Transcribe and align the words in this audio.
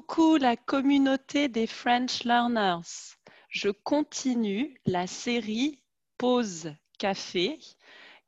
Coucou 0.00 0.38
la 0.38 0.56
communauté 0.56 1.48
des 1.48 1.66
French 1.66 2.24
Learners. 2.24 3.18
Je 3.50 3.68
continue 3.68 4.80
la 4.86 5.06
série 5.06 5.82
Pause 6.16 6.74
Café 6.98 7.58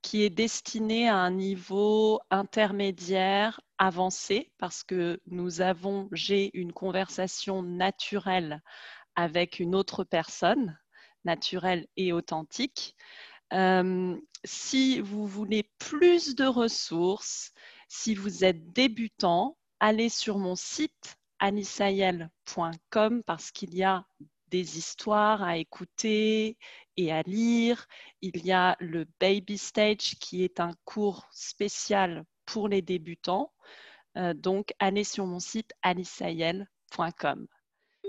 qui 0.03 0.23
est 0.23 0.29
destinée 0.29 1.09
à 1.09 1.17
un 1.17 1.31
niveau 1.31 2.21
intermédiaire 2.31 3.63
avancé 3.79 4.53
parce 4.59 4.83
que 4.83 5.19
nous 5.27 5.63
avons, 5.63 6.11
j'ai 6.13 6.51
une 6.53 6.75
conversation 6.75 7.63
naturelle 7.63 8.61
avec 9.17 9.59
une 9.59 9.75
autre 9.75 10.05
personne, 10.05 10.79
naturelle 11.25 11.87
et 11.97 12.13
authentique. 12.13 12.95
Euh, 13.55 14.15
si 14.45 15.01
vous 15.01 15.27
voulez 15.27 15.71
plus 15.79 16.35
de 16.35 16.45
ressources, 16.45 17.51
si 17.89 18.15
vous 18.15 18.45
êtes 18.45 18.75
débutant, 18.75 19.57
allez 19.81 20.11
sur 20.11 20.37
mon 20.37 20.55
site 20.55 21.17
anisayel.com 21.43 23.23
parce 23.27 23.51
qu'il 23.51 23.75
y 23.75 23.83
a 23.83 24.07
des 24.47 24.79
histoires 24.79 25.43
à 25.43 25.57
écouter 25.57 26.57
et 26.97 27.13
à 27.13 27.23
lire. 27.23 27.87
Il 28.21 28.47
y 28.47 28.53
a 28.53 28.77
le 28.79 29.07
Baby 29.21 29.59
Stage 29.59 30.15
qui 30.21 30.45
est 30.45 30.61
un 30.61 30.73
cours 30.85 31.27
spécial 31.33 32.25
pour 32.47 32.69
les 32.69 32.81
débutants. 32.81 33.53
Euh, 34.17 34.35
donc, 34.35 34.73
allez 34.79 35.05
sur 35.05 35.27
mon 35.27 35.41
site 35.41 35.73
anisayel.com. 35.83 37.49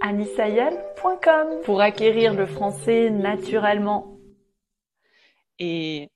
anisayel.com 0.01 1.61
pour 1.63 1.81
acquérir 1.81 2.35
le 2.35 2.45
français 2.45 3.09
naturellement. 3.09 4.19
Et 5.57 6.11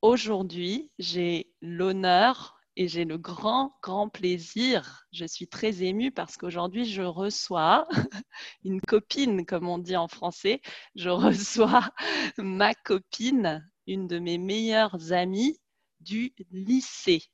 aujourd'hui, 0.00 0.92
j'ai 0.98 1.50
l'honneur 1.60 2.59
et 2.80 2.88
j'ai 2.88 3.04
le 3.04 3.18
grand, 3.18 3.76
grand 3.82 4.08
plaisir, 4.08 5.04
je 5.12 5.26
suis 5.26 5.46
très 5.46 5.82
émue 5.82 6.10
parce 6.10 6.38
qu'aujourd'hui, 6.38 6.86
je 6.86 7.02
reçois 7.02 7.86
une 8.64 8.80
copine, 8.80 9.44
comme 9.44 9.68
on 9.68 9.76
dit 9.76 9.98
en 9.98 10.08
français, 10.08 10.62
je 10.94 11.10
reçois 11.10 11.90
ma 12.38 12.72
copine, 12.72 13.70
une 13.86 14.06
de 14.06 14.18
mes 14.18 14.38
meilleures 14.38 15.12
amies 15.12 15.60
du 16.00 16.32
lycée. 16.52 17.24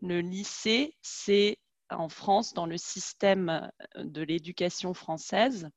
Le 0.00 0.20
lycée, 0.22 0.96
c'est 1.02 1.58
en 1.88 2.08
France, 2.08 2.52
dans 2.52 2.66
le 2.66 2.76
système 2.76 3.70
de 3.94 4.22
l'éducation 4.22 4.92
française, 4.92 5.68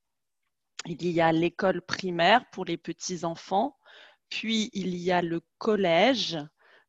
il 0.87 1.07
y 1.07 1.21
a 1.21 1.31
l'école 1.31 1.83
primaire 1.83 2.49
pour 2.51 2.65
les 2.65 2.77
petits-enfants, 2.77 3.77
puis 4.29 4.71
il 4.73 4.95
y 4.95 5.11
a 5.11 5.21
le 5.21 5.41
collège, 5.59 6.39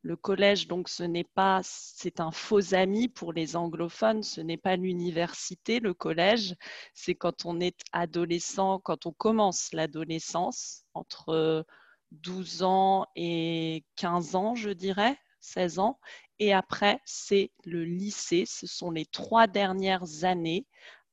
le 0.04 0.16
collège, 0.16 0.68
donc, 0.68 0.90
ce 0.90 1.02
n'est 1.02 1.24
pas, 1.24 1.60
c'est 1.64 2.20
un 2.20 2.30
faux 2.30 2.74
ami 2.74 3.08
pour 3.08 3.32
les 3.32 3.56
anglophones, 3.56 4.22
ce 4.22 4.42
n'est 4.42 4.58
pas 4.58 4.76
l'université, 4.76 5.80
le 5.80 5.94
collège, 5.94 6.54
c'est 6.92 7.14
quand 7.14 7.46
on 7.46 7.58
est 7.58 7.80
adolescent, 7.92 8.80
quand 8.80 9.06
on 9.06 9.12
commence 9.12 9.72
l'adolescence, 9.72 10.84
entre 10.92 11.64
12 12.12 12.62
ans 12.62 13.06
et 13.16 13.82
15 13.96 14.34
ans, 14.36 14.54
je 14.54 14.70
dirais, 14.70 15.16
16 15.40 15.78
ans. 15.78 15.98
Et 16.38 16.52
après, 16.52 17.00
c'est 17.06 17.50
le 17.64 17.82
lycée, 17.84 18.44
ce 18.46 18.66
sont 18.66 18.90
les 18.90 19.06
trois 19.06 19.46
dernières 19.46 20.24
années 20.24 20.66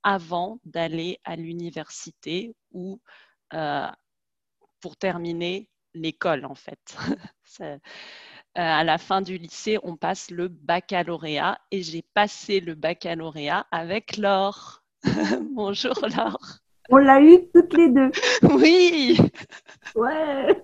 avant 0.03 0.59
d'aller 0.65 1.17
à 1.23 1.37
l'université 1.37 2.53
ou 2.71 2.99
euh, 3.53 3.87
pour 4.81 4.97
terminer 4.97 5.69
l'école, 5.93 6.45
en 6.45 6.55
fait. 6.55 6.97
Euh, 8.57 8.61
à 8.61 8.83
la 8.83 8.97
fin 8.97 9.21
du 9.21 9.37
lycée, 9.37 9.77
on 9.83 9.95
passe 9.95 10.29
le 10.29 10.49
baccalauréat 10.49 11.57
et 11.71 11.83
j'ai 11.83 12.01
passé 12.13 12.59
le 12.59 12.75
baccalauréat 12.75 13.65
avec 13.71 14.17
Laure. 14.17 14.83
Bonjour 15.53 15.95
Laure. 16.01 16.57
On 16.89 16.97
l'a 16.97 17.21
eu 17.21 17.39
toutes 17.53 17.73
les 17.73 17.87
deux. 17.87 18.11
Oui. 18.43 19.17
Ouais. 19.95 20.61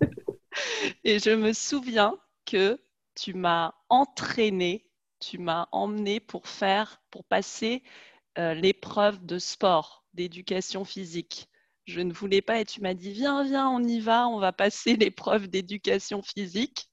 Et 1.06 1.20
je 1.20 1.30
me 1.30 1.54
souviens 1.54 2.18
que 2.46 2.78
tu 3.16 3.34
m'as 3.34 3.74
entraîné, 3.88 4.86
tu 5.22 5.38
m'as 5.38 5.70
emmené 5.72 6.20
pour 6.20 6.50
faire, 6.50 7.02
pour 7.10 7.24
passer 7.24 7.84
euh, 8.38 8.54
l'épreuve 8.54 9.26
de 9.26 9.40
sport, 9.40 10.04
d'éducation 10.14 10.84
physique. 10.84 11.48
Je 11.86 12.02
ne 12.02 12.12
voulais 12.12 12.42
pas 12.42 12.60
et 12.60 12.66
tu 12.66 12.82
m'as 12.82 12.94
dit 12.94 13.12
viens, 13.12 13.46
viens, 13.46 13.70
on 13.70 13.82
y 13.82 14.02
va, 14.02 14.28
on 14.28 14.40
va 14.40 14.52
passer 14.52 14.96
l'épreuve 14.98 15.48
d'éducation 15.48 16.22
physique. 16.22 16.87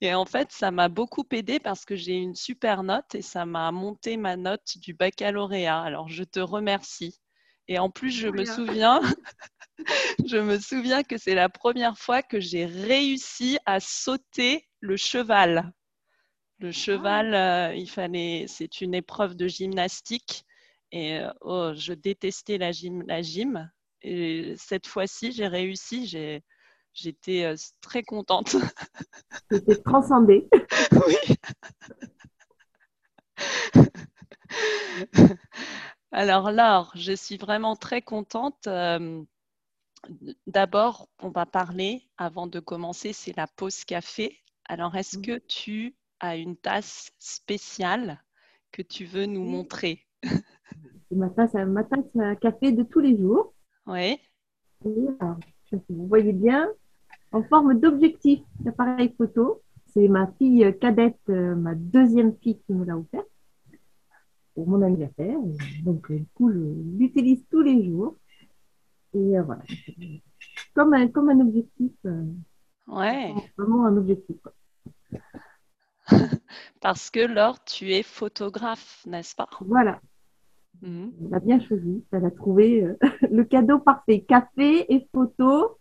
Et 0.00 0.14
en 0.14 0.24
fait, 0.24 0.52
ça 0.52 0.70
m'a 0.70 0.88
beaucoup 0.88 1.24
aidé 1.32 1.60
parce 1.60 1.84
que 1.84 1.96
j'ai 1.96 2.16
une 2.16 2.34
super 2.34 2.82
note 2.82 3.14
et 3.14 3.22
ça 3.22 3.46
m'a 3.46 3.70
monté 3.72 4.16
ma 4.16 4.36
note 4.36 4.78
du 4.78 4.94
baccalauréat. 4.94 5.80
Alors, 5.80 6.08
je 6.08 6.24
te 6.24 6.40
remercie. 6.40 7.20
Et 7.68 7.78
en 7.78 7.90
plus, 7.90 8.12
je 8.12 8.28
me 8.28 8.44
souviens, 8.44 9.00
je 10.26 10.36
me 10.36 10.58
souviens 10.58 11.02
que 11.02 11.18
c'est 11.18 11.34
la 11.34 11.48
première 11.48 11.98
fois 11.98 12.22
que 12.22 12.38
j'ai 12.38 12.64
réussi 12.64 13.58
à 13.66 13.80
sauter 13.80 14.68
le 14.80 14.96
cheval. 14.96 15.72
Le 16.58 16.72
cheval, 16.72 17.34
ah. 17.34 17.68
euh, 17.68 17.74
il 17.74 17.90
fallait, 17.90 18.46
c'est 18.48 18.80
une 18.80 18.94
épreuve 18.94 19.34
de 19.34 19.48
gymnastique 19.48 20.44
et 20.92 21.18
euh, 21.18 21.30
oh, 21.40 21.72
je 21.74 21.92
détestais 21.92 22.58
la 22.58 22.72
gym, 22.72 23.02
la 23.06 23.20
gym. 23.20 23.70
Et 24.02 24.54
cette 24.56 24.86
fois-ci, 24.86 25.32
j'ai 25.32 25.48
réussi. 25.48 26.06
J'ai, 26.06 26.42
J'étais 26.96 27.44
euh, 27.44 27.54
très 27.82 28.02
contente. 28.02 28.56
J'étais 29.50 29.76
transcendée. 29.76 30.48
oui. 31.06 31.36
Alors 36.10 36.50
Laure, 36.50 36.90
je 36.94 37.12
suis 37.12 37.36
vraiment 37.36 37.76
très 37.76 38.00
contente. 38.00 38.66
Euh, 38.66 39.22
d'abord, 40.46 41.10
on 41.20 41.28
va 41.28 41.44
parler, 41.44 42.08
avant 42.16 42.46
de 42.46 42.60
commencer, 42.60 43.12
c'est 43.12 43.36
la 43.36 43.46
pause 43.46 43.84
café. 43.84 44.38
Alors, 44.64 44.96
est-ce 44.96 45.18
que 45.18 45.36
tu 45.36 45.94
as 46.20 46.36
une 46.36 46.56
tasse 46.56 47.10
spéciale 47.18 48.24
que 48.72 48.80
tu 48.80 49.04
veux 49.04 49.26
nous 49.26 49.44
montrer? 49.44 50.06
Ma 51.10 51.28
tasse, 51.28 51.52
ma 51.52 51.84
tasse 51.84 52.16
à 52.18 52.36
café 52.36 52.72
de 52.72 52.84
tous 52.84 53.00
les 53.00 53.18
jours. 53.18 53.52
Oui. 53.86 54.18
vous 54.80 56.06
voyez 56.08 56.32
bien, 56.32 56.72
en 57.32 57.42
forme 57.42 57.78
d'objectif 57.78 58.40
d'appareil 58.60 59.14
photo. 59.16 59.62
C'est 59.86 60.08
ma 60.08 60.26
fille 60.38 60.76
cadette, 60.80 61.18
euh, 61.28 61.54
ma 61.54 61.74
deuxième 61.74 62.36
fille 62.36 62.58
qui 62.66 62.74
me 62.74 62.84
l'a 62.84 62.98
offert 62.98 63.24
pour 64.54 64.68
mon 64.68 64.82
anniversaire. 64.82 65.38
Donc, 65.84 66.10
du 66.10 66.26
coup, 66.34 66.50
je 66.50 66.58
l'utilise 66.98 67.44
tous 67.50 67.62
les 67.62 67.84
jours. 67.84 68.16
Et 69.14 69.38
euh, 69.38 69.42
voilà. 69.42 69.62
Comme 70.74 70.94
un, 70.94 71.08
comme 71.08 71.30
un 71.30 71.40
objectif. 71.40 71.92
Euh, 72.04 72.24
ouais. 72.88 73.34
Vraiment 73.56 73.86
un 73.86 73.96
objectif. 73.96 74.36
Parce 76.80 77.10
que 77.10 77.20
Laure, 77.20 77.62
tu 77.64 77.92
es 77.92 78.02
photographe, 78.02 79.04
n'est-ce 79.06 79.34
pas? 79.34 79.48
Voilà. 79.60 80.00
Mhm. 80.82 81.12
Elle 81.26 81.34
a 81.34 81.40
bien 81.40 81.60
choisi. 81.60 82.04
Elle 82.12 82.24
a 82.26 82.30
trouvé 82.30 82.86
le 83.30 83.44
cadeau 83.44 83.78
parfait. 83.78 84.20
Café 84.20 84.92
et 84.92 85.08
photo 85.14 85.75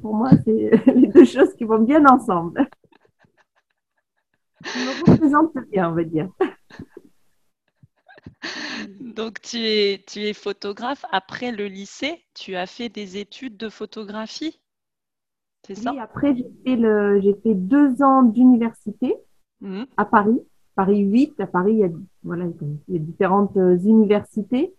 pour 0.00 0.14
moi, 0.14 0.30
c'est 0.44 0.70
les 0.94 1.08
deux 1.08 1.24
choses 1.24 1.54
qui 1.54 1.64
vont 1.64 1.80
bien 1.80 2.04
ensemble. 2.06 2.68
Je 4.62 4.78
me 4.78 5.10
représente 5.12 5.52
bien, 5.70 5.90
on 5.90 5.94
va 5.94 6.04
dire. 6.04 6.28
Donc, 9.00 9.40
tu 9.40 9.58
es, 9.58 10.04
tu 10.06 10.20
es 10.20 10.32
photographe. 10.32 11.04
Après 11.10 11.52
le 11.52 11.66
lycée, 11.66 12.24
tu 12.34 12.54
as 12.56 12.66
fait 12.66 12.88
des 12.88 13.16
études 13.18 13.56
de 13.56 13.68
photographie 13.68 14.60
C'est 15.66 15.74
ça? 15.74 15.92
Oui, 15.92 15.98
après, 15.98 16.36
j'ai 16.36 16.50
fait, 16.64 17.20
j'ai 17.22 17.34
fait 17.42 17.54
deux 17.54 18.02
ans 18.02 18.22
d'université 18.22 19.16
mhm. 19.60 19.86
à 19.96 20.04
Paris. 20.04 20.40
Paris 20.74 21.00
8. 21.00 21.40
À 21.40 21.46
Paris, 21.46 21.72
il 21.72 21.78
y 21.78 21.84
a, 21.84 21.90
voilà, 22.22 22.44
il 22.88 22.94
y 22.94 22.96
a 22.96 23.00
différentes 23.00 23.56
euh, 23.56 23.76
universités. 23.78 24.74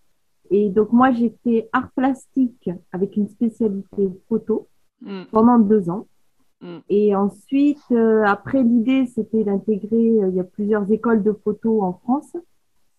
Et 0.52 0.70
donc, 0.70 0.92
moi, 0.92 1.12
j'ai 1.12 1.36
fait 1.44 1.70
art 1.74 1.92
plastique 1.92 2.70
avec 2.92 3.16
une 3.18 3.28
spécialité 3.28 4.10
photo. 4.28 4.68
Mm. 5.02 5.24
pendant 5.32 5.60
deux 5.60 5.90
ans. 5.90 6.08
Mm. 6.62 6.78
Et 6.90 7.16
ensuite, 7.16 7.80
euh, 7.92 8.24
après, 8.26 8.64
l'idée, 8.64 9.06
c'était 9.06 9.44
d'intégrer, 9.44 10.22
euh, 10.22 10.30
il 10.30 10.36
y 10.36 10.40
a 10.40 10.44
plusieurs 10.44 10.92
écoles 10.92 11.24
de 11.24 11.32
photo 11.32 11.82
en 11.82 11.94
France. 11.94 12.36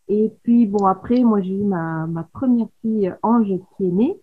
Et 0.09 0.33
puis, 0.43 0.67
bon, 0.67 0.87
après, 0.87 1.23
moi, 1.23 1.41
j'ai 1.41 1.55
eu 1.55 1.65
ma, 1.65 2.07
ma 2.07 2.25
première 2.25 2.69
fille, 2.81 3.15
Ange, 3.23 3.53
qui 3.77 3.87
est 3.87 3.93
née. 3.93 4.21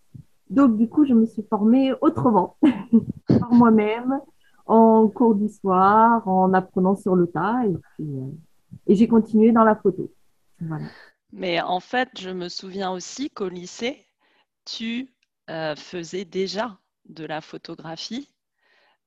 Donc, 0.50 0.77
du 0.77 0.89
coup, 0.89 1.06
je 1.06 1.13
me 1.13 1.25
suis 1.25 1.44
formée 1.44 1.94
autrement, 2.01 2.57
par 3.27 3.53
moi-même, 3.53 4.19
en 4.65 5.07
cours 5.07 5.35
d'histoire, 5.35 6.27
en 6.27 6.53
apprenant 6.53 6.95
sur 6.95 7.15
le 7.15 7.27
tas. 7.27 7.65
Et 7.65 7.73
puis, 7.73 8.06
euh, 8.06 8.31
et 8.88 8.95
j'ai 8.95 9.07
continué 9.07 9.51
dans 9.51 9.63
la 9.63 9.75
photo. 9.75 10.12
Voilà. 10.59 10.85
Mais 11.31 11.62
en 11.62 11.80
fait, 11.80 12.09
je 12.18 12.30
me 12.30 12.50
souviens 12.50 12.91
aussi 12.91 13.30
qu'au 13.30 13.50
lycée, 13.50 14.06
tu 14.65 15.09
faisais 15.77 16.25
déjà 16.25 16.77
de 17.09 17.25
la 17.25 17.42
photographie. 17.42 18.30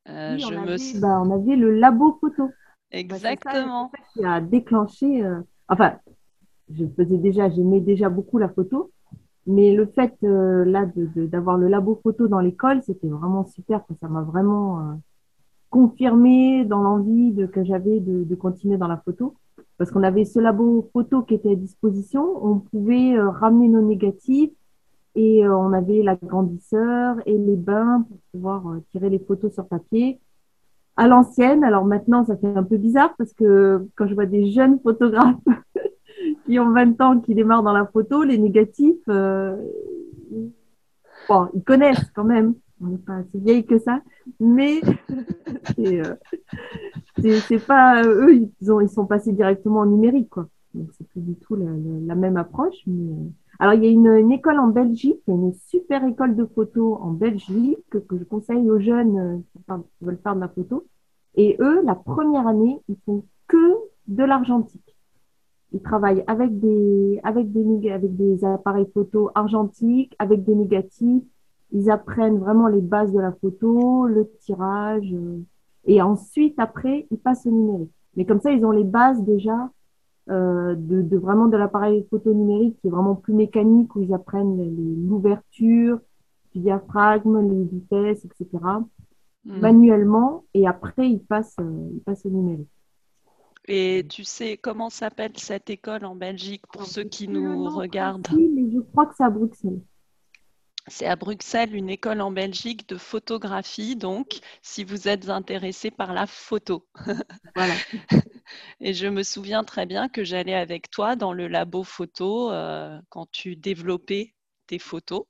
Euh, 0.09 0.39
je 0.39 0.47
on, 0.47 0.51
me... 0.51 0.73
avait, 0.73 1.01
bah, 1.01 1.21
on, 1.25 1.31
avait, 1.31 1.57
le 1.57 1.79
labo 1.79 2.19
photo. 2.21 2.51
Exactement. 2.91 3.91
Bah, 3.93 3.99
ça, 3.99 4.13
qui 4.13 4.25
a 4.25 4.41
déclenché. 4.41 5.25
Euh, 5.25 5.41
enfin, 5.69 5.95
je 6.75 6.85
faisais 6.97 7.19
déjà, 7.19 7.51
j'aimais 7.51 7.81
déjà 7.81 8.09
beaucoup 8.09 8.39
la 8.39 8.49
photo. 8.49 8.91
Mais 9.47 9.75
le 9.75 9.87
fait 9.87 10.15
euh, 10.23 10.65
là 10.65 10.87
d'avoir 11.17 11.57
le 11.57 11.69
labo 11.69 11.99
photo 12.03 12.29
dans 12.29 12.41
l'école, 12.41 12.83
c'était 12.83 13.09
vraiment 13.09 13.45
super. 13.47 13.83
Ça 14.01 14.09
m'a 14.09 14.23
vraiment 14.23 14.99
confirmé 15.71 16.65
dans 16.65 16.83
l'envie 16.83 17.35
que 17.53 17.65
j'avais 17.65 18.01
de, 18.01 18.25
de, 18.25 18.35
continuer 18.35 18.77
dans 18.77 18.89
la 18.89 18.99
photo. 18.99 19.35
Parce 19.79 19.91
qu'on 19.91 20.03
avait 20.03 20.27
ce 20.27 20.39
labo 20.39 20.89
photo 20.93 21.23
qui 21.23 21.35
était 21.35 21.53
à 21.53 21.57
disposition. 21.57 22.23
On 22.45 22.59
pouvait 22.59 23.19
ramener 23.19 23.69
nos 23.69 23.81
négatifs 23.81 24.51
et 25.15 25.47
on 25.49 25.73
avait 25.73 26.03
l'agrandisseur 26.03 27.17
et 27.27 27.37
les 27.37 27.57
bains 27.57 28.07
pour 28.09 28.19
pouvoir 28.33 28.63
tirer 28.91 29.11
les 29.11 29.19
photos 29.19 29.53
sur 29.53 29.67
papier 29.67 30.21
à 30.97 31.09
l'ancienne. 31.09 31.65
Alors 31.65 31.85
maintenant, 31.85 32.25
ça 32.25 32.37
fait 32.37 32.55
un 32.55 32.63
peu 32.63 32.77
bizarre 32.77 33.15
parce 33.17 33.33
que 33.33 33.87
quand 33.97 34.07
je 34.07 34.15
vois 34.15 34.27
des 34.27 34.51
jeunes 34.51 34.79
photographes 34.81 35.37
qui 36.47 36.59
ont 36.59 36.71
20 36.71 37.01
ans, 37.01 37.21
qui 37.21 37.35
démarrent 37.35 37.63
dans 37.63 37.73
la 37.73 37.87
photo, 37.87 38.23
les 38.23 38.39
négatifs, 38.39 38.97
euh, 39.09 39.57
bon, 41.29 41.49
ils 41.55 41.63
connaissent 41.63 42.11
quand 42.15 42.25
même. 42.25 42.55
On 42.83 42.87
n'est 42.87 42.99
pas 42.99 43.23
si 43.31 43.41
vieille 43.41 43.67
que 43.67 43.79
ça, 43.79 44.01
mais 44.39 44.81
euh, 45.79 46.15
c'est 47.19 47.67
pas 47.67 48.03
eux, 48.05 48.35
ils, 48.35 48.73
ont, 48.73 48.81
ils 48.81 48.89
sont 48.89 49.07
passés 49.07 49.33
directement 49.33 49.81
en 49.81 49.87
numérique, 49.87 50.31
quoi. 50.31 50.49
Donc 50.73 50.89
c'est 50.97 51.07
plus 51.09 51.21
du 51.21 51.35
tout 51.35 51.57
la, 51.57 52.15
même 52.15 52.37
approche. 52.37 52.77
Mais... 52.87 53.13
Euh, 53.61 53.65
alors 53.65 53.75
il 53.75 53.85
y 53.85 53.89
a 53.89 53.91
une, 53.91 54.07
une, 54.07 54.33
école 54.33 54.59
en 54.59 54.69
Belgique, 54.69 55.21
une 55.27 55.53
super 55.53 56.05
école 56.05 56.37
de 56.37 56.45
photo 56.45 56.97
en 57.01 57.13
Belgique 57.13 57.79
que, 57.91 57.99
je 58.11 58.25
conseille 58.25 58.71
aux 58.71 58.81
jeunes 58.81 59.43
qui 59.55 60.05
veulent 60.05 60.19
faire 60.23 60.35
de 60.35 60.41
la 60.41 60.49
photo. 60.49 60.87
Et 61.37 61.57
eux, 61.61 61.83
la 61.85 61.95
première 61.95 62.47
année, 62.47 62.81
ils 62.89 62.97
font 63.07 63.25
que 63.47 63.77
de 64.09 64.25
l'argentique. 64.25 64.97
Ils 65.73 65.81
travaillent 65.81 66.25
avec 66.27 66.59
des, 66.59 67.21
avec 67.23 67.53
des, 67.53 67.91
avec 67.91 68.17
des 68.17 68.45
appareils 68.45 68.91
photo 68.93 69.31
argentiques, 69.35 70.15
avec 70.19 70.45
des 70.45 70.55
négatifs. 70.55 71.23
Ils 71.73 71.91
apprennent 71.91 72.39
vraiment 72.39 72.67
les 72.67 72.81
bases 72.81 73.13
de 73.13 73.21
la 73.21 73.33
photo, 73.33 74.07
le 74.07 74.29
tirage. 74.41 75.13
Euh, 75.13 75.39
et 75.85 76.03
ensuite, 76.03 76.59
après, 76.59 77.07
ils 77.13 77.19
passent 77.19 77.47
au 77.47 77.51
numérique. 77.51 77.93
Mais 78.17 78.25
comme 78.25 78.41
ça, 78.41 78.51
ils 78.51 78.65
ont 78.65 78.73
les 78.73 78.85
bases 78.85 79.23
déjà 79.23 79.71
euh, 80.29 80.75
de, 80.77 81.03
de, 81.03 81.17
vraiment 81.17 81.47
de 81.47 81.57
l'appareil 81.57 82.07
photo 82.11 82.33
numérique 82.33 82.79
qui 82.81 82.89
est 82.89 82.91
vraiment 82.91 83.15
plus 83.15 83.33
mécanique, 83.33 83.95
où 83.97 84.03
ils 84.03 84.13
apprennent 84.13 84.57
l'ouverture, 85.09 85.99
le 86.55 86.61
diaphragme, 86.61 87.41
les 87.49 87.65
vitesses, 87.65 88.25
etc. 88.25 88.49
Hmm. 89.45 89.61
manuellement. 89.61 90.45
Et 90.55 90.67
après, 90.67 91.09
ils 91.11 91.21
passent, 91.21 91.57
euh, 91.61 91.91
ils 91.95 92.01
passent 92.01 92.27
au 92.27 92.31
numérique. 92.31 92.69
Et 93.67 94.05
tu 94.09 94.25
sais 94.25 94.57
comment 94.57 94.91
s'appelle 94.91 95.33
cette 95.37 95.71
école 95.71 96.05
en 96.05 96.17
Belgique 96.17 96.63
pour 96.73 96.87
ceux 96.87 97.05
qui 97.05 97.29
nous 97.29 97.69
regardent? 97.69 98.27
Oui, 98.35 98.51
mais 98.55 98.71
je 98.73 98.81
crois 98.81 99.07
que 99.07 99.15
c'est 99.17 99.25
à 99.25 99.31
Bruxelles. 99.31 99.81
C'est 100.87 101.07
à 101.07 101.17
Bruxelles, 101.17 101.75
une 101.75 101.91
école 101.91 102.21
en 102.21 102.31
Belgique 102.31 102.89
de 102.89 102.97
photographie, 102.97 103.97
donc 103.97 104.41
si 104.63 104.85
vous 104.85 105.09
êtes 105.09 105.29
intéressé 105.29 105.91
par 105.91 106.13
la 106.13 106.27
photo. 106.27 106.87
Voilà. 107.55 107.75
Et 108.81 108.95
je 108.95 109.07
me 109.07 109.23
souviens 109.23 109.63
très 109.63 109.87
bien 109.87 110.09
que 110.09 110.25
j'allais 110.25 110.55
avec 110.55 110.91
toi 110.91 111.17
dans 111.17 111.33
le 111.33 111.49
labo 111.49 111.85
photo 111.85 112.51
euh, 112.51 112.99
quand 113.09 113.31
tu 113.31 113.57
développais 113.57 114.35
tes 114.67 114.79
photos. 114.79 115.25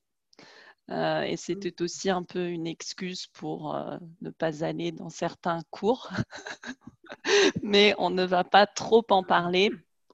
Euh, 0.90 1.22
et 1.22 1.36
c'était 1.36 1.82
aussi 1.82 2.10
un 2.10 2.22
peu 2.22 2.48
une 2.48 2.66
excuse 2.66 3.26
pour 3.28 3.74
euh, 3.74 3.96
ne 4.22 4.30
pas 4.30 4.64
aller 4.64 4.92
dans 4.92 5.10
certains 5.10 5.60
cours. 5.70 6.10
mais 7.62 7.94
on 7.98 8.10
ne 8.10 8.24
va 8.24 8.44
pas 8.44 8.66
trop 8.66 9.04
en 9.10 9.22
parler 9.22 9.70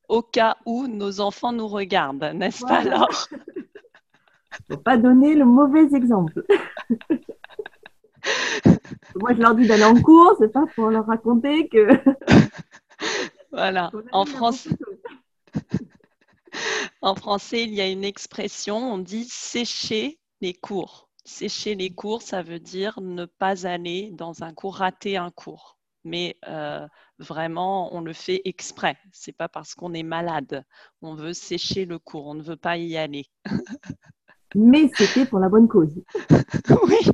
au 0.08 0.22
cas 0.22 0.56
où 0.66 0.86
nos 0.86 1.20
enfants 1.20 1.52
nous 1.52 1.68
regardent, 1.68 2.32
n'est-ce 2.34 2.64
pas 2.64 2.78
alors 2.78 3.28
ne 4.69 4.75
faut 4.75 4.81
pas 4.81 4.97
donner 4.97 5.35
le 5.35 5.44
mauvais 5.44 5.94
exemple. 5.94 6.44
Moi, 9.17 9.35
je 9.35 9.41
leur 9.41 9.55
dis 9.55 9.67
d'aller 9.67 9.85
en 9.85 10.00
cours, 10.00 10.35
c'est 10.38 10.53
pas 10.53 10.67
pour 10.75 10.91
leur 10.91 11.06
raconter 11.06 11.69
que. 11.69 11.88
voilà. 13.53 13.91
En 14.12 14.26
français. 14.26 14.70
en 17.03 17.14
français, 17.14 17.64
il 17.64 17.75
y 17.75 17.81
a 17.81 17.88
une 17.88 18.05
expression, 18.05 18.76
on 18.76 18.99
dit 18.99 19.25
sécher 19.25 20.19
les 20.41 20.55
cours. 20.55 21.08
Sécher 21.25 21.75
les 21.75 21.91
cours, 21.91 22.23
ça 22.23 22.43
veut 22.43 22.61
dire 22.61 23.00
ne 23.00 23.25
pas 23.25 23.67
aller 23.67 24.11
dans 24.12 24.43
un 24.43 24.53
cours, 24.53 24.76
rater 24.76 25.17
un 25.17 25.31
cours 25.31 25.76
mais 26.06 26.38
euh, 26.49 26.87
vraiment, 27.19 27.94
on 27.94 28.00
le 28.00 28.12
fait 28.12 28.41
exprès. 28.44 28.97
C'est 29.12 29.32
pas 29.32 29.49
parce 29.49 29.75
qu'on 29.75 29.93
est 29.93 30.05
malade. 30.05 30.64
On 31.03 31.14
veut 31.14 31.35
sécher 31.35 31.85
le 31.85 31.99
cours, 31.99 32.29
on 32.29 32.35
ne 32.35 32.43
veut 32.43 32.56
pas 32.56 32.79
y 32.79 32.97
aller. 32.97 33.26
Mais 34.56 34.91
c'était 34.97 35.26
pour 35.26 35.38
la 35.38 35.49
bonne 35.49 35.69
cause. 35.69 36.03
oui. 36.88 37.11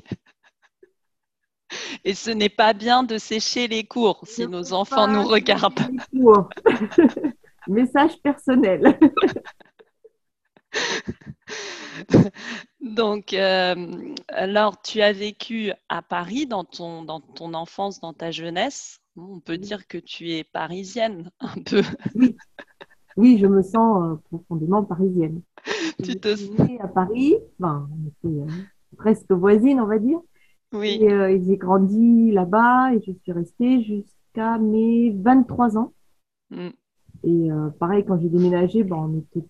Et 2.05 2.15
ce 2.15 2.31
n'est 2.31 2.49
pas 2.49 2.73
bien 2.73 3.03
de 3.03 3.19
sécher 3.19 3.67
les 3.67 3.85
cours 3.85 4.21
si 4.25 4.47
nos 4.47 4.73
enfants 4.73 5.09
nous 5.09 5.25
regardent. 5.25 5.81
Message 7.69 8.21
personnel. 8.23 8.99
Donc, 12.81 13.33
euh, 13.33 14.15
alors, 14.29 14.81
tu 14.83 15.03
as 15.03 15.12
vécu 15.12 15.73
à 15.89 16.03
Paris 16.03 16.47
dans 16.47 16.65
ton, 16.65 17.05
dans 17.05 17.21
ton 17.21 17.55
enfance, 17.55 18.00
dans 18.00 18.12
ta 18.12 18.31
jeunesse. 18.31 19.00
On 19.17 19.41
peut 19.41 19.59
dire 19.59 19.87
que 19.87 19.99
tu 19.99 20.31
es 20.31 20.44
parisienne 20.44 21.31
un 21.41 21.61
peu. 21.65 21.83
Oui, 22.15 22.37
oui 23.17 23.39
je 23.39 23.47
me 23.47 23.62
sens 23.62 24.03
euh, 24.03 24.17
profondément 24.31 24.85
parisienne. 24.85 25.43
Tu 26.03 26.17
te 26.17 26.35
suis 26.35 26.79
à 26.81 26.88
Paris, 26.88 27.37
enfin, 27.61 27.88
on 27.93 28.09
était 28.09 28.41
euh, 28.41 28.47
presque 28.97 29.31
voisine, 29.31 29.81
on 29.81 29.87
va 29.87 29.99
dire. 29.99 30.19
Oui. 30.73 30.99
Et 31.03 31.43
j'ai 31.47 31.56
grandi 31.56 32.32
là-bas 32.32 32.94
et 32.94 33.03
je 33.06 33.12
suis 33.12 33.32
restée 33.32 33.82
jusqu'à 33.82 34.59
mes 34.59 35.11
23 35.11 35.76
ans. 35.76 35.93
Mm. 36.50 36.69
Et 37.25 37.49
pareil, 37.79 38.05
quand 38.05 38.19
j'ai 38.19 38.29
déménagé, 38.29 38.82
bon, 38.82 38.97
on 38.97 39.19
était, 39.19 39.47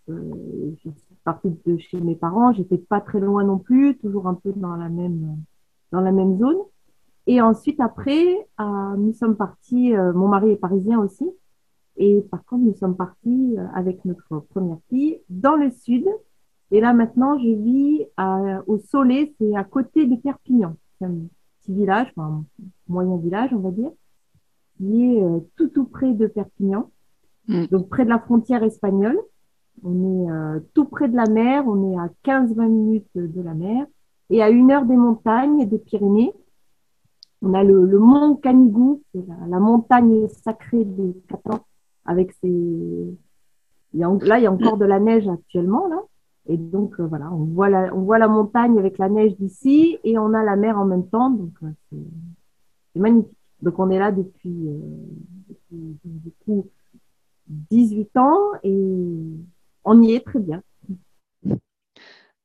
partie 1.24 1.50
de 1.64 1.78
chez 1.78 2.00
mes 2.00 2.16
parents. 2.16 2.52
J'étais 2.52 2.78
pas 2.78 3.00
très 3.00 3.20
loin 3.20 3.44
non 3.44 3.58
plus, 3.58 3.96
toujours 3.98 4.26
un 4.26 4.34
peu 4.34 4.52
dans 4.56 4.76
la 4.76 4.88
même, 4.88 5.38
dans 5.92 6.00
la 6.00 6.12
même 6.12 6.38
zone. 6.38 6.58
Et 7.26 7.40
ensuite, 7.40 7.80
après, 7.80 8.48
euh, 8.60 8.96
nous 8.96 9.12
sommes 9.12 9.36
partis, 9.36 9.94
euh, 9.94 10.12
mon 10.12 10.28
mari 10.28 10.50
est 10.50 10.56
parisien 10.56 10.98
aussi. 10.98 11.30
Et 11.96 12.22
par 12.30 12.44
contre, 12.44 12.64
nous 12.64 12.74
sommes 12.74 12.96
partis 12.96 13.56
euh, 13.58 13.66
avec 13.74 14.04
notre 14.04 14.40
première 14.50 14.78
fille 14.88 15.20
dans 15.28 15.56
le 15.56 15.70
sud. 15.70 16.06
Et 16.70 16.80
là, 16.80 16.94
maintenant, 16.94 17.38
je 17.38 17.48
vis 17.48 18.06
à, 18.16 18.62
au 18.66 18.78
Soleil, 18.78 19.34
c'est 19.38 19.54
à 19.56 19.64
côté 19.64 20.06
de 20.06 20.16
Perpignan. 20.16 20.76
C'est 20.98 21.06
un 21.06 21.14
petit 21.60 21.74
village, 21.74 22.08
enfin, 22.16 22.44
un 22.60 22.64
moyen 22.88 23.16
village, 23.18 23.50
on 23.52 23.58
va 23.58 23.70
dire, 23.70 23.90
qui 24.78 25.16
est 25.16 25.22
tout, 25.56 25.68
tout 25.68 25.84
près 25.84 26.14
de 26.14 26.26
Perpignan. 26.26 26.90
Mm. 27.48 27.66
Donc, 27.66 27.88
près 27.88 28.04
de 28.04 28.10
la 28.10 28.18
frontière 28.18 28.62
espagnole. 28.62 29.18
On 29.84 30.26
est 30.26 30.30
euh, 30.30 30.60
tout 30.74 30.84
près 30.84 31.08
de 31.08 31.16
la 31.16 31.26
mer, 31.26 31.64
on 31.66 31.92
est 31.92 31.96
à 31.96 32.08
15-20 32.24 32.68
minutes 32.68 33.08
de 33.14 33.42
la 33.42 33.54
mer 33.54 33.86
et 34.30 34.42
à 34.42 34.50
une 34.50 34.70
heure 34.70 34.84
des 34.84 34.96
montagnes 34.96 35.68
des 35.68 35.78
Pyrénées. 35.78 36.32
On 37.40 37.54
a 37.54 37.64
le, 37.64 37.98
mont 37.98 38.36
Canigou, 38.36 39.02
c'est 39.12 39.24
la, 39.48 39.58
montagne 39.58 40.28
sacrée 40.28 40.84
des 40.84 41.16
Catalans, 41.28 41.64
avec 42.04 42.32
ses. 42.32 43.16
là, 43.94 44.38
il 44.38 44.42
y 44.42 44.46
a 44.46 44.52
encore 44.52 44.76
de 44.76 44.84
la 44.84 45.00
neige 45.00 45.28
actuellement 45.28 45.86
là, 45.88 46.00
et 46.46 46.56
donc 46.56 46.98
euh, 47.00 47.06
voilà, 47.06 47.32
on 47.32 47.44
voit 47.44 47.68
la, 47.68 48.28
montagne 48.28 48.78
avec 48.78 48.98
la 48.98 49.08
neige 49.08 49.36
d'ici 49.36 49.98
et 50.04 50.18
on 50.18 50.34
a 50.34 50.42
la 50.42 50.56
mer 50.56 50.78
en 50.78 50.84
même 50.84 51.08
temps, 51.08 51.30
donc 51.30 51.54
euh, 51.62 51.68
c'est 52.92 53.00
magnifique. 53.00 53.36
Donc 53.60 53.78
on 53.78 53.90
est 53.90 53.98
là 53.98 54.10
depuis, 54.10 54.68
depuis 55.70 56.64
18 57.48 58.16
ans 58.16 58.38
et 58.64 58.84
on 59.84 60.02
y 60.02 60.14
est 60.14 60.24
très 60.24 60.40
bien. 60.40 60.62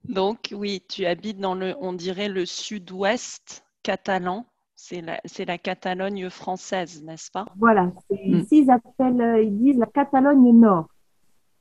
Donc 0.07 0.53
oui, 0.55 0.83
tu 0.87 1.05
habites 1.05 1.39
dans 1.39 1.55
le, 1.55 1.75
on 1.79 1.93
dirait 1.93 2.29
le 2.29 2.45
sud-ouest 2.45 3.65
catalan. 3.83 4.45
C'est 4.79 5.01
la, 5.01 5.19
la, 5.45 5.57
Catalogne 5.57 6.29
française, 6.29 7.03
n'est-ce 7.03 7.31
pas? 7.31 7.47
Voilà. 7.57 7.85
Hmm. 8.11 8.35
Ici, 8.35 8.61
ils, 8.61 8.69
appellent, 8.69 9.19
euh, 9.19 9.41
ils 9.41 9.57
disent 9.57 9.79
la 9.79 9.87
Catalogne 9.87 10.51
nord. 10.51 10.87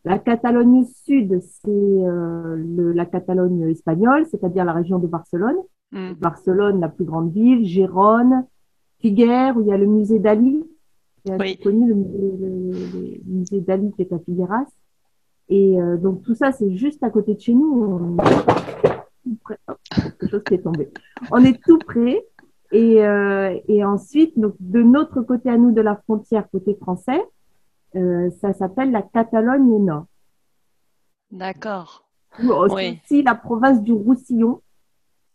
La 0.04 0.18
Catalogne 0.18 0.84
sud, 0.84 1.40
c'est 1.40 1.66
euh, 1.66 2.92
la 2.94 3.06
Catalogne 3.06 3.70
espagnole, 3.70 4.26
c'est-à-dire 4.30 4.66
la 4.66 4.74
région 4.74 4.98
de 4.98 5.06
Barcelone. 5.06 5.56
Hmm. 5.92 6.12
Barcelone, 6.12 6.78
la 6.78 6.90
plus 6.90 7.06
grande 7.06 7.32
ville, 7.32 7.64
Gérone, 7.64 8.44
Figueres, 9.00 9.56
où 9.56 9.62
il 9.62 9.68
y 9.68 9.72
a 9.72 9.78
le 9.78 9.86
musée 9.86 10.18
d'Ali. 10.18 10.62
Oui. 11.40 11.56
connu, 11.56 11.88
le, 11.88 11.94
musée 13.26 13.62
d'Ali 13.62 13.92
qui 13.96 14.02
est 14.02 14.12
à 14.12 14.18
Figueras. 14.18 14.66
Et 15.48 15.80
euh, 15.80 15.96
donc 15.96 16.22
tout 16.22 16.34
ça, 16.34 16.52
c'est 16.52 16.76
juste 16.76 17.02
à 17.02 17.08
côté 17.08 17.34
de 17.34 17.40
chez 17.40 17.54
nous. 17.54 17.82
On 17.82 18.16
près. 19.42 19.58
quelque 19.90 20.28
chose 20.28 20.42
qui 20.44 20.54
est 20.54 20.62
tombé. 20.62 20.90
On 21.30 21.42
est 21.42 21.58
tout 21.64 21.78
près. 21.78 22.22
Et, 22.72 23.04
euh, 23.04 23.58
et 23.68 23.84
ensuite, 23.84 24.38
donc, 24.38 24.54
de 24.60 24.82
notre 24.82 25.22
côté 25.22 25.48
à 25.48 25.56
nous 25.56 25.72
de 25.72 25.80
la 25.80 25.96
frontière, 25.96 26.48
côté 26.50 26.74
français, 26.74 27.22
euh, 27.94 28.30
ça 28.40 28.52
s'appelle 28.52 28.90
la 28.90 29.02
Catalogne 29.02 29.84
Nord. 29.84 30.06
D'accord. 31.30 32.02
Oui. 32.38 33.00
aussi 33.08 33.22
la 33.22 33.34
province 33.34 33.82
du 33.82 33.92
Roussillon. 33.92 34.60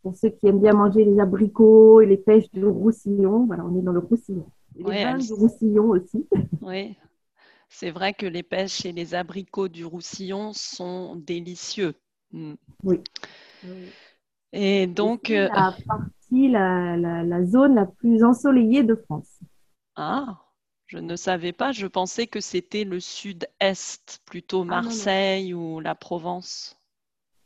Pour 0.03 0.15
ceux 0.15 0.29
qui 0.29 0.47
aiment 0.47 0.59
bien 0.59 0.73
manger 0.73 1.03
les 1.03 1.19
abricots 1.19 2.01
et 2.01 2.05
les 2.05 2.17
pêches 2.17 2.49
du 2.51 2.65
Roussillon, 2.65 3.45
voilà, 3.45 3.65
on 3.65 3.77
est 3.77 3.81
dans 3.81 3.91
le 3.91 3.99
Roussillon. 3.99 4.45
les 4.75 4.83
vins 4.83 5.17
du 5.17 5.33
Roussillon 5.33 5.89
aussi. 5.89 6.27
Oui, 6.61 6.95
c'est 7.69 7.89
vrai 7.89 8.13
que 8.13 8.27
les 8.27 8.43
pêches 8.43 8.85
et 8.85 8.91
les 8.91 9.15
abricots 9.15 9.67
du 9.67 9.85
Roussillon 9.85 10.53
sont 10.53 11.15
délicieux. 11.15 11.95
Hmm. 12.31 12.53
Oui. 12.83 12.99
Et 14.53 14.85
donc. 14.85 15.31
La 16.31 16.37
partie, 16.37 16.97
la, 16.97 17.23
la, 17.23 17.45
zone 17.45 17.75
la 17.75 17.85
plus 17.85 18.23
ensoleillée 18.23 18.83
de 18.83 18.95
France. 18.95 19.39
Ah, 19.95 20.39
je 20.87 20.97
ne 20.97 21.15
savais 21.15 21.51
pas. 21.51 21.71
Je 21.71 21.87
pensais 21.87 22.27
que 22.27 22.39
c'était 22.39 22.83
le 22.85 22.99
sud-est, 22.99 24.21
plutôt 24.25 24.61
ah, 24.61 24.65
Marseille 24.65 25.53
ou 25.53 25.79
la 25.79 25.95
Provence. 25.95 26.77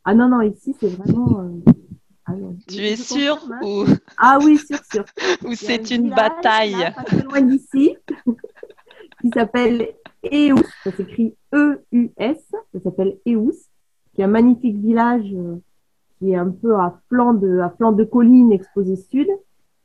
Ah 0.04 0.14
non, 0.14 0.30
non, 0.30 0.42
ici, 0.42 0.76
c'est 0.80 0.90
vraiment. 0.90 1.42
Euh, 1.42 1.72
ah 2.28 2.34
tu 2.68 2.82
es 2.82 2.96
sûr 2.96 3.38
hein. 3.52 3.60
ou... 3.64 3.86
Ah 4.18 4.40
oui, 4.44 4.58
sûr, 4.58 4.80
sûr. 4.92 5.06
ou 5.44 5.56
c'est 5.56 5.92
une 5.92 6.10
bataille 6.10 6.94
pas 6.94 7.16
loin 7.24 7.42
d'ici, 7.42 7.96
qui 9.22 9.30
s'appelle 9.34 9.94
Eus. 10.32 10.56
Ça 10.84 10.92
s'écrit 10.92 11.36
E-U-S. 11.54 12.52
Ça 12.74 12.80
s'appelle 12.84 13.18
Eus, 13.26 13.68
qui 14.14 14.22
est 14.22 14.26
un 14.26 14.28
magnifique 14.28 14.78
village 14.78 15.32
euh, 15.34 15.60
qui 16.26 16.32
est 16.32 16.36
un 16.36 16.50
peu 16.50 16.76
à 16.76 17.00
flanc 17.08 17.36
de, 17.36 17.60
à 17.60 17.70
flanc 17.70 17.92
de 17.92 18.04
colline 18.04 18.52
exposé 18.52 18.96
sud 18.96 19.28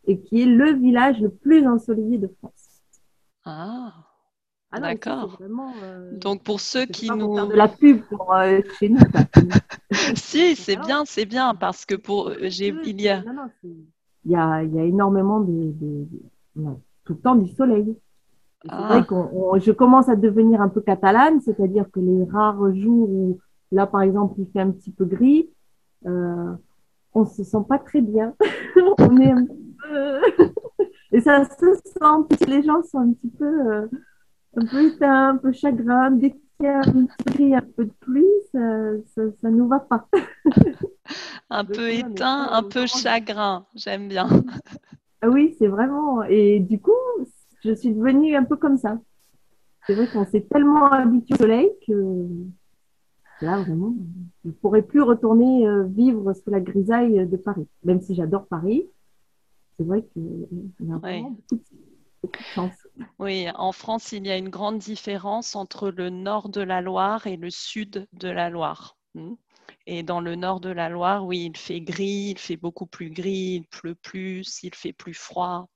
et 0.06 0.20
qui 0.20 0.42
est 0.42 0.46
le 0.46 0.72
village 0.72 1.20
le 1.20 1.28
plus 1.28 1.66
ensoleillé 1.66 2.16
de 2.16 2.28
France. 2.38 2.82
Ah, 3.44 3.92
ah 4.72 4.80
d'accord. 4.80 5.38
Euh, 5.42 6.16
Donc 6.18 6.42
pour 6.42 6.60
ceux 6.60 6.86
qui 6.86 7.10
nous 7.10 7.34
faire 7.34 7.48
de 7.48 7.54
la 7.54 7.68
pub 7.68 8.00
pour 8.08 8.34
euh, 8.34 8.60
chez 8.78 8.88
nous. 8.88 9.00
si, 10.14 10.56
c'est 10.56 10.76
bien, 10.76 11.04
c'est 11.04 11.26
bien 11.26 11.54
parce 11.54 11.84
que 11.84 11.94
pour 11.94 12.28
euh, 12.28 12.36
j'ai 12.42 12.74
il 12.84 13.00
y 13.02 13.08
a 13.08 13.22
il 14.24 14.30
y 14.30 14.36
a 14.36 14.62
il 14.62 14.74
y 14.74 14.78
a 14.78 14.84
énormément 14.84 15.40
de, 15.40 15.72
de, 15.74 16.06
tout 17.04 17.12
le 17.12 17.20
temps 17.20 17.34
du 17.34 17.52
soleil. 17.52 17.96
C'est 18.62 18.70
vrai 18.70 19.00
ah. 19.00 19.04
qu'on 19.04 19.58
je 19.58 19.72
commence 19.72 20.08
à 20.08 20.16
devenir 20.16 20.62
un 20.62 20.68
peu 20.68 20.80
catalane, 20.80 21.40
c'est-à-dire 21.40 21.90
que 21.90 22.00
les 22.00 22.24
rares 22.24 22.74
jours 22.74 23.10
où 23.10 23.38
là 23.72 23.86
par 23.86 24.00
exemple 24.02 24.34
il 24.38 24.46
fait 24.50 24.60
un 24.60 24.70
petit 24.70 24.90
peu 24.90 25.04
gris, 25.04 25.50
euh, 26.06 26.54
on 27.14 27.24
se 27.24 27.44
sent 27.44 27.64
pas 27.68 27.78
très 27.78 28.00
bien. 28.00 28.34
on 28.98 29.16
est 29.20 29.30
un 29.30 29.46
peu 29.46 30.20
et 31.12 31.20
ça 31.20 31.44
se 31.44 31.74
sent, 31.84 32.46
les 32.46 32.62
gens 32.62 32.82
sont 32.82 32.98
un 32.98 33.12
petit 33.12 33.30
peu, 33.30 33.44
euh, 33.44 33.86
un 34.56 34.66
peu 34.66 34.86
éteints, 34.86 35.30
un 35.30 35.36
peu 35.36 35.52
chagrins. 35.52 36.10
Dès 36.12 36.30
qu'il 36.30 36.40
y 36.60 36.66
a 36.66 36.78
un 36.78 37.06
petit 37.24 37.54
un 37.54 37.62
peu 37.62 37.84
de 37.84 37.92
pluie, 38.00 38.24
ça, 38.52 38.58
ça, 39.40 39.50
nous 39.50 39.66
va 39.66 39.80
pas. 39.80 40.08
un 41.50 41.64
peu 41.64 41.90
éteint, 41.90 42.48
un 42.52 42.62
peu 42.62 42.86
chagrin, 42.86 43.66
j'aime 43.74 44.08
bien. 44.08 44.28
Ah 45.20 45.28
oui, 45.28 45.56
c'est 45.58 45.66
vraiment. 45.66 46.22
Et 46.22 46.60
du 46.60 46.80
coup, 46.80 46.92
je 47.64 47.74
suis 47.74 47.92
devenue 47.92 48.36
un 48.36 48.44
peu 48.44 48.56
comme 48.56 48.78
ça. 48.78 48.98
C'est 49.86 49.94
vrai 49.94 50.06
qu'on 50.12 50.26
s'est 50.26 50.46
tellement 50.48 50.92
habitué 50.92 51.34
au 51.34 51.38
soleil 51.38 51.70
que 51.86 52.26
là, 53.42 53.58
vraiment, 53.60 53.94
je 54.44 54.48
ne 54.48 54.54
pourrais 54.54 54.82
plus 54.82 55.02
retourner 55.02 55.66
euh, 55.66 55.84
vivre 55.84 56.32
sous 56.34 56.50
la 56.50 56.60
grisaille 56.60 57.26
de 57.26 57.36
Paris. 57.36 57.66
Même 57.84 58.00
si 58.00 58.14
j'adore 58.14 58.46
Paris, 58.46 58.88
c'est 59.76 59.84
vrai 59.84 60.04
qu'il 60.12 60.46
a 60.92 60.98
beaucoup 60.98 61.56
de 61.56 62.42
chance. 62.54 62.72
Oui, 63.18 63.46
en 63.54 63.72
France, 63.72 64.12
il 64.12 64.26
y 64.26 64.30
a 64.30 64.36
une 64.36 64.50
grande 64.50 64.78
différence 64.78 65.56
entre 65.56 65.90
le 65.90 66.10
nord 66.10 66.48
de 66.48 66.60
la 66.60 66.80
Loire 66.80 67.26
et 67.26 67.36
le 67.36 67.50
sud 67.50 68.06
de 68.12 68.28
la 68.28 68.50
Loire. 68.50 68.96
Hmm. 69.14 69.34
Et 69.86 70.02
dans 70.02 70.20
le 70.20 70.36
nord 70.36 70.60
de 70.60 70.68
la 70.68 70.88
Loire, 70.88 71.24
oui, 71.24 71.46
il 71.46 71.56
fait 71.56 71.80
gris, 71.80 72.32
il 72.32 72.38
fait 72.38 72.56
beaucoup 72.56 72.86
plus 72.86 73.10
gris, 73.10 73.60
il 73.60 73.66
pleut 73.68 73.94
plus, 73.94 74.62
il 74.62 74.74
fait 74.74 74.92
plus 74.92 75.14
froid. 75.14 75.68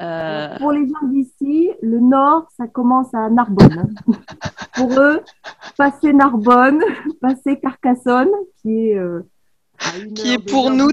Euh, 0.00 0.58
pour 0.58 0.72
les 0.72 0.86
gens 0.88 1.06
d'ici, 1.08 1.70
le 1.82 2.00
nord, 2.00 2.48
ça 2.56 2.66
commence 2.66 3.12
à 3.14 3.28
Narbonne. 3.30 3.94
Pour 4.74 4.98
eux, 4.98 5.20
passer 5.76 6.12
Narbonne, 6.12 6.82
passer 7.20 7.60
Carcassonne, 7.60 8.30
qui 8.60 8.88
est, 8.88 8.98
euh, 8.98 9.20
qui 10.14 10.32
est 10.32 10.50
pour 10.50 10.70
nous 10.70 10.88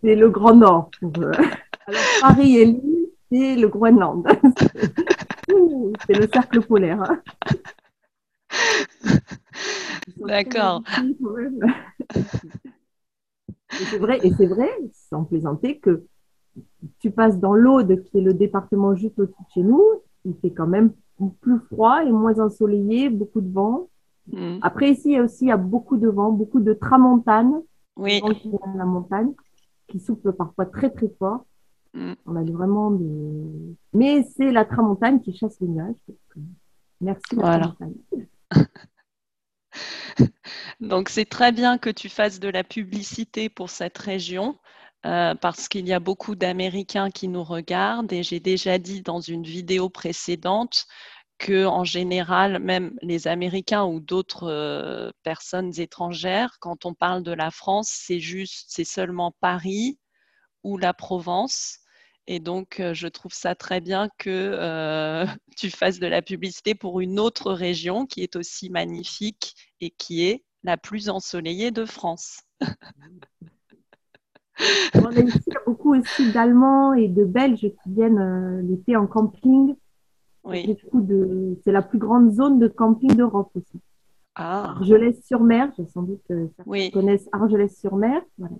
c'est 0.00 0.14
le 0.14 0.30
Grand 0.30 0.54
Nord. 0.54 0.90
Alors, 1.02 2.02
Paris 2.20 2.58
et 2.58 2.64
Lille, 2.66 3.08
c'est 3.32 3.56
le 3.56 3.68
Groenland. 3.68 4.26
c'est 6.06 6.14
le 6.14 6.28
cercle 6.32 6.60
polaire. 6.60 7.02
D'accord. 10.18 10.82
c'est 13.70 13.98
vrai, 13.98 14.20
et 14.22 14.32
c'est 14.36 14.46
vrai, 14.46 14.70
sans 15.10 15.24
plaisanter, 15.24 15.78
que 15.78 16.04
tu 17.00 17.10
passes 17.10 17.38
dans 17.38 17.54
l'Aude, 17.54 18.02
qui 18.04 18.18
est 18.18 18.22
le 18.22 18.34
département 18.34 18.94
juste 18.94 19.18
au-dessus 19.18 19.42
de 19.42 19.52
chez 19.52 19.62
nous, 19.62 19.82
il 20.24 20.34
fait 20.36 20.50
quand 20.50 20.66
même 20.66 20.92
plus 21.40 21.58
froid 21.72 22.04
et 22.04 22.10
moins 22.10 22.38
ensoleillé, 22.38 23.08
beaucoup 23.08 23.40
de 23.40 23.52
vent. 23.52 23.88
Hmm. 24.30 24.58
Après, 24.62 24.90
ici, 24.90 25.08
il 25.08 25.12
y 25.12 25.16
a 25.16 25.22
aussi 25.22 25.46
il 25.46 25.48
y 25.48 25.52
a 25.52 25.56
beaucoup 25.56 25.96
de 25.96 26.08
vent, 26.08 26.30
beaucoup 26.30 26.60
de 26.60 26.72
tramontane. 26.72 27.62
Oui. 27.96 28.20
la 28.76 28.84
montagne 28.84 29.32
qui 29.88 29.98
souffle 29.98 30.32
parfois 30.32 30.66
très 30.66 30.90
très 30.90 31.08
fort. 31.18 31.44
Mm. 31.94 32.12
On 32.26 32.36
a 32.36 32.44
vraiment 32.44 32.90
des... 32.92 33.76
Mais 33.92 34.22
c'est 34.36 34.52
la 34.52 34.64
tramontagne 34.64 35.20
qui 35.20 35.36
chasse 35.36 35.58
les 35.60 35.68
nuages. 35.68 35.96
Merci 37.00 37.34
la 37.34 37.42
voilà. 37.42 37.76
Donc 40.80 41.08
c'est 41.08 41.24
très 41.24 41.52
bien 41.52 41.78
que 41.78 41.90
tu 41.90 42.08
fasses 42.08 42.40
de 42.40 42.48
la 42.48 42.62
publicité 42.64 43.48
pour 43.48 43.70
cette 43.70 43.98
région. 43.98 44.56
Euh, 45.06 45.34
parce 45.36 45.68
qu'il 45.68 45.86
y 45.86 45.92
a 45.92 46.00
beaucoup 46.00 46.34
d'Américains 46.34 47.10
qui 47.10 47.28
nous 47.28 47.44
regardent 47.44 48.12
et 48.12 48.24
j'ai 48.24 48.40
déjà 48.40 48.78
dit 48.78 49.02
dans 49.02 49.20
une 49.20 49.44
vidéo 49.44 49.88
précédente 49.88 50.86
que 51.38 51.66
en 51.66 51.84
général, 51.84 52.58
même 52.58 52.98
les 53.00 53.28
Américains 53.28 53.84
ou 53.84 54.00
d'autres 54.00 54.50
euh, 54.50 55.12
personnes 55.22 55.78
étrangères, 55.78 56.58
quand 56.60 56.84
on 56.84 56.94
parle 56.94 57.22
de 57.22 57.32
la 57.32 57.52
France, 57.52 57.90
c'est 57.92 58.18
juste, 58.18 58.66
c'est 58.68 58.84
seulement 58.84 59.32
Paris 59.40 60.00
ou 60.64 60.78
la 60.78 60.92
Provence. 60.94 61.78
Et 62.26 62.40
donc, 62.40 62.80
euh, 62.80 62.92
je 62.92 63.06
trouve 63.08 63.32
ça 63.32 63.54
très 63.54 63.80
bien 63.80 64.08
que 64.18 65.24
tu 65.56 65.70
fasses 65.70 66.00
de 66.00 66.08
la 66.08 66.22
publicité 66.22 66.74
pour 66.74 67.00
une 67.00 67.20
autre 67.20 67.52
région 67.52 68.04
qui 68.04 68.22
est 68.22 68.34
aussi 68.34 68.68
magnifique 68.68 69.54
et 69.80 69.90
qui 69.90 70.24
est 70.26 70.44
la 70.64 70.76
plus 70.76 71.08
ensoleillée 71.08 71.70
de 71.70 71.84
France. 71.84 72.40
On 74.94 75.06
a 75.06 75.20
ici 75.20 75.50
beaucoup 75.66 75.94
aussi 75.94 76.32
d'Allemands 76.32 76.92
et 76.94 77.08
de 77.08 77.24
Belges 77.24 77.60
qui 77.60 77.90
viennent 77.90 78.66
l'été 78.68 78.96
en 78.96 79.06
camping 79.06 79.74
de... 80.94 81.58
C'est 81.64 81.72
la 81.72 81.82
plus 81.82 81.98
grande 81.98 82.32
zone 82.32 82.58
de 82.58 82.68
camping 82.68 83.14
d'Europe 83.14 83.50
aussi. 83.54 83.80
Ah. 84.34 84.70
Argelès-sur-Mer, 84.70 85.72
sans 85.92 86.02
doute 86.02 86.22
euh, 86.30 86.46
certains 86.56 86.90
connaissent 86.90 87.28
Argelès-sur-Mer. 87.32 88.22
Voilà. 88.38 88.54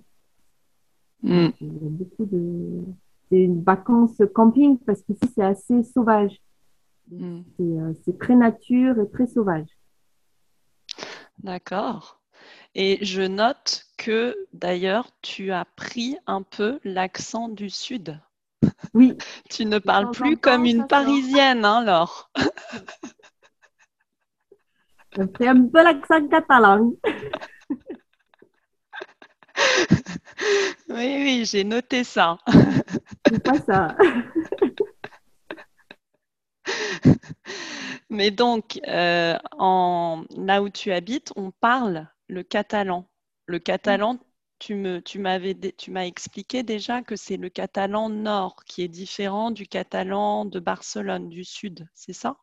Hmm. 1.21 1.49
Il 1.61 1.83
y 1.83 1.87
a 1.87 1.89
beaucoup 1.89 2.25
de 2.25 2.83
des 3.31 3.47
vacances 3.47 4.21
camping 4.33 4.79
parce 4.79 5.01
qu'ici 5.03 5.21
c'est 5.33 5.43
assez 5.43 5.83
sauvage. 5.83 6.41
Hmm. 7.09 7.41
Euh, 7.59 7.93
c'est 8.03 8.17
très 8.17 8.35
nature 8.35 8.99
et 8.99 9.09
très 9.09 9.27
sauvage. 9.27 9.69
D'accord. 11.37 12.18
Et 12.75 13.03
je 13.03 13.21
note 13.21 13.85
que 13.97 14.35
d'ailleurs 14.53 15.09
tu 15.21 15.51
as 15.51 15.65
pris 15.75 16.17
un 16.27 16.43
peu 16.43 16.79
l'accent 16.83 17.49
du 17.49 17.69
sud. 17.69 18.19
Oui. 18.93 19.17
tu 19.49 19.65
ne 19.65 19.79
parles 19.79 20.11
plus 20.11 20.37
comme 20.37 20.65
une 20.65 20.87
Parisienne, 20.87 21.65
hein, 21.65 21.83
Laure. 21.83 22.31
C'est 25.15 25.47
un 25.47 25.67
peu 25.67 25.83
l'accent 25.83 26.27
catalan. 26.27 26.93
oui, 30.89 30.89
oui, 30.89 31.45
j'ai 31.45 31.63
noté 31.63 32.03
ça. 32.03 32.37
C'est 33.27 33.43
pas 33.43 33.59
ça. 33.59 33.95
Mais 38.09 38.31
donc, 38.31 38.79
euh, 38.87 39.37
en, 39.57 40.23
là 40.35 40.63
où 40.63 40.69
tu 40.69 40.91
habites, 40.91 41.31
on 41.35 41.51
parle 41.51 42.07
le 42.29 42.43
catalan. 42.43 43.05
Le 43.47 43.59
catalan, 43.59 44.17
tu 44.59 44.75
me, 44.75 45.01
tu 45.01 45.19
m'as 45.19 46.05
expliqué 46.05 46.63
déjà 46.63 47.01
que 47.01 47.15
c'est 47.15 47.37
le 47.37 47.49
catalan 47.49 48.09
nord 48.09 48.57
qui 48.65 48.83
est 48.83 48.87
différent 48.87 49.51
du 49.51 49.65
catalan 49.65 50.45
de 50.45 50.59
Barcelone, 50.59 51.29
du 51.29 51.43
sud, 51.43 51.87
c'est 51.95 52.13
ça? 52.13 52.37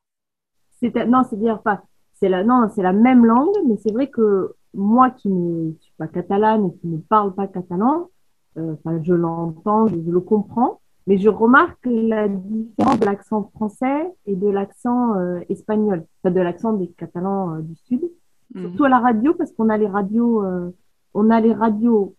Non, 0.82 1.22
c'est 1.28 1.38
pas. 1.64 1.84
C'est 2.14 2.28
la, 2.28 2.42
la 2.42 2.92
même 2.92 3.24
langue, 3.24 3.54
mais 3.66 3.76
c'est 3.76 3.92
vrai 3.92 4.08
que 4.08 4.54
moi 4.74 5.10
qui 5.10 5.28
ne 5.28 5.72
suis 5.80 5.92
pas 5.98 6.08
catalane 6.08 6.66
et 6.66 6.78
qui 6.78 6.88
ne 6.88 6.98
parle 6.98 7.34
pas 7.34 7.46
catalan, 7.46 8.10
euh, 8.58 8.74
je 9.02 9.14
l'entends, 9.14 9.86
je, 9.86 9.96
le 9.96 10.20
comprends. 10.20 10.80
Mais 11.06 11.18
je 11.18 11.28
remarque 11.28 11.84
la 11.84 12.26
différence 12.28 12.98
de 12.98 13.04
l'accent 13.04 13.50
français 13.54 14.12
et 14.26 14.34
de 14.34 14.48
l'accent 14.48 15.14
euh, 15.14 15.40
espagnol, 15.48 16.04
de 16.24 16.40
l'accent 16.40 16.72
des 16.72 16.88
Catalans 16.88 17.54
euh, 17.54 17.60
du 17.60 17.76
Sud, 17.76 18.10
mm. 18.56 18.62
surtout 18.62 18.84
à 18.84 18.88
la 18.88 18.98
radio 18.98 19.34
parce 19.34 19.52
qu'on 19.52 19.68
a 19.68 19.76
les 19.76 19.86
radios, 19.86 20.44
euh, 20.44 20.74
on 21.14 21.30
a 21.30 21.40
les 21.40 21.52
radios 21.52 22.14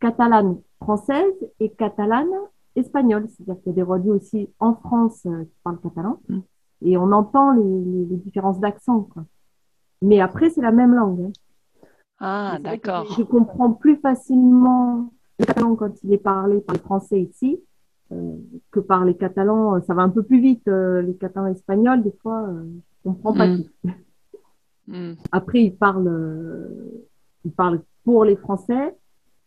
catalanes 0.00 0.58
françaises 0.82 1.48
et 1.60 1.70
catalanes 1.70 2.26
espagnoles, 2.74 3.28
c'est-à-dire 3.28 3.62
qu'il 3.62 3.70
y 3.70 3.74
a 3.74 3.76
des 3.76 3.82
radios 3.82 4.16
aussi 4.16 4.48
en 4.58 4.74
France 4.74 5.22
qui 5.22 5.56
parlent 5.62 5.78
catalan 5.80 6.20
mm. 6.28 6.38
et 6.82 6.96
on 6.96 7.12
entend 7.12 7.52
les, 7.52 8.06
les, 8.10 8.16
différences 8.16 8.60
d'accent. 8.60 9.08
Mais 10.00 10.20
après, 10.20 10.50
c'est 10.50 10.62
la 10.62 10.72
même 10.72 10.94
langue. 10.94 11.26
Hein. 11.26 11.32
Ah, 12.18 12.58
d'accord. 12.60 13.06
Je 13.16 13.22
comprends 13.22 13.72
plus 13.72 13.96
facilement 13.96 15.12
le 15.38 15.46
catalan 15.46 15.76
quand 15.76 15.92
il 16.02 16.12
est 16.12 16.18
parlé 16.18 16.60
par 16.60 16.74
les 16.74 16.82
Français 16.82 17.20
ici 17.20 17.60
euh, 18.12 18.36
que 18.70 18.80
par 18.80 19.04
les 19.04 19.16
Catalans. 19.16 19.80
Ça 19.82 19.94
va 19.94 20.02
un 20.02 20.08
peu 20.08 20.22
plus 20.22 20.40
vite. 20.40 20.66
Euh, 20.68 21.02
les 21.02 21.14
Catalans 21.14 21.48
espagnols, 21.48 22.02
des 22.02 22.14
fois, 22.22 22.46
euh, 22.48 22.64
on 23.04 23.12
comprend 23.12 23.32
pas 23.34 23.46
mm. 23.46 23.62
tout. 23.62 23.90
Mm. 24.92 25.14
Après, 25.32 25.64
ils 25.64 25.74
parlent, 25.74 26.68
ils 27.44 27.52
parlent 27.52 27.82
pour 28.04 28.24
les 28.24 28.36
Français. 28.36 28.94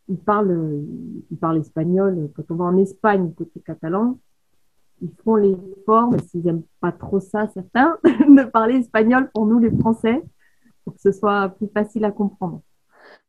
Ils 0.10 0.18
parlent, 0.18 0.84
ils 1.32 1.38
parlent 1.38 1.60
espagnol. 1.60 2.30
Quand 2.36 2.44
on 2.50 2.56
va 2.56 2.66
en 2.66 2.78
Espagne, 2.78 3.34
côté 3.34 3.62
catalan, 3.62 4.20
ils 5.02 5.12
font 5.24 5.36
l'effort, 5.36 6.12
mais 6.12 6.20
s'ils 6.20 6.44
n'aiment 6.44 6.64
pas 6.80 6.92
trop 6.92 7.20
ça, 7.20 7.48
certains, 7.48 7.98
de 8.04 8.44
parler 8.44 8.76
espagnol 8.76 9.30
pour 9.34 9.46
nous, 9.46 9.60
les 9.60 9.76
Français, 9.78 10.22
pour 10.84 10.96
que 10.96 11.02
ce 11.02 11.12
soit 11.12 11.50
plus 11.50 11.68
facile 11.68 12.06
à 12.06 12.12
comprendre. 12.12 12.62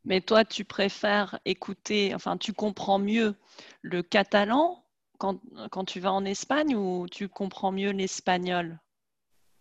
Mais 0.05 0.21
toi, 0.21 0.43
tu 0.45 0.65
préfères 0.65 1.39
écouter, 1.45 2.13
enfin, 2.15 2.37
tu 2.37 2.53
comprends 2.53 2.99
mieux 2.99 3.35
le 3.81 4.01
catalan 4.01 4.83
quand, 5.17 5.39
quand 5.71 5.83
tu 5.83 5.99
vas 5.99 6.13
en 6.13 6.25
Espagne 6.25 6.75
ou 6.75 7.07
tu 7.09 7.27
comprends 7.27 7.71
mieux 7.71 7.91
l'espagnol? 7.91 8.79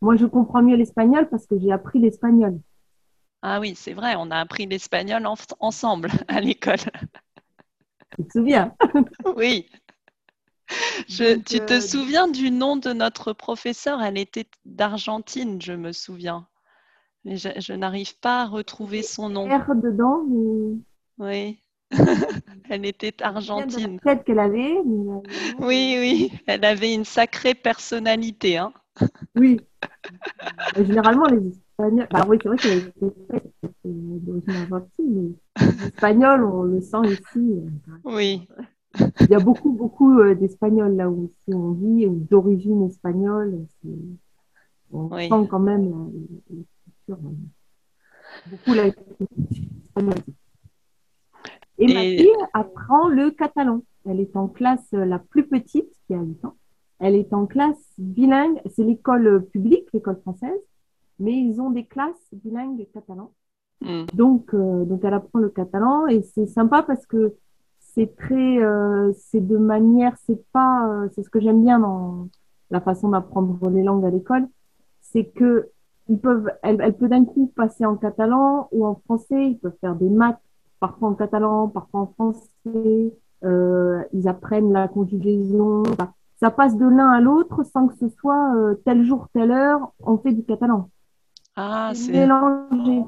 Moi, 0.00 0.16
je 0.16 0.26
comprends 0.26 0.62
mieux 0.62 0.76
l'espagnol 0.76 1.28
parce 1.28 1.46
que 1.46 1.58
j'ai 1.58 1.72
appris 1.72 1.98
l'espagnol. 1.98 2.60
Ah 3.42 3.60
oui, 3.60 3.74
c'est 3.76 3.92
vrai, 3.92 4.14
on 4.16 4.30
a 4.30 4.38
appris 4.38 4.66
l'espagnol 4.66 5.26
ensemble 5.60 6.08
à 6.28 6.40
l'école. 6.40 6.78
Tu 8.16 8.24
te 8.24 8.32
souviens? 8.32 8.74
Oui. 9.36 9.68
tu 11.06 11.42
te 11.42 11.74
euh, 11.74 11.80
souviens 11.80 12.28
du 12.28 12.50
nom 12.50 12.76
de 12.76 12.92
notre 12.92 13.32
professeur? 13.32 14.02
Elle 14.02 14.18
était 14.18 14.48
d'Argentine, 14.64 15.60
je 15.62 15.72
me 15.72 15.92
souviens. 15.92 16.46
Mais 17.24 17.36
je, 17.36 17.72
n'arrive 17.72 18.18
pas 18.18 18.42
à 18.42 18.46
retrouver 18.46 19.02
son 19.02 19.28
nom. 19.28 19.48
R 19.48 19.74
dedans 19.74 20.24
Oui. 21.18 21.60
elle 22.70 22.84
était 22.84 23.22
argentine. 23.22 24.00
Peut-être 24.00 24.24
qu'elle 24.24 24.38
avait. 24.38 24.76
Oui, 25.60 25.96
oui, 25.98 26.32
elle 26.46 26.64
avait 26.64 26.94
une 26.94 27.04
sacrée 27.04 27.54
personnalité. 27.54 28.58
Hein. 28.58 28.72
Oui. 29.36 29.60
Euh, 30.76 30.84
généralement, 30.84 31.26
les 31.26 31.48
Espagnols. 31.48 32.08
Bah, 32.10 32.26
oui, 32.28 32.38
c'est 32.42 32.48
vrai 32.48 32.56
qu'elle 32.56 32.78
était 32.78 33.84
d'origine 33.84 34.50
argentine, 34.50 35.34
mais 35.58 35.66
les 35.66 35.86
Espagnols, 35.86 36.44
on 36.44 36.62
le 36.62 36.80
sent 36.80 37.04
ici. 37.04 37.22
Euh, 37.36 37.70
oui. 38.04 38.48
Il 39.20 39.28
y 39.30 39.34
a 39.34 39.40
beaucoup, 39.40 39.72
beaucoup 39.72 40.18
euh, 40.20 40.34
d'Espagnols 40.34 40.96
là 40.96 41.10
où 41.10 41.30
on 41.48 41.72
vit, 41.72 42.06
ou 42.06 42.26
d'origine 42.30 42.84
espagnole. 42.84 43.66
On 44.90 45.10
sent 45.10 45.48
quand 45.50 45.58
même 45.58 46.10
la, 46.48 46.56
culture. 47.06 47.18
Beaucoup 48.46 48.74
la 48.74 48.90
culture 48.90 49.26
espagnole. 49.84 50.14
Et, 51.78 51.92
ma 51.92 52.00
fille 52.00 52.28
apprend 52.54 53.08
le 53.08 53.30
catalan. 53.32 53.82
Elle 54.06 54.20
est 54.20 54.34
en 54.34 54.48
classe 54.48 54.92
la 54.92 55.18
plus 55.18 55.46
petite, 55.46 55.92
qui 56.06 56.14
a 56.14 56.22
8 56.22 56.44
ans. 56.46 56.56
Elle 56.98 57.14
est 57.14 57.32
en 57.32 57.46
classe 57.46 57.92
bilingue. 57.98 58.60
C'est 58.74 58.84
l'école 58.84 59.44
publique, 59.52 59.88
l'école 59.92 60.20
française, 60.20 60.60
mais 61.18 61.32
ils 61.32 61.60
ont 61.60 61.70
des 61.70 61.84
classes 61.84 62.28
bilingues 62.32 62.86
catalan. 62.92 63.32
Hmm. 63.82 64.04
Donc, 64.14 64.54
euh, 64.54 64.84
donc, 64.84 65.04
elle 65.04 65.14
apprend 65.14 65.38
le 65.38 65.50
catalan 65.50 66.06
et 66.06 66.22
c'est 66.22 66.46
sympa 66.46 66.82
parce 66.82 67.04
que 67.06 67.34
c'est 67.80 68.16
très, 68.16 68.58
euh, 68.58 69.12
c'est 69.14 69.46
de 69.46 69.56
manière, 69.56 70.16
c'est 70.26 70.42
pas, 70.52 70.88
euh, 70.88 71.08
c'est 71.14 71.22
ce 71.22 71.30
que 71.30 71.40
j'aime 71.40 71.62
bien 71.62 71.78
dans 71.78 72.28
la 72.70 72.80
façon 72.80 73.10
d'apprendre 73.10 73.70
les 73.70 73.82
langues 73.82 74.04
à 74.04 74.10
l'école, 74.10 74.46
c'est 75.00 75.24
que 75.24 75.70
ils 76.08 76.18
peuvent, 76.18 76.50
elle, 76.62 76.80
elle 76.80 76.96
peut 76.96 77.08
d'un 77.08 77.24
coup 77.24 77.52
passer 77.56 77.84
en 77.84 77.96
catalan 77.96 78.68
ou 78.72 78.86
en 78.86 78.94
français, 79.04 79.50
ils 79.50 79.58
peuvent 79.58 79.76
faire 79.80 79.96
des 79.96 80.08
maths 80.08 80.40
parfois 80.80 81.08
en 81.08 81.14
catalan, 81.14 81.68
parfois 81.68 82.00
en 82.00 82.06
français. 82.06 83.12
Euh, 83.44 84.02
ils 84.12 84.28
apprennent 84.28 84.72
la 84.72 84.88
conjugaison. 84.88 85.82
Ça 86.38 86.50
passe 86.50 86.76
de 86.76 86.86
l'un 86.86 87.08
à 87.08 87.20
l'autre 87.20 87.64
sans 87.64 87.88
que 87.88 87.96
ce 87.96 88.08
soit 88.08 88.54
euh, 88.56 88.74
tel 88.84 89.04
jour, 89.04 89.28
telle 89.32 89.50
heure, 89.50 89.92
on 90.00 90.18
fait 90.18 90.32
du 90.32 90.44
catalan. 90.44 90.90
Ah, 91.56 91.92
c'est 91.94 92.12
mélangé 92.12 93.04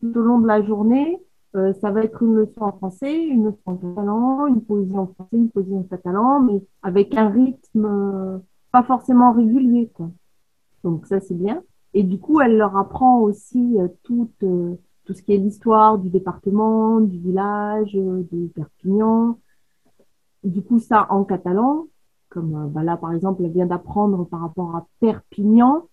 tout 0.00 0.18
au 0.18 0.22
long 0.22 0.38
de 0.38 0.46
la 0.46 0.62
journée. 0.62 1.20
Euh, 1.56 1.72
ça 1.80 1.90
va 1.90 2.02
être 2.02 2.22
une 2.22 2.36
leçon 2.36 2.62
en 2.62 2.72
français, 2.72 3.24
une 3.24 3.46
leçon 3.46 3.58
en 3.66 3.76
catalan, 3.76 4.46
une 4.46 4.62
poésie 4.62 4.96
en 4.96 5.08
français, 5.08 5.36
une 5.36 5.50
poésie 5.50 5.74
en 5.74 5.82
catalan, 5.82 6.40
mais 6.40 6.62
avec 6.82 7.16
un 7.16 7.28
rythme 7.28 7.84
euh, 7.86 8.38
pas 8.70 8.84
forcément 8.84 9.32
régulier. 9.32 9.90
Quoi. 9.92 10.10
Donc 10.84 11.06
ça, 11.06 11.18
c'est 11.20 11.34
bien. 11.34 11.62
Et 11.92 12.04
du 12.04 12.18
coup, 12.20 12.40
elle 12.40 12.56
leur 12.56 12.76
apprend 12.76 13.18
aussi 13.20 13.76
euh, 13.78 13.88
toute 14.04 14.44
tout 15.04 15.14
ce 15.14 15.22
qui 15.22 15.32
est 15.32 15.38
l'histoire 15.38 15.98
du 15.98 16.08
département, 16.08 17.00
du 17.00 17.18
village, 17.18 17.94
de 17.94 18.46
Perpignan. 18.54 19.40
Du 20.44 20.62
coup, 20.62 20.78
ça 20.78 21.08
en 21.10 21.24
catalan, 21.24 21.88
comme 22.30 22.70
bah 22.70 22.82
là, 22.82 22.96
par 22.96 23.12
exemple, 23.12 23.42
elle 23.44 23.52
vient 23.52 23.66
d'apprendre 23.66 24.24
par 24.24 24.40
rapport 24.40 24.74
à 24.76 24.86
Perpignan, 25.00 25.88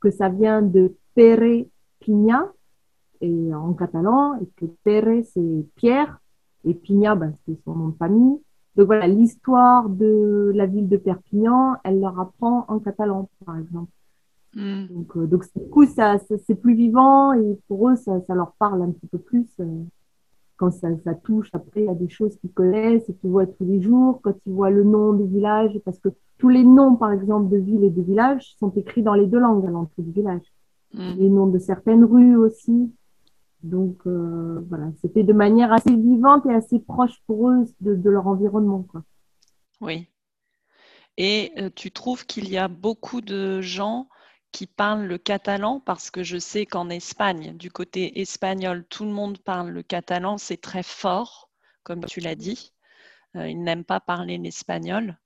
que 0.00 0.10
ça 0.10 0.28
vient 0.28 0.62
de 0.62 0.96
Pere 1.14 1.66
Pigna, 2.00 2.52
et 3.20 3.54
en 3.54 3.72
catalan, 3.74 4.38
et 4.40 4.46
que 4.56 4.66
Pere, 4.84 5.22
c'est 5.32 5.66
Pierre, 5.76 6.18
et 6.64 6.74
Pigna, 6.74 7.14
bah, 7.14 7.28
c'est 7.46 7.58
son 7.64 7.74
nom 7.74 7.88
de 7.88 7.96
famille. 7.96 8.38
Donc 8.76 8.86
voilà, 8.86 9.06
l'histoire 9.06 9.88
de 9.88 10.52
la 10.54 10.66
ville 10.66 10.88
de 10.88 10.96
Perpignan, 10.98 11.76
elle 11.84 12.00
leur 12.00 12.18
apprend 12.20 12.66
en 12.68 12.78
catalan, 12.78 13.30
par 13.44 13.56
exemple. 13.56 13.90
Mm. 14.54 14.86
Donc, 14.90 15.16
euh, 15.16 15.26
donc 15.26 15.44
du 15.54 15.68
coup, 15.70 15.86
ça, 15.86 16.18
c'est 16.46 16.54
plus 16.54 16.74
vivant 16.74 17.32
et 17.32 17.58
pour 17.68 17.88
eux, 17.88 17.96
ça, 17.96 18.20
ça, 18.26 18.34
leur 18.34 18.52
parle 18.58 18.82
un 18.82 18.90
petit 18.90 19.06
peu 19.06 19.18
plus 19.18 19.46
euh, 19.60 19.82
quand 20.56 20.70
ça, 20.70 20.88
ça, 21.04 21.14
touche. 21.14 21.50
Après, 21.52 21.82
il 21.82 21.86
y 21.86 21.88
a 21.88 21.94
des 21.94 22.08
choses 22.08 22.36
qu'ils 22.38 22.52
connaissent 22.52 23.08
et 23.08 23.14
qu'ils 23.14 23.30
voient 23.30 23.46
tous 23.46 23.64
les 23.64 23.80
jours. 23.80 24.20
Quand 24.22 24.34
ils 24.46 24.52
voient 24.52 24.70
le 24.70 24.84
nom 24.84 25.12
des 25.12 25.26
villages, 25.26 25.78
parce 25.84 25.98
que 25.98 26.08
tous 26.38 26.48
les 26.48 26.64
noms, 26.64 26.96
par 26.96 27.12
exemple, 27.12 27.50
de 27.50 27.58
villes 27.58 27.84
et 27.84 27.90
de 27.90 28.02
villages 28.02 28.54
sont 28.58 28.70
écrits 28.70 29.02
dans 29.02 29.14
les 29.14 29.26
deux 29.26 29.38
langues 29.38 29.66
à 29.66 29.70
l'entrée 29.70 30.02
du 30.02 30.12
village. 30.12 30.42
Mm. 30.94 31.12
Les 31.18 31.28
noms 31.28 31.46
de 31.46 31.58
certaines 31.58 32.04
rues 32.04 32.36
aussi. 32.36 32.92
Donc 33.62 33.98
euh, 34.06 34.60
voilà, 34.68 34.92
c'était 35.00 35.24
de 35.24 35.32
manière 35.32 35.72
assez 35.72 35.94
vivante 35.94 36.46
et 36.46 36.54
assez 36.54 36.78
proche 36.78 37.20
pour 37.26 37.50
eux 37.50 37.64
de, 37.80 37.94
de 37.94 38.10
leur 38.10 38.26
environnement. 38.26 38.86
Quoi. 38.90 39.02
Oui. 39.80 40.08
Et 41.16 41.52
tu 41.74 41.90
trouves 41.90 42.26
qu'il 42.26 42.50
y 42.50 42.58
a 42.58 42.68
beaucoup 42.68 43.22
de 43.22 43.62
gens 43.62 44.06
qui 44.52 44.66
parlent 44.66 45.06
le 45.06 45.18
catalan 45.18 45.80
parce 45.80 46.10
que 46.10 46.22
je 46.22 46.38
sais 46.38 46.66
qu'en 46.66 46.88
Espagne, 46.88 47.56
du 47.56 47.70
côté 47.70 48.20
espagnol, 48.20 48.84
tout 48.88 49.04
le 49.04 49.12
monde 49.12 49.38
parle 49.38 49.70
le 49.70 49.82
catalan, 49.82 50.38
c'est 50.38 50.60
très 50.60 50.82
fort, 50.82 51.50
comme 51.82 52.04
tu 52.04 52.20
l'as 52.20 52.34
dit. 52.34 52.72
Euh, 53.36 53.48
ils 53.48 53.62
n'aiment 53.62 53.84
pas 53.84 54.00
parler 54.00 54.38
l'espagnol. 54.38 55.18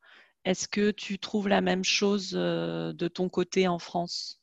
Est-ce 0.45 0.69
que 0.69 0.91
tu 0.91 1.19
trouves 1.19 1.49
la 1.49 1.61
même 1.61 1.85
chose 1.85 2.35
euh, 2.35 2.93
de 2.93 3.09
ton 3.09 3.29
côté 3.29 3.69
en 3.69 3.79
France? 3.79 4.41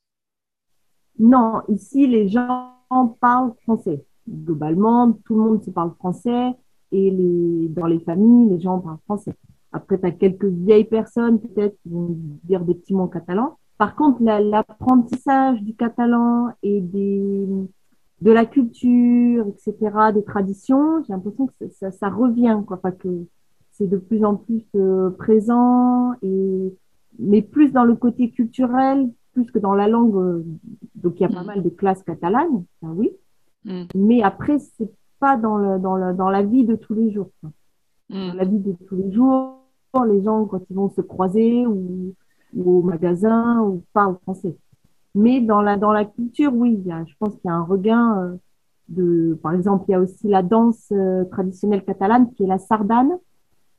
Non, 1.18 1.62
ici, 1.68 2.06
les 2.06 2.28
gens 2.28 2.74
parlent 3.20 3.54
français. 3.62 4.04
Globalement, 4.28 5.12
tout 5.24 5.34
le 5.34 5.40
monde 5.40 5.64
se 5.64 5.70
parle 5.70 5.94
français 5.96 6.52
et 6.92 7.10
dans 7.70 7.86
les 7.86 8.00
familles, 8.00 8.50
les 8.50 8.60
gens 8.60 8.78
parlent 8.78 8.98
français. 9.04 9.34
Après, 9.72 9.98
tu 9.98 10.06
as 10.06 10.12
quelques 10.12 10.44
vieilles 10.46 10.84
personnes 10.84 11.40
peut-être 11.40 11.76
qui 11.82 11.90
vont 11.90 12.16
dire 12.44 12.60
des 12.64 12.74
petits 12.74 12.94
mots 12.94 13.08
catalans. 13.08 13.57
Par 13.78 13.94
contre, 13.94 14.22
l'apprentissage 14.22 15.62
du 15.62 15.74
catalan 15.74 16.48
et 16.62 16.80
des, 16.80 17.46
de 18.20 18.30
la 18.30 18.44
culture, 18.44 19.46
etc., 19.46 19.76
des 20.12 20.24
traditions, 20.24 21.02
j'ai 21.04 21.12
l'impression 21.12 21.46
que 21.46 21.68
ça, 21.70 21.92
ça, 21.92 22.08
revient, 22.08 22.60
quoi. 22.66 22.78
Enfin, 22.78 22.90
que 22.90 23.08
c'est 23.70 23.86
de 23.86 23.96
plus 23.96 24.24
en 24.24 24.34
plus 24.34 24.66
euh, 24.74 25.10
présent, 25.10 26.12
et, 26.22 26.74
mais 27.20 27.40
plus 27.40 27.70
dans 27.70 27.84
le 27.84 27.94
côté 27.94 28.30
culturel, 28.30 29.10
plus 29.32 29.50
que 29.50 29.60
dans 29.60 29.74
la 29.74 29.86
langue. 29.86 30.16
Euh, 30.16 30.44
donc, 30.96 31.20
il 31.20 31.22
y 31.22 31.26
a 31.26 31.28
pas 31.28 31.44
mm. 31.44 31.46
mal 31.46 31.62
de 31.62 31.68
classes 31.68 32.02
catalanes, 32.02 32.64
ça, 32.82 32.88
oui. 32.88 33.12
Mm. 33.64 33.84
Mais 33.94 34.22
après, 34.22 34.58
c'est 34.58 34.90
pas 35.20 35.36
dans, 35.36 35.56
le, 35.56 35.78
dans, 35.78 35.96
le, 35.96 36.14
dans 36.14 36.30
la 36.30 36.42
vie 36.42 36.64
de 36.64 36.74
tous 36.74 36.94
les 36.94 37.12
jours. 37.12 37.30
Mm. 38.10 38.28
Dans 38.28 38.34
la 38.34 38.44
vie 38.44 38.58
de 38.58 38.72
tous 38.88 38.96
les 38.96 39.12
jours, 39.12 39.54
les 40.04 40.22
gens, 40.22 40.44
quand 40.46 40.62
ils 40.70 40.76
vont 40.76 40.90
se 40.90 41.00
croiser 41.00 41.66
ou 41.66 42.14
ou 42.54 42.78
au 42.78 42.82
magasin 42.82 43.60
ou 43.62 43.82
parle 43.92 44.16
français. 44.22 44.56
Mais 45.14 45.40
dans 45.40 45.60
la, 45.60 45.76
dans 45.76 45.92
la 45.92 46.04
culture, 46.04 46.52
oui, 46.54 46.80
je 46.84 47.14
pense 47.18 47.34
qu'il 47.34 47.46
y 47.46 47.48
a 47.48 47.54
un 47.54 47.64
regain 47.64 48.22
euh, 48.22 48.36
de, 48.88 49.38
par 49.42 49.52
exemple, 49.52 49.84
il 49.88 49.92
y 49.92 49.94
a 49.94 50.00
aussi 50.00 50.28
la 50.28 50.42
danse 50.42 50.88
euh, 50.92 51.24
traditionnelle 51.24 51.84
catalane 51.84 52.30
qui 52.32 52.44
est 52.44 52.46
la 52.46 52.58
sardane. 52.58 53.18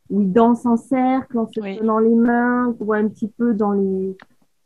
où 0.10 0.22
ils 0.22 0.32
dansent 0.32 0.66
en 0.66 0.78
cercle, 0.78 1.38
en 1.38 1.48
se 1.48 1.60
tenant 1.60 2.00
les 2.00 2.16
mains, 2.16 2.74
qu'on 2.78 2.86
voit 2.86 2.98
un 2.98 3.08
petit 3.08 3.28
peu 3.28 3.54
dans 3.54 3.72
les, 3.72 4.18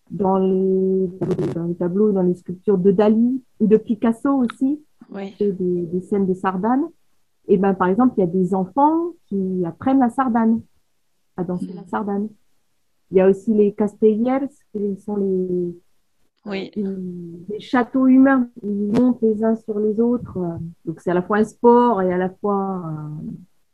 dans 0.09 0.37
les, 0.37 1.09
dans 1.53 1.65
les 1.65 1.75
tableaux, 1.75 2.11
dans 2.11 2.21
les 2.21 2.35
sculptures 2.35 2.77
de 2.77 2.91
Dali 2.91 3.43
ou 3.59 3.67
de 3.67 3.77
Picasso 3.77 4.29
aussi, 4.29 4.81
oui. 5.11 5.35
des, 5.39 5.51
des 5.51 6.01
scènes 6.01 6.25
de 6.25 6.33
sardane. 6.33 6.83
Et 7.47 7.57
ben, 7.57 7.73
par 7.73 7.89
exemple, 7.89 8.13
il 8.17 8.21
y 8.21 8.23
a 8.23 8.27
des 8.27 8.55
enfants 8.55 9.11
qui 9.27 9.63
apprennent 9.65 9.99
la 9.99 10.09
sardane, 10.09 10.61
à 11.35 11.43
danser 11.43 11.73
la 11.73 11.81
mm. 11.81 11.87
sardane. 11.87 12.29
Il 13.13 13.17
y 13.17 13.21
a 13.21 13.29
aussi 13.29 13.53
les 13.53 13.73
castellers, 13.73 14.47
qui 14.71 14.99
sont 14.99 15.17
les, 15.17 15.75
oui. 16.47 16.71
les, 16.75 17.59
châteaux 17.59 18.07
humains. 18.07 18.49
Ils 18.63 18.91
montent 18.91 19.21
les 19.21 19.43
uns 19.43 19.55
sur 19.55 19.77
les 19.77 19.99
autres. 19.99 20.39
Donc, 20.83 20.99
c'est 20.99 21.11
à 21.11 21.13
la 21.13 21.21
fois 21.21 21.37
un 21.37 21.43
sport 21.43 22.01
et 22.01 22.11
à 22.11 22.17
la 22.17 22.31
fois 22.31 22.83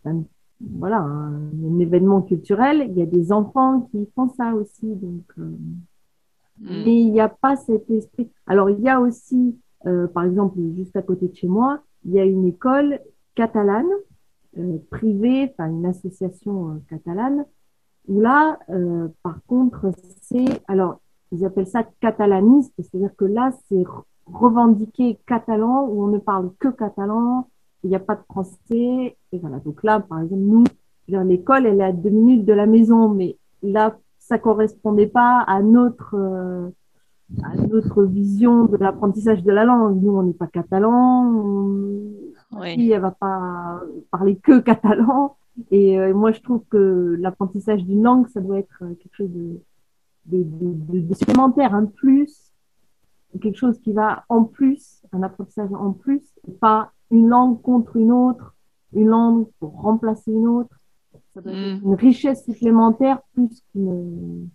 un, 0.04 0.24
voilà, 0.60 0.98
un, 0.98 1.80
événement 1.80 2.22
culturel. 2.22 2.88
Il 2.90 2.98
y 2.98 3.02
a 3.02 3.06
des 3.06 3.32
enfants 3.32 3.88
qui 3.92 4.10
font 4.14 4.28
ça 4.36 4.54
aussi. 4.54 4.94
Donc, 4.96 5.24
euh, 5.38 5.56
mm. 6.60 6.84
Mais 6.84 7.00
il 7.00 7.14
n'y 7.14 7.22
a 7.22 7.30
pas 7.30 7.56
cet 7.56 7.90
esprit. 7.90 8.30
Alors, 8.46 8.70
il 8.70 8.82
y 8.82 8.90
a 8.90 9.00
aussi, 9.00 9.58
euh, 9.86 10.08
par 10.08 10.26
exemple, 10.26 10.60
juste 10.76 10.98
à 10.98 11.02
côté 11.02 11.30
de 11.30 11.36
chez 11.36 11.48
moi, 11.48 11.82
il 12.04 12.12
y 12.12 12.20
a 12.20 12.26
une 12.26 12.46
école 12.46 13.00
catalane, 13.36 13.88
euh, 14.58 14.80
privée, 14.90 15.50
enfin 15.52 15.70
une 15.70 15.86
association 15.86 16.72
euh, 16.72 16.74
catalane, 16.90 17.46
où 18.08 18.22
là, 18.22 18.58
euh, 18.70 19.08
par 19.24 19.40
contre, 19.48 19.92
c'est, 20.22 20.62
alors, 20.68 21.00
ils 21.32 21.46
appellent 21.46 21.68
ça 21.68 21.84
catalaniste, 22.02 22.74
c'est-à-dire 22.78 23.16
que 23.16 23.26
là, 23.26 23.52
c'est 23.68 23.84
revendiqué 24.26 25.20
catalan, 25.26 25.88
où 25.88 26.04
on 26.04 26.08
ne 26.08 26.18
parle 26.18 26.52
que 26.60 26.70
catalan, 26.70 27.48
il 27.84 27.90
n'y 27.90 27.96
a 27.96 28.00
pas 28.00 28.16
de 28.16 28.24
français, 28.30 29.18
et 29.32 29.40
voilà. 29.40 29.60
Donc 29.60 29.84
là, 29.84 30.00
par 30.00 30.22
exemple, 30.22 30.42
nous, 30.42 30.64
l'école, 31.08 31.66
elle 31.66 31.82
est 31.82 31.84
à 31.84 31.92
deux 31.92 32.10
minutes 32.10 32.46
de 32.46 32.54
la 32.54 32.66
maison, 32.66 33.10
mais 33.10 33.38
là, 33.64 33.98
ça 34.18 34.38
correspondait 34.38 35.08
pas 35.08 35.44
à 35.48 35.62
notre, 35.62 36.16
à 37.44 37.56
notre 37.56 38.04
vision 38.04 38.66
de 38.66 38.78
l'apprentissage 38.78 39.44
de 39.44 39.52
la 39.52 39.66
langue. 39.66 40.02
Nous, 40.02 40.12
on 40.12 40.24
n'est 40.24 40.34
pas 40.34 40.48
catalan, 40.48 41.32
oui. 42.52 42.92
elle 42.92 43.02
va 43.02 43.12
pas 43.12 43.82
parler 44.12 44.36
que 44.36 44.60
catalan. 44.60 45.36
Et 45.72 46.00
euh, 46.00 46.14
moi, 46.14 46.32
je 46.32 46.42
trouve 46.42 46.64
que 46.70 47.16
l'apprentissage 47.20 47.84
d'une 47.84 48.04
langue, 48.04 48.28
ça 48.30 48.42
doit 48.42 48.60
être 48.60 48.84
quelque 49.00 49.16
chose 49.16 49.32
de, 49.32 49.62
de, 50.26 50.44
de, 50.44 51.00
de, 51.02 51.14
supplémentaire, 51.14 51.74
un 51.74 51.86
plus, 51.86 52.54
quelque 53.42 53.58
chose 53.58 53.80
qui 53.80 53.94
va 53.94 54.26
en 54.30 54.44
plus, 54.44 55.02
un 55.12 55.24
apprentissage 55.24 55.72
en 55.74 55.92
plus, 55.92 56.24
et 56.48 56.52
pas 56.52 56.92
une 57.12 57.28
langue 57.28 57.62
contre 57.62 57.96
une 57.96 58.12
autre, 58.12 58.56
une 58.94 59.08
langue 59.08 59.48
pour 59.60 59.82
remplacer 59.82 60.32
une 60.32 60.48
autre. 60.48 60.76
Ça 61.34 61.42
doit 61.42 61.52
être 61.52 61.82
mm. 61.82 61.88
une 61.88 61.96
richesse 61.96 62.44
supplémentaire 62.44 63.22
plus 63.34 63.64
qu'une. 63.72 64.50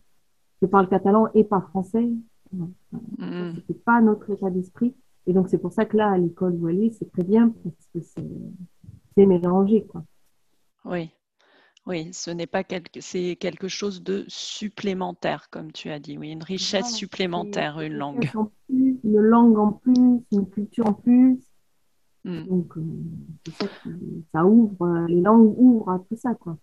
Je 0.62 0.66
parle 0.66 0.88
catalan 0.88 1.28
et 1.34 1.44
pas 1.44 1.60
français. 1.60 2.10
Mm. 2.52 3.52
C'est 3.66 3.84
pas 3.84 4.00
notre 4.00 4.30
état 4.30 4.50
d'esprit. 4.50 4.94
Et 5.26 5.32
donc, 5.32 5.48
c'est 5.48 5.58
pour 5.58 5.72
ça 5.72 5.84
que 5.84 5.96
là, 5.96 6.10
à 6.10 6.18
l'école 6.18 6.56
voilée, 6.56 6.90
c'est 6.90 7.10
très 7.10 7.22
bien 7.22 7.52
parce 7.62 7.88
que 7.94 8.00
c'est 8.00 9.26
mélangé. 9.26 9.86
Quoi. 9.86 10.04
Oui. 10.84 11.10
Oui, 11.86 12.14
ce 12.14 12.30
n'est 12.30 12.46
pas 12.46 12.64
quelque, 12.64 13.00
c'est 13.00 13.36
quelque 13.36 13.68
chose 13.68 14.02
de 14.02 14.24
supplémentaire, 14.28 15.50
comme 15.50 15.70
tu 15.70 15.90
as 15.90 15.98
dit. 15.98 16.16
Oui, 16.16 16.30
une 16.30 16.42
richesse 16.42 16.94
supplémentaire, 16.94 17.80
une 17.80 17.94
langue. 17.94 18.30
une 18.70 18.98
langue 19.02 19.58
en 19.58 19.72
plus, 19.72 20.24
une 20.32 20.48
culture 20.48 20.86
en 20.86 20.94
plus. 20.94 21.40
Hmm. 22.24 22.44
Donc, 22.44 22.78
euh, 22.78 22.82
ça, 23.58 23.66
ça 24.32 24.44
ouvre, 24.46 25.04
les 25.08 25.20
langues 25.20 25.54
ouvrent 25.58 25.90
à 25.90 25.98
tout 25.98 26.16
ça, 26.16 26.34
quoi. 26.34 26.56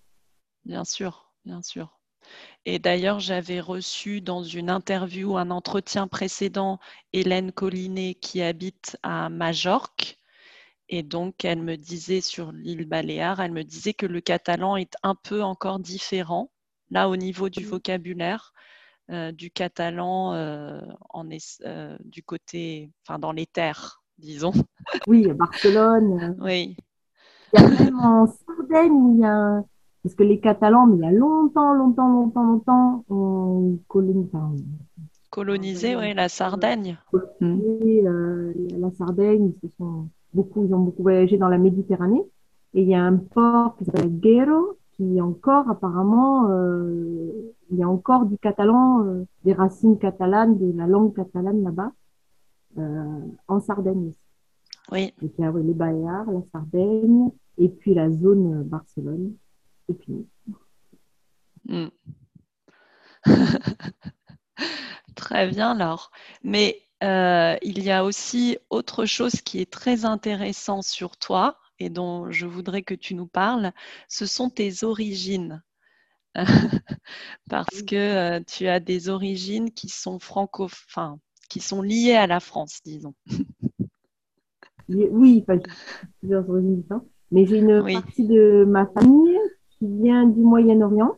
Bien 0.65 0.83
sûr, 0.83 1.31
bien 1.45 1.61
sûr. 1.61 1.99
Et 2.65 2.79
d'ailleurs, 2.79 3.19
j'avais 3.19 3.59
reçu 3.59 4.21
dans 4.21 4.43
une 4.43 4.69
interview, 4.69 5.37
un 5.37 5.51
entretien 5.51 6.07
précédent, 6.07 6.79
Hélène 7.13 7.51
Collinet 7.51 8.15
qui 8.15 8.41
habite 8.41 8.97
à 9.03 9.29
Majorque. 9.29 10.17
Et 10.93 11.03
donc, 11.03 11.45
elle 11.45 11.63
me 11.63 11.77
disait 11.77 12.19
sur 12.19 12.51
l'île 12.51 12.85
Baléare, 12.85 13.39
elle 13.39 13.53
me 13.53 13.63
disait 13.63 13.93
que 13.93 14.05
le 14.05 14.19
catalan 14.19 14.75
est 14.75 14.93
un 15.03 15.15
peu 15.15 15.41
encore 15.41 15.79
différent, 15.79 16.51
là 16.89 17.07
au 17.07 17.15
niveau 17.15 17.47
du 17.47 17.65
mmh. 17.65 17.69
vocabulaire, 17.69 18.53
euh, 19.09 19.31
du 19.31 19.51
catalan 19.51 20.33
euh, 20.33 20.81
en, 21.09 21.25
euh, 21.65 21.97
du 22.03 22.23
côté, 22.23 22.91
enfin 23.03 23.19
dans 23.19 23.31
les 23.31 23.45
terres, 23.45 24.03
disons. 24.17 24.51
Oui, 25.07 25.29
à 25.29 25.33
Barcelone. 25.33 26.35
Oui. 26.41 26.75
Il 27.53 27.61
y 27.61 27.63
a 27.63 27.69
même 27.69 27.99
en 27.99 28.27
Sardaigne, 28.27 29.15
il 29.15 29.19
y 29.21 29.25
a 29.25 29.63
parce 30.03 30.15
que 30.15 30.23
les 30.23 30.39
Catalans, 30.39 30.87
mais 30.87 30.97
il 30.97 31.03
y 31.03 31.05
a 31.05 31.11
longtemps, 31.11 31.73
longtemps, 31.73 32.07
longtemps, 32.07 32.43
longtemps, 32.43 33.05
ont 33.09 33.79
colonisé, 33.87 34.31
colonisé 35.29 35.95
oui, 35.95 36.13
la 36.13 36.27
Sardaigne. 36.27 36.97
Colonisé, 37.11 38.03
la 38.03 38.91
Sardaigne, 38.91 39.53
se 39.61 39.69
sont 39.77 40.09
beaucoup, 40.33 40.65
ils 40.65 40.73
ont 40.73 40.79
beaucoup 40.79 41.03
voyagé 41.03 41.37
dans 41.37 41.49
la 41.49 41.57
Méditerranée. 41.57 42.23
Et 42.73 42.83
il 42.83 42.87
y 42.87 42.95
a 42.95 43.03
un 43.03 43.17
port 43.17 43.75
qui 43.77 43.85
s'appelle 43.85 44.19
Guero, 44.19 44.77
qui 44.93 45.19
encore, 45.21 45.69
apparemment, 45.69 46.49
euh, 46.49 47.53
il 47.69 47.77
y 47.77 47.83
a 47.83 47.89
encore 47.89 48.25
du 48.25 48.37
catalan, 48.37 49.05
euh, 49.05 49.25
des 49.43 49.53
racines 49.53 49.97
catalanes, 49.97 50.57
de 50.57 50.77
la 50.77 50.87
langue 50.87 51.13
catalane 51.15 51.63
là-bas, 51.63 51.91
euh, 52.77 53.19
en 53.47 53.59
Sardaigne. 53.59 54.13
Oui. 54.91 55.13
Donc 55.21 55.31
il 55.37 55.41
y 55.41 55.45
a 55.45 55.51
les 55.51 55.73
Baléares, 55.73 56.31
la 56.31 56.41
Sardaigne, 56.51 57.29
et 57.57 57.69
puis 57.69 57.93
la 57.93 58.09
zone 58.09 58.63
Barcelone. 58.63 59.33
Hmm. 61.67 61.87
très 65.15 65.49
bien, 65.49 65.75
Laure. 65.75 66.11
Mais 66.43 66.77
euh, 67.03 67.55
il 67.61 67.83
y 67.83 67.91
a 67.91 68.03
aussi 68.03 68.57
autre 68.69 69.05
chose 69.05 69.41
qui 69.41 69.59
est 69.59 69.71
très 69.71 70.05
intéressant 70.05 70.81
sur 70.81 71.17
toi 71.17 71.57
et 71.79 71.89
dont 71.89 72.31
je 72.31 72.45
voudrais 72.45 72.83
que 72.83 72.93
tu 72.93 73.15
nous 73.15 73.27
parles. 73.27 73.71
Ce 74.07 74.25
sont 74.25 74.49
tes 74.49 74.83
origines. 74.83 75.63
Parce 77.49 77.81
que 77.81 77.95
euh, 77.95 78.39
tu 78.47 78.67
as 78.67 78.79
des 78.79 79.09
origines 79.09 79.71
qui 79.71 79.89
sont 79.89 80.19
franco, 80.19 80.65
enfin, 80.65 81.19
qui 81.49 81.59
sont 81.59 81.81
liées 81.81 82.15
à 82.15 82.27
la 82.27 82.39
France, 82.39 82.79
disons. 82.85 83.13
oui, 84.87 85.43
plusieurs 86.19 86.49
origines 86.49 86.83
mais 87.31 87.45
j'ai 87.45 87.59
une 87.59 87.81
partie 87.81 88.27
de 88.27 88.65
ma 88.67 88.85
famille 88.85 89.37
qui 89.69 89.87
vient 89.87 90.27
du 90.27 90.41
Moyen-Orient, 90.41 91.13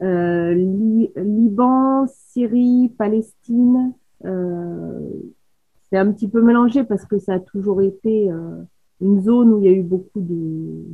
euh, 0.00 0.54
Liban, 0.54 2.06
Syrie, 2.06 2.92
Palestine. 2.96 3.92
Euh, 4.24 5.10
c'est 5.90 5.98
un 5.98 6.10
petit 6.12 6.28
peu 6.28 6.42
mélangé 6.42 6.84
parce 6.84 7.04
que 7.04 7.18
ça 7.18 7.34
a 7.34 7.40
toujours 7.40 7.82
été 7.82 8.30
euh, 8.30 8.62
une 9.00 9.22
zone 9.22 9.52
où 9.52 9.58
il 9.58 9.64
y 9.64 9.68
a 9.68 9.72
eu 9.72 9.82
beaucoup 9.82 10.20
de, 10.20 10.84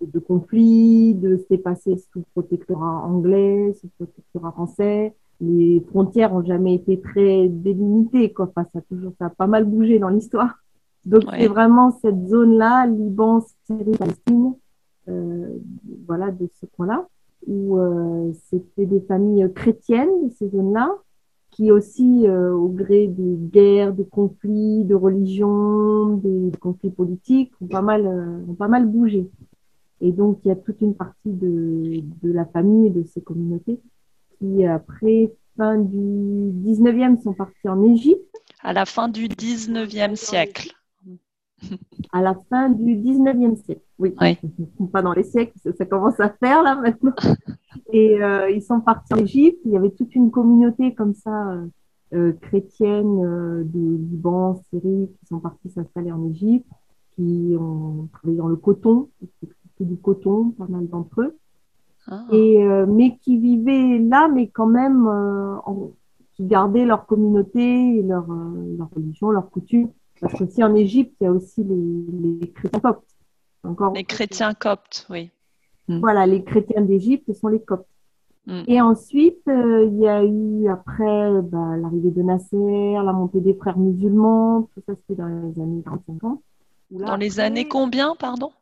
de 0.00 0.18
conflits, 0.18 1.14
de 1.14 1.44
s'est 1.48 1.58
passé 1.58 1.96
sous 1.96 2.22
protectorat 2.34 3.04
anglais, 3.04 3.74
sous 3.80 3.88
protectorat 3.98 4.52
français. 4.52 5.14
Les 5.40 5.84
frontières 5.88 6.32
ont 6.34 6.44
jamais 6.44 6.74
été 6.74 7.00
très 7.00 7.48
délimitées, 7.48 8.32
quoi. 8.32 8.48
Enfin, 8.48 8.66
ça 8.72 8.78
a 8.78 8.82
toujours, 8.82 9.12
ça 9.18 9.26
a 9.26 9.30
pas 9.30 9.48
mal 9.48 9.64
bougé 9.64 9.98
dans 9.98 10.08
l'histoire. 10.08 10.62
Donc 11.04 11.24
c'est 11.30 11.48
vraiment 11.48 11.90
cette 11.90 12.28
zone-là, 12.28 12.86
Liban, 12.86 13.44
Syrie, 13.66 13.96
Palestine, 13.98 14.54
euh, 15.08 15.58
voilà, 16.06 16.30
de 16.30 16.48
ce 16.60 16.66
point-là, 16.66 17.08
où 17.48 17.76
euh, 17.76 18.32
c'était 18.48 18.86
des 18.86 19.00
familles 19.00 19.50
chrétiennes 19.52 20.28
de 20.28 20.32
ces 20.32 20.48
zones-là, 20.48 20.94
qui 21.52 21.70
aussi, 21.70 22.26
euh, 22.26 22.52
au 22.52 22.68
gré 22.68 23.06
des 23.06 23.36
guerres, 23.36 23.92
des 23.92 24.06
conflits, 24.06 24.84
de 24.84 24.94
religion, 24.94 26.16
des 26.16 26.50
conflits 26.58 26.90
politiques, 26.90 27.52
ont 27.60 27.68
pas 27.68 27.82
mal, 27.82 28.06
ont 28.48 28.54
pas 28.54 28.68
mal 28.68 28.86
bougé. 28.86 29.30
Et 30.00 30.10
donc, 30.10 30.40
il 30.44 30.48
y 30.48 30.50
a 30.50 30.56
toute 30.56 30.80
une 30.80 30.96
partie 30.96 31.30
de, 31.30 32.02
de 32.22 32.32
la 32.32 32.44
famille 32.46 32.88
et 32.88 32.90
de 32.90 33.04
ces 33.04 33.20
communautés 33.20 33.78
qui, 34.38 34.64
après 34.64 35.32
fin 35.56 35.78
du 35.78 35.96
19e, 35.96 37.22
sont 37.22 37.34
partis 37.34 37.68
en 37.68 37.84
Égypte. 37.84 38.20
À 38.62 38.72
la 38.72 38.84
fin 38.84 39.08
du 39.08 39.28
19e 39.28 40.16
siècle 40.16 40.72
à 42.12 42.20
la 42.20 42.34
fin 42.50 42.70
du 42.70 42.96
19e 42.96 43.56
siècle. 43.56 43.82
Oui, 43.98 44.14
pas 44.92 45.02
dans 45.02 45.12
les 45.12 45.24
siècles, 45.24 45.58
ça, 45.76 45.86
commence 45.86 46.18
à 46.20 46.28
faire 46.28 46.62
là 46.62 46.74
maintenant. 46.74 47.14
Et 47.92 48.22
euh, 48.22 48.50
ils 48.50 48.62
sont 48.62 48.80
partis 48.80 49.14
en 49.14 49.18
Égypte. 49.18 49.60
Il 49.64 49.72
y 49.72 49.76
avait 49.76 49.90
toute 49.90 50.14
une 50.14 50.30
communauté 50.30 50.94
comme 50.94 51.14
ça, 51.14 51.50
euh, 51.52 51.66
euh 52.14 52.32
chrétienne 52.40 53.24
euh, 53.24 53.64
du 53.64 53.96
Liban, 53.96 54.60
Syrie, 54.70 55.10
qui 55.18 55.26
sont 55.26 55.40
partis 55.40 55.70
s'installer 55.70 56.12
en 56.12 56.24
Égypte, 56.28 56.68
qui 57.14 57.54
ont 57.58 58.08
travaillé 58.12 58.38
dans 58.38 58.48
le 58.48 58.56
coton, 58.56 59.08
du 59.80 59.96
coton, 59.96 60.50
pas 60.50 60.66
mal 60.68 60.86
d'entre 60.88 61.22
eux. 61.22 61.36
Ah. 62.08 62.24
Et 62.32 62.64
mais 62.88 63.16
qui 63.18 63.38
vivaient 63.38 63.98
là, 63.98 64.28
mais 64.28 64.48
quand 64.48 64.66
même, 64.66 65.06
en, 65.06 65.90
qui 66.34 66.44
gardaient 66.44 66.84
leur 66.84 67.06
communauté, 67.06 68.02
leur, 68.02 68.26
leur 68.26 68.90
religion, 68.90 69.30
leurs 69.30 69.50
coutumes 69.50 69.88
parce 70.22 70.34
qu'aussi 70.34 70.62
en 70.62 70.74
Égypte, 70.74 71.14
il 71.20 71.24
y 71.24 71.26
a 71.26 71.32
aussi 71.32 71.64
les, 71.64 72.48
chrétiens 72.52 72.80
coptes. 72.80 73.16
les 73.94 74.04
chrétiens 74.04 74.54
coptes, 74.54 75.06
oui. 75.10 75.30
Mm. 75.88 75.98
Voilà, 75.98 76.26
les 76.26 76.44
chrétiens 76.44 76.82
d'Égypte 76.82 77.32
sont 77.34 77.48
les 77.48 77.60
Coptes. 77.60 77.88
Mm. 78.46 78.62
Et 78.68 78.80
ensuite, 78.80 79.42
euh, 79.48 79.84
il 79.90 79.98
y 79.98 80.08
a 80.08 80.24
eu 80.24 80.68
après 80.68 81.42
bah, 81.42 81.76
l'arrivée 81.76 82.12
de 82.12 82.22
Nasser, 82.22 82.94
la 83.04 83.12
montée 83.12 83.40
des 83.40 83.54
frères 83.54 83.78
musulmans, 83.78 84.68
tout 84.74 84.82
ça 84.86 84.94
c'était 84.94 85.20
dans 85.20 85.26
les 85.26 85.60
années 85.60 85.82
50. 85.84 86.40
Dans 86.90 87.16
les 87.16 87.40
années 87.40 87.66
combien, 87.66 88.14
pardon? 88.14 88.52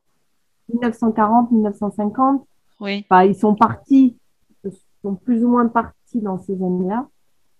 1940-1950. 0.72 2.44
Oui. 2.80 3.04
Bah, 3.10 3.26
ils 3.26 3.34
sont 3.34 3.54
partis, 3.54 4.16
ils 4.64 4.72
sont 5.02 5.14
plus 5.14 5.44
ou 5.44 5.48
moins 5.48 5.68
partis 5.68 6.20
dans 6.20 6.38
ces 6.38 6.54
années-là. 6.54 7.06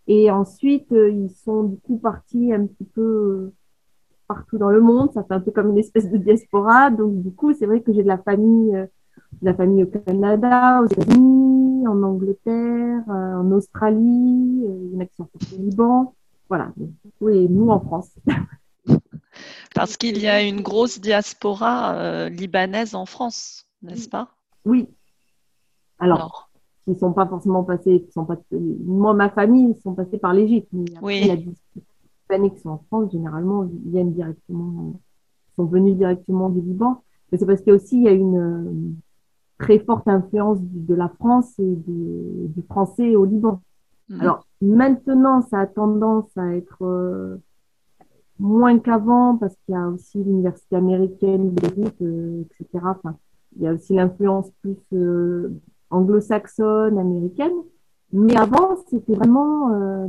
Et 0.06 0.30
ensuite, 0.30 0.90
euh, 0.92 1.10
ils 1.10 1.30
sont 1.30 1.64
du 1.64 1.76
coup 1.78 1.98
partis 1.98 2.52
un 2.52 2.66
petit 2.66 2.84
peu 2.84 3.02
euh, 3.02 3.54
partout 4.31 4.59
dans 4.59 4.71
le 4.71 4.81
monde. 4.81 5.11
Ça 5.12 5.25
fait 5.25 5.35
un 5.35 5.40
peu 5.40 5.51
comme 5.51 5.71
une 5.71 5.79
espèce 5.79 6.09
de 6.09 6.16
diaspora. 6.16 6.90
Donc, 6.90 7.21
du 7.21 7.33
coup, 7.33 7.53
c'est 7.53 7.66
vrai 7.66 7.81
que 7.81 7.93
j'ai 7.93 8.05
de 8.05 8.09
la 8.09 8.19
famille, 8.19 8.71
de 8.71 9.47
la 9.47 9.55
famille 9.55 9.83
au 9.83 9.87
Canada, 9.87 10.83
aux 10.83 10.87
États-Unis, 10.87 11.88
en 11.88 12.03
Angleterre, 12.03 13.03
euh, 13.09 13.35
en 13.35 13.51
Australie, 13.53 14.64
euh, 14.64 14.79
il 14.85 14.95
y 14.95 14.97
en 14.97 15.01
a 15.01 15.07
qui 15.07 15.16
sont 15.16 15.25
au 15.25 15.61
Liban. 15.61 16.14
Voilà. 16.49 16.73
Oui, 17.21 17.49
nous 17.49 17.69
en 17.71 17.81
France. 17.81 18.11
Parce 19.75 19.97
qu'il 19.97 20.19
y 20.19 20.29
a 20.29 20.43
une 20.43 20.61
grosse 20.61 21.01
diaspora 21.01 21.95
euh, 21.95 22.29
libanaise 22.29 22.95
en 22.95 23.07
France, 23.07 23.66
n'est-ce 23.83 24.09
pas? 24.09 24.29
Oui. 24.64 24.88
Alors, 25.99 26.51
ils 26.87 26.95
ne 26.95 26.99
sont 26.99 27.12
pas 27.12 27.27
forcément 27.27 27.62
passés, 27.62 28.07
sont 28.12 28.25
pas, 28.25 28.37
moi, 28.51 29.14
ma 29.14 29.31
famille, 29.31 29.75
ils 29.77 29.83
sont 29.83 29.95
passés 29.95 30.19
par 30.19 30.35
l'Égypte. 30.35 30.69
oui. 31.03 31.21
Il 31.23 31.27
y 31.27 31.31
a 31.31 31.37
Libanais 32.31 32.51
qui 32.51 32.61
sont 32.61 32.71
en 32.71 32.85
France, 32.88 33.12
généralement, 33.12 33.64
ils 33.64 33.90
viennent 33.90 34.12
directement, 34.12 35.01
sont 35.57 35.64
venus 35.64 35.97
directement 35.97 36.49
du 36.49 36.61
Liban. 36.61 37.03
Mais 37.31 37.38
c'est 37.38 37.47
parce 37.47 37.61
qu'il 37.61 37.69
y 37.69 37.73
a 37.73 37.77
aussi, 37.77 37.97
il 37.97 38.03
y 38.03 38.09
a 38.09 38.12
une, 38.12 38.97
très 39.61 39.79
forte 39.79 40.09
influence 40.09 40.59
de 40.61 40.95
la 40.95 41.09
France 41.09 41.59
et 41.59 41.77
du, 41.87 42.62
français 42.69 43.14
au 43.14 43.25
Liban. 43.25 43.61
Mhm. 44.09 44.21
Alors 44.21 44.47
maintenant, 44.61 45.43
ça 45.43 45.61
a 45.61 45.66
tendance 45.66 46.31
à 46.37 46.57
être 46.57 46.83
euh, 46.83 47.37
moins 48.38 48.79
qu'avant 48.79 49.37
parce 49.37 49.55
qu'il 49.64 49.75
y 49.75 49.79
a 49.79 49.87
aussi 49.88 50.19
l'université 50.19 50.77
américaine, 50.77 51.55
euh, 52.03 52.43
etc. 52.43 52.85
Enfin, 52.85 53.16
il 53.57 53.62
y 53.62 53.69
a 53.69 53.75
aussi 53.75 53.95
l'influence 53.95 54.51
plus 54.62 54.79
euh, 54.95 55.51
anglo-saxonne, 55.90 56.99
américaine. 56.99 57.53
Mais 58.12 58.37
avant, 58.37 58.77
c'était 58.88 59.14
vraiment 59.14 60.09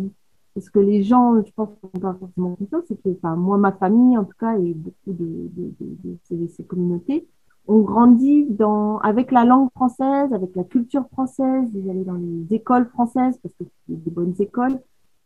euh, 0.52 0.56
parce 0.56 0.70
que 0.70 0.80
les 0.80 1.04
gens, 1.04 1.42
je 1.44 1.52
pense, 1.54 1.70
ne 1.70 1.90
sont 1.90 2.00
pas 2.00 2.16
forcément 2.20 2.56
conscients, 2.56 2.82
c'est 2.88 3.02
que, 3.02 3.10
enfin, 3.10 3.36
moi, 3.36 3.58
ma 3.58 3.72
famille, 3.72 4.18
en 4.18 4.26
tout 4.26 4.38
cas, 4.40 4.58
et 4.58 4.74
beaucoup 4.74 5.14
de, 5.14 5.50
de, 5.56 5.74
de, 5.80 6.10
de 6.10 6.18
ces, 6.24 6.48
ces 6.48 6.64
communautés, 6.64 7.28
on 7.68 7.80
grandit 7.80 8.46
dans, 8.50 8.98
avec 9.00 9.32
la 9.32 9.46
langue 9.46 9.70
française, 9.72 10.34
avec 10.34 10.56
la 10.56 10.64
culture 10.64 11.08
française, 11.12 11.70
ils 11.74 11.90
allaient 11.90 12.04
dans 12.04 12.16
les 12.16 12.54
écoles 12.54 12.88
françaises 12.88 13.38
parce 13.42 13.54
que 13.56 13.64
c'est 13.88 14.04
des 14.04 14.12
bonnes 14.12 14.36
écoles 14.40 14.80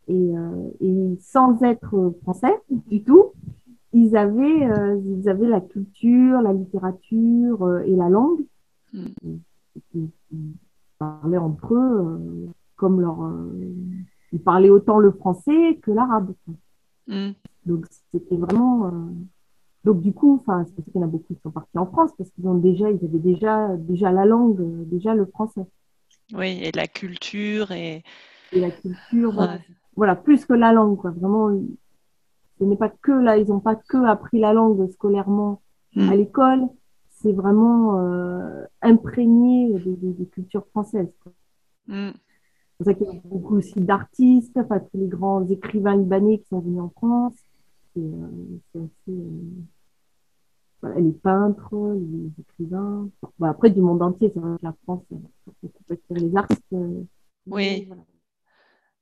et, 0.08 0.36
euh, 0.36 0.70
et, 0.80 1.18
sans 1.20 1.62
être 1.62 2.14
français 2.22 2.54
du 2.68 3.02
tout, 3.02 3.32
ils 3.92 4.16
avaient, 4.16 4.64
euh, 4.64 5.00
ils 5.04 5.28
avaient 5.28 5.48
la 5.48 5.60
culture, 5.60 6.40
la 6.42 6.52
littérature 6.52 7.62
euh, 7.62 7.80
et 7.80 7.96
la 7.96 8.08
langue. 8.08 8.44
Mm. 8.92 9.06
Ils, 9.94 10.08
parlaient 10.98 11.36
entre 11.36 11.74
eux 11.74 12.48
comme 12.76 13.02
leur, 13.02 13.18
ils 14.32 14.42
parlaient 14.42 14.70
autant 14.70 14.98
le 14.98 15.12
français 15.12 15.78
que 15.82 15.90
l'arabe. 15.90 16.34
Mm. 17.06 17.30
Donc 17.64 17.86
c'était 18.12 18.36
vraiment 18.36 18.90
donc 19.86 20.00
du 20.00 20.12
coup, 20.12 20.40
enfin, 20.40 20.64
c'est 20.66 20.74
pour 20.74 20.84
ça 20.84 20.90
qu'il 20.90 21.00
y 21.00 21.04
en 21.04 21.06
a 21.06 21.10
beaucoup 21.10 21.32
qui 21.32 21.40
sont 21.40 21.52
partis 21.52 21.78
en 21.78 21.86
France 21.86 22.10
parce 22.18 22.28
qu'ils 22.30 22.48
ont 22.48 22.56
déjà, 22.56 22.90
ils 22.90 23.04
avaient 23.04 23.20
déjà, 23.20 23.68
déjà 23.76 24.10
la 24.10 24.24
langue, 24.24 24.88
déjà 24.88 25.14
le 25.14 25.26
français. 25.26 25.64
Oui, 26.34 26.58
et 26.60 26.72
la 26.72 26.88
culture 26.88 27.70
et. 27.70 28.02
Et 28.50 28.58
la 28.58 28.72
culture, 28.72 29.48
voilà, 29.94 30.16
plus 30.16 30.44
que 30.44 30.54
la 30.54 30.72
langue, 30.72 30.96
quoi. 30.96 31.12
Vraiment, 31.12 31.56
ce 32.58 32.64
n'est 32.64 32.76
pas 32.76 32.88
que 32.88 33.12
là, 33.12 33.36
ils 33.38 33.48
n'ont 33.48 33.60
pas 33.60 33.76
que 33.76 34.04
appris 34.06 34.40
la 34.40 34.52
langue 34.52 34.90
scolairement 34.90 35.62
à 35.96 36.00
hmm. 36.00 36.10
l'école, 36.14 36.62
c'est 37.08 37.32
vraiment 37.32 38.00
euh, 38.00 38.64
imprégné 38.82 39.72
des, 39.78 40.26
cultures 40.26 40.66
françaises. 40.66 41.12
Hmm. 41.86 42.10
C'est 42.10 42.25
pour 42.76 42.86
ça 42.86 42.94
qu'il 42.94 43.06
y 43.06 43.10
a 43.10 43.20
beaucoup 43.24 43.56
aussi 43.56 43.80
d'artistes, 43.80 44.56
enfin, 44.56 44.78
tous 44.78 44.98
les 44.98 45.08
grands 45.08 45.46
écrivains 45.48 45.96
libanais 45.96 46.38
qui 46.38 46.48
sont 46.48 46.60
venus 46.60 46.80
en 46.80 46.90
France. 46.90 47.34
C'est 47.94 48.02
euh, 48.02 48.84
assez. 48.84 48.90
Euh, 49.08 49.40
les 50.98 51.12
peintres, 51.12 51.96
les 51.96 52.30
écrivains. 52.38 53.08
après, 53.42 53.70
du 53.70 53.80
monde 53.80 54.02
entier, 54.02 54.30
c'est 54.32 54.38
vrai 54.38 54.56
que 54.58 54.64
la 54.64 54.74
France, 54.84 55.02
les 56.10 56.36
artistes. 56.36 56.62
Euh, 56.74 57.02
oui. 57.46 57.88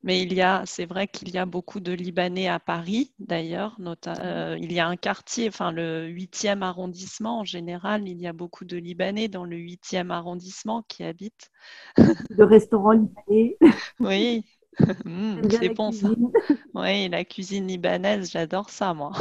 Mais 0.04 0.20
il 0.20 0.34
y 0.34 0.42
a, 0.42 0.62
c'est 0.66 0.84
vrai 0.84 1.08
qu'il 1.08 1.30
y 1.30 1.38
a 1.38 1.46
beaucoup 1.46 1.80
de 1.80 1.90
Libanais 1.90 2.46
à 2.46 2.60
Paris, 2.60 3.14
d'ailleurs. 3.18 3.78
Euh, 4.06 4.54
il 4.60 4.70
y 4.70 4.78
a 4.78 4.86
un 4.86 4.96
quartier, 4.96 5.48
enfin 5.48 5.72
le 5.72 6.06
8e 6.08 6.62
arrondissement 6.62 7.40
en 7.40 7.44
général, 7.44 8.06
il 8.06 8.20
y 8.20 8.26
a 8.26 8.34
beaucoup 8.34 8.66
de 8.66 8.76
Libanais 8.76 9.28
dans 9.28 9.44
le 9.44 9.56
8e 9.56 10.10
arrondissement 10.10 10.84
qui 10.88 11.04
habitent. 11.04 11.50
De 11.96 12.44
restaurants 12.44 12.92
libanais. 12.92 13.56
Oui, 13.98 14.44
mmh, 15.06 15.48
c'est 15.48 15.70
bon 15.70 15.90
ça. 15.90 16.08
Oui, 16.74 17.08
la 17.08 17.24
cuisine 17.24 17.66
libanaise, 17.66 18.30
j'adore 18.30 18.68
ça, 18.68 18.92
moi. 18.92 19.12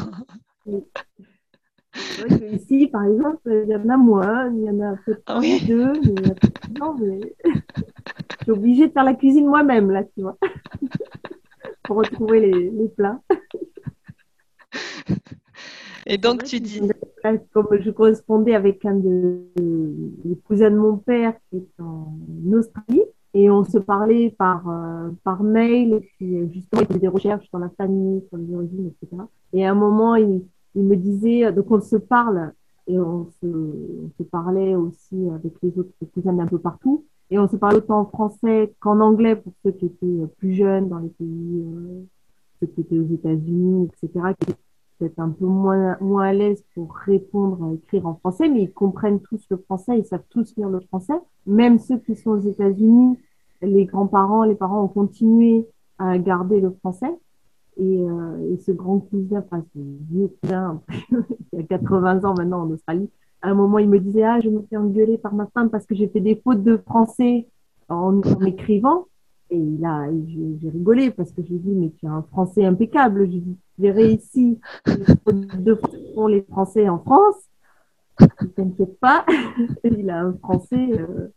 ici, 2.52 2.88
par 2.88 3.06
exemple, 3.06 3.64
il 3.66 3.70
y 3.70 3.76
en 3.76 3.88
a 3.88 3.96
moins, 3.96 4.52
il 4.54 4.64
y 4.64 4.70
en 4.70 4.82
a 4.82 4.98
peut-être 5.06 5.24
ah 5.28 5.40
deux, 5.66 5.94
mais, 5.94 6.78
non, 6.78 6.96
mais 6.96 7.22
suis 8.44 8.52
obligée 8.52 8.88
de 8.88 8.92
faire 8.92 9.04
la 9.04 9.14
cuisine 9.14 9.48
moi-même, 9.48 9.92
là, 9.92 10.04
tu 10.04 10.22
vois, 10.22 10.38
pour 11.84 11.98
retrouver 11.98 12.40
les, 12.40 12.70
les 12.70 12.90
plats. 12.90 13.20
Et 16.06 16.18
donc, 16.18 16.44
tu 16.44 16.60
dis. 16.60 16.82
Comme 17.54 17.68
je 17.80 17.92
correspondais 17.92 18.56
avec 18.56 18.84
un 18.86 18.96
de, 18.96 19.42
des 19.56 20.36
cousins 20.36 20.70
de 20.70 20.78
mon 20.78 20.98
père 20.98 21.34
qui 21.50 21.58
est 21.58 21.82
en 21.82 22.18
Australie, 22.52 23.04
et 23.34 23.50
on 23.50 23.64
se 23.64 23.78
parlait 23.78 24.30
par, 24.38 24.70
euh, 24.70 25.10
par 25.24 25.42
mail, 25.42 25.94
et 25.94 26.00
puis 26.02 26.52
justement, 26.54 26.82
il 26.82 26.88
faisait 26.88 27.00
des 27.00 27.08
recherches 27.08 27.48
sur 27.48 27.60
la 27.60 27.70
famille, 27.70 28.22
sur 28.28 28.38
les 28.38 28.54
origines, 28.54 28.92
etc. 29.02 29.24
Et 29.54 29.66
à 29.66 29.72
un 29.72 29.76
moment, 29.76 30.16
il, 30.16 30.44
il 30.76 30.84
me 30.84 30.96
disait, 30.96 31.52
donc 31.52 31.72
on 31.72 31.82
se 31.82 31.96
parle 31.96 32.54
et 32.88 33.00
on 33.00 33.26
se, 33.42 33.48
on 33.48 34.12
se 34.18 34.24
parlait 34.24 34.76
aussi 34.76 35.30
avec 35.34 35.54
les 35.62 35.78
autres 35.80 35.92
cousins 36.14 36.34
d'un 36.34 36.48
peu 36.48 36.60
partout. 36.60 37.06
Et 37.34 37.40
on 37.40 37.48
se 37.48 37.56
parlait 37.56 37.78
autant 37.78 38.02
en 38.02 38.06
français 38.06 38.76
qu'en 38.80 39.00
anglais 39.00 39.36
pour 39.36 39.54
ceux 39.66 39.72
qui 39.72 39.88
étaient 39.88 40.28
plus 40.38 40.54
jeunes 40.54 40.88
dans 40.88 41.00
les 41.00 41.10
pays, 41.10 41.66
euh, 41.66 42.04
ceux 42.60 42.68
qui 42.68 42.82
étaient 42.82 43.00
aux 43.00 43.12
États-Unis, 43.12 43.90
etc., 43.92 44.36
qui 44.40 44.52
étaient 44.52 44.60
peut-être 45.00 45.20
un 45.20 45.32
peu 45.32 45.48
moins, 45.48 45.98
moins 46.00 46.26
à 46.26 46.34
l'aise 46.34 46.64
pour 46.76 46.94
répondre, 46.94 47.66
à 47.66 47.74
écrire 47.74 48.06
en 48.06 48.14
français, 48.14 48.48
mais 48.50 48.62
ils 48.62 48.72
comprennent 48.72 49.20
tous 49.20 49.44
le 49.50 49.58
français, 49.58 49.98
ils 49.98 50.06
savent 50.06 50.22
tous 50.30 50.56
lire 50.58 50.70
le 50.70 50.80
français. 50.82 51.16
Même 51.48 51.80
ceux 51.80 51.98
qui 51.98 52.16
sont 52.16 52.30
aux 52.30 52.40
États-Unis, 52.40 53.18
les 53.64 53.86
grands-parents, 53.86 54.44
les 54.44 54.54
parents 54.54 54.84
ont 54.84 54.88
continué 54.88 55.68
à 55.98 56.20
garder 56.20 56.62
le 56.62 56.70
français. 56.70 57.18
Et, 57.78 57.98
euh, 58.08 58.54
et, 58.54 58.58
ce 58.58 58.72
grand 58.72 59.00
cousin, 59.00 59.40
enfin 59.40 59.66
ce 59.74 59.80
vieux 60.12 60.32
cousin, 60.44 60.84
qui 61.50 61.58
a 61.58 61.64
80 61.64 62.26
ans 62.26 62.36
maintenant 62.38 62.62
en 62.62 62.70
Australie, 62.70 63.10
à 63.44 63.50
un 63.50 63.54
moment, 63.54 63.78
il 63.78 63.90
me 63.90 64.00
disait 64.00 64.24
Ah, 64.24 64.40
je 64.40 64.50
me 64.50 64.62
fais 64.70 64.78
engueuler 64.78 65.18
par 65.18 65.34
ma 65.36 65.48
femme 65.54 65.70
parce 65.70 65.86
que 65.86 65.94
j'ai 65.94 66.08
fait 66.08 66.22
des 66.22 66.42
fautes 66.42 66.64
de 66.64 66.78
français 66.78 67.48
en, 67.90 68.22
écrivant. 68.46 69.08
Et 69.50 69.62
a, 69.86 70.08
j'ai 70.62 70.70
rigolé 70.70 71.12
parce 71.12 71.32
que 71.32 71.44
j'ai 71.44 71.58
dit 71.58 71.76
Mais 71.76 71.92
tu 72.00 72.08
as 72.08 72.12
un 72.12 72.24
français 72.24 72.66
impeccable. 72.66 73.30
J'ai 73.78 73.92
réussi 73.92 74.60
les 74.88 75.06
fautes 75.26 75.62
de 75.62 75.80
font 76.16 76.28
les 76.28 76.44
Français 76.44 76.88
en 76.88 77.00
France. 77.00 77.36
Ne 78.22 78.48
t'inquiète 78.48 78.98
pas. 79.00 79.26
il 79.84 80.10
a 80.10 80.22
un 80.22 80.34
français, 80.38 80.92
euh, 80.94 81.28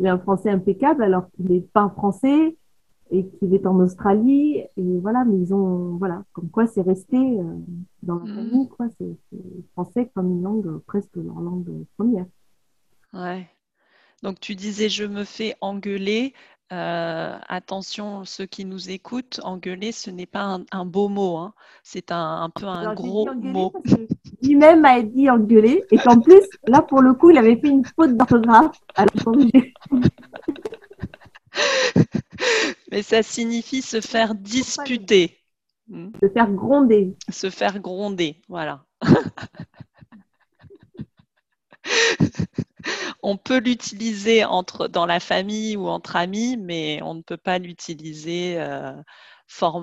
il 0.00 0.06
a 0.08 0.14
un 0.14 0.18
français 0.18 0.50
impeccable 0.50 1.04
alors 1.04 1.30
qu'il 1.30 1.46
n'est 1.46 1.60
pas 1.60 1.88
français 1.96 2.56
et 3.12 3.28
qu'il 3.28 3.54
est 3.54 3.66
en 3.66 3.78
Australie. 3.78 4.62
Et 4.76 4.98
voilà, 5.00 5.24
mais 5.24 5.38
ils 5.38 5.54
ont, 5.54 5.96
voilà, 5.98 6.24
comme 6.32 6.50
quoi 6.50 6.66
c'est 6.66 6.82
resté 6.82 7.16
euh, 7.16 7.44
dans 8.02 8.16
la 8.16 8.24
mm. 8.24 8.34
famille, 8.34 8.68
quoi. 8.68 8.86
C'est 8.98 9.38
français 9.72 10.10
comme 10.14 10.32
une 10.32 10.42
langue, 10.42 10.78
presque 10.86 11.14
leur 11.16 11.40
langue 11.40 11.70
première. 11.96 12.26
Ouais. 13.12 13.46
Donc 14.22 14.40
tu 14.40 14.54
disais, 14.54 14.88
je 14.88 15.04
me 15.04 15.24
fais 15.24 15.54
engueuler. 15.60 16.32
Euh, 16.72 17.36
attention, 17.48 18.24
ceux 18.24 18.46
qui 18.46 18.64
nous 18.64 18.88
écoutent, 18.88 19.40
engueuler, 19.44 19.92
ce 19.92 20.10
n'est 20.10 20.26
pas 20.26 20.58
un, 20.70 20.86
beau 20.86 21.08
mot. 21.08 21.36
Hein. 21.36 21.52
C'est 21.82 22.10
un, 22.10 22.44
un, 22.44 22.48
peu 22.48 22.64
un 22.64 22.94
gros 22.94 23.28
mot. 23.34 23.74
Lui-même 24.42 24.82
a 24.86 25.02
dit 25.02 25.28
engueuler 25.28 25.84
et 25.90 25.98
qu'en 25.98 26.18
plus, 26.18 26.40
là, 26.66 26.80
pour 26.80 27.02
le 27.02 27.12
coup, 27.12 27.28
il 27.28 27.36
avait 27.36 27.56
fait 27.56 27.68
une 27.68 27.84
faute 27.84 28.16
d'orthographe. 28.16 28.80
Alors, 28.94 29.36
Mais 32.92 33.02
ça 33.02 33.22
signifie 33.22 33.80
se 33.80 34.02
faire 34.02 34.34
disputer. 34.34 35.38
Hmm. 35.88 36.10
Se 36.22 36.28
faire 36.28 36.52
gronder. 36.52 37.16
Se 37.30 37.48
faire 37.48 37.80
gronder, 37.80 38.42
voilà. 38.48 38.84
on 43.22 43.38
peut 43.38 43.60
l'utiliser 43.60 44.44
entre 44.44 44.88
dans 44.88 45.06
la 45.06 45.20
famille 45.20 45.74
ou 45.74 45.88
entre 45.88 46.16
amis, 46.16 46.58
mais 46.58 47.00
on 47.02 47.14
ne 47.14 47.22
peut 47.22 47.38
pas 47.38 47.58
l'utiliser 47.58 48.60
euh, 48.60 48.92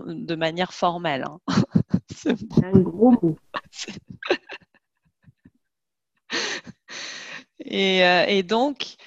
de 0.06 0.36
manière 0.36 0.72
formelle. 0.72 1.26
Hein. 1.28 1.40
C'est 2.16 2.38
un 2.64 2.80
gros 2.80 3.12
mot. 3.24 3.40
et, 7.60 8.06
euh, 8.06 8.26
et, 8.28 8.44
donc, 8.44 8.98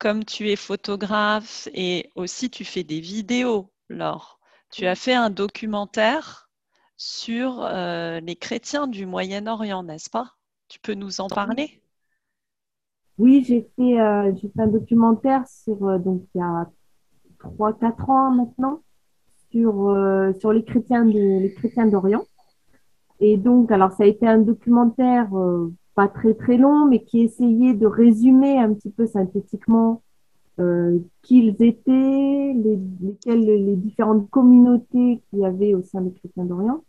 comme 0.00 0.24
tu 0.24 0.48
es 0.48 0.56
photographe 0.56 1.68
et 1.74 2.10
aussi 2.16 2.50
tu 2.50 2.64
fais 2.64 2.82
des 2.82 3.00
vidéos, 3.00 3.70
Laure, 3.88 4.40
tu 4.72 4.86
as 4.86 4.96
fait 4.96 5.14
un 5.14 5.30
documentaire 5.30 6.50
sur 6.96 7.62
euh, 7.62 8.18
les 8.20 8.34
chrétiens 8.34 8.88
du 8.88 9.06
Moyen-Orient, 9.06 9.82
n'est-ce 9.82 10.10
pas? 10.10 10.32
Tu 10.68 10.80
peux 10.80 10.94
nous 10.94 11.20
en 11.20 11.28
parler? 11.28 11.82
Oui, 13.18 13.44
j'ai 13.46 13.68
fait, 13.76 14.00
euh, 14.00 14.34
fait, 14.34 14.50
un 14.58 14.68
documentaire 14.68 15.46
sur, 15.46 15.86
euh, 15.86 15.98
donc 15.98 16.22
il 16.34 16.38
y 16.38 16.42
a 16.42 16.66
3-4 17.38 18.10
ans 18.10 18.30
maintenant, 18.30 18.80
sur, 19.50 19.94
sur 20.38 20.52
les 20.52 20.64
chrétiens 20.64 21.04
les 21.04 21.52
chrétiens 21.54 21.86
d'Orient. 21.86 22.24
Et 23.18 23.36
donc, 23.36 23.70
alors 23.70 23.92
ça 23.92 24.04
a 24.04 24.06
été 24.06 24.26
un 24.26 24.38
documentaire 24.38 25.28
pas 25.94 26.08
très 26.08 26.34
très 26.34 26.56
long, 26.56 26.86
mais 26.86 27.02
qui 27.02 27.20
essayait 27.20 27.74
de 27.74 27.86
résumer 27.86 28.58
un 28.58 28.72
petit 28.74 28.90
peu 28.90 29.06
synthétiquement 29.06 30.02
euh, 30.58 30.98
qu'ils 31.22 31.56
étaient, 31.62 32.52
les, 32.54 32.78
lesquelles 33.00 33.44
les 33.44 33.76
différentes 33.76 34.28
communautés 34.30 35.22
qu'il 35.28 35.38
y 35.38 35.44
avait 35.44 35.74
au 35.74 35.82
sein 35.82 36.02
des 36.02 36.12
chrétiens 36.12 36.44
d'Orient. 36.44 36.84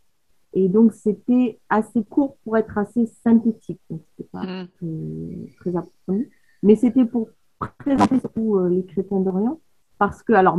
Et 0.54 0.68
donc, 0.68 0.94
c'était 0.94 1.60
assez 1.70 2.04
court 2.04 2.38
pour 2.44 2.58
être 2.58 2.78
assez 2.78 3.06
synthétique. 3.24 3.80
Donc, 3.90 4.02
c'était 4.10 4.30
pas 4.30 4.44
mm. 4.44 5.48
très, 5.60 5.76
approfondi. 5.76 6.28
Mais 6.64 6.76
c'était 6.76 7.06
pour 7.06 7.30
présenter 7.80 8.20
surtout 8.20 8.58
euh, 8.58 8.70
les 8.70 8.84
chrétiens 8.86 9.22
d'Orient. 9.22 9.60
Parce 9.98 10.24
que, 10.24 10.34
alors, 10.34 10.58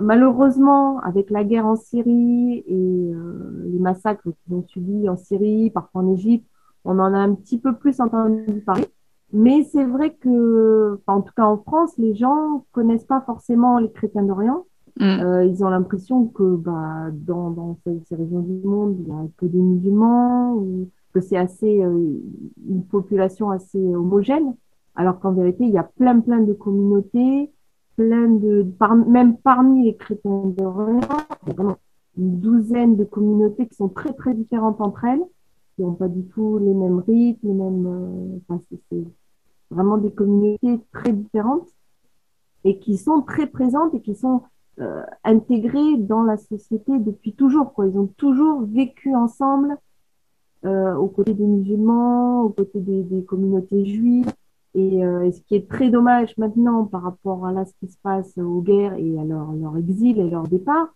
malheureusement, 0.00 1.00
avec 1.00 1.28
la 1.30 1.44
guerre 1.44 1.66
en 1.66 1.76
Syrie 1.76 2.64
et 2.66 3.12
euh, 3.12 3.64
les 3.66 3.80
massacres 3.80 4.22
qu'ils 4.22 4.54
ont 4.54 4.64
subis 4.66 5.08
en 5.08 5.16
Syrie, 5.16 5.70
parfois 5.70 6.02
en 6.02 6.14
Égypte, 6.14 6.46
on 6.86 6.98
en 6.98 7.12
a 7.12 7.18
un 7.18 7.34
petit 7.34 7.58
peu 7.58 7.74
plus 7.74 8.00
entendu 8.00 8.60
parler. 8.64 8.86
Mais 9.32 9.64
c'est 9.64 9.84
vrai 9.84 10.14
que, 10.14 11.00
en 11.06 11.20
tout 11.20 11.32
cas 11.36 11.44
en 11.44 11.58
France, 11.58 11.92
les 11.98 12.14
gens 12.14 12.64
connaissent 12.72 13.04
pas 13.04 13.20
forcément 13.20 13.78
les 13.78 13.90
chrétiens 13.90 14.22
d'Orient. 14.22 14.64
Mm. 14.98 15.04
Euh, 15.04 15.44
ils 15.44 15.64
ont 15.64 15.68
l'impression 15.68 16.26
que 16.26 16.56
bah, 16.56 17.10
dans, 17.12 17.50
dans 17.50 17.78
ces, 17.84 18.00
ces, 18.08 18.14
régions 18.14 18.40
du 18.40 18.66
monde, 18.66 18.96
il 19.00 19.08
y 19.08 19.10
a 19.10 19.26
que 19.36 19.46
des 19.46 19.58
musulmans, 19.58 20.54
ou 20.54 20.88
que 21.12 21.20
c'est 21.20 21.36
assez 21.36 21.82
euh, 21.82 22.20
une 22.68 22.84
population 22.84 23.50
assez 23.50 23.78
homogène, 23.78 24.54
alors 24.94 25.18
qu'en 25.18 25.32
vérité, 25.32 25.64
il 25.64 25.70
y 25.70 25.78
a 25.78 25.82
plein 25.82 26.20
plein 26.20 26.40
de 26.40 26.52
communautés, 26.52 27.52
plein 27.96 28.28
de 28.28 28.66
même 29.08 29.36
parmi 29.38 29.84
les 29.84 29.96
chrétiens 29.96 30.44
d'Orient, 30.56 31.00
il 31.42 31.48
y 31.48 31.50
a 31.50 31.54
vraiment 31.54 31.76
une 32.16 32.38
douzaine 32.38 32.96
de 32.96 33.04
communautés 33.04 33.66
qui 33.66 33.74
sont 33.74 33.88
très 33.88 34.12
très 34.14 34.34
différentes 34.34 34.80
entre 34.80 35.04
elles 35.04 35.22
qui 35.76 35.82
n'ont 35.82 35.94
pas 35.94 36.08
du 36.08 36.24
tout 36.24 36.58
les 36.58 36.74
mêmes 36.74 36.98
rythmes, 36.98 37.46
les 37.46 37.54
mêmes. 37.54 37.86
Euh, 37.86 38.38
enfin, 38.48 38.62
c'est 38.90 39.04
vraiment 39.70 39.98
des 39.98 40.10
communautés 40.10 40.80
très 40.92 41.12
différentes 41.12 41.68
et 42.64 42.78
qui 42.78 42.96
sont 42.98 43.22
très 43.22 43.46
présentes 43.46 43.94
et 43.94 44.00
qui 44.00 44.14
sont 44.14 44.42
euh, 44.80 45.02
intégrées 45.24 45.96
dans 45.98 46.22
la 46.22 46.36
société 46.36 46.98
depuis 46.98 47.34
toujours. 47.34 47.72
Quoi. 47.72 47.86
Ils 47.86 47.98
ont 47.98 48.08
toujours 48.16 48.62
vécu 48.62 49.14
ensemble 49.14 49.76
euh, 50.64 50.94
aux 50.96 51.08
côtés 51.08 51.34
des 51.34 51.46
musulmans, 51.46 52.42
aux 52.42 52.50
côtés 52.50 52.80
des, 52.80 53.02
des 53.02 53.24
communautés 53.24 53.84
juives. 53.86 54.30
Et, 54.74 55.04
euh, 55.04 55.30
ce 55.32 55.40
qui 55.42 55.54
est 55.54 55.68
très 55.68 55.88
dommage 55.90 56.36
maintenant 56.36 56.84
par 56.84 57.02
rapport 57.02 57.46
à 57.46 57.52
là, 57.52 57.64
ce 57.64 57.72
qui 57.80 57.90
se 57.90 57.96
passe 58.02 58.36
aux 58.36 58.60
guerres 58.60 58.94
et 58.94 59.18
à 59.18 59.24
leur, 59.24 59.52
leur 59.52 59.76
exil 59.78 60.18
et 60.18 60.28
leur 60.28 60.46
départ, 60.46 60.88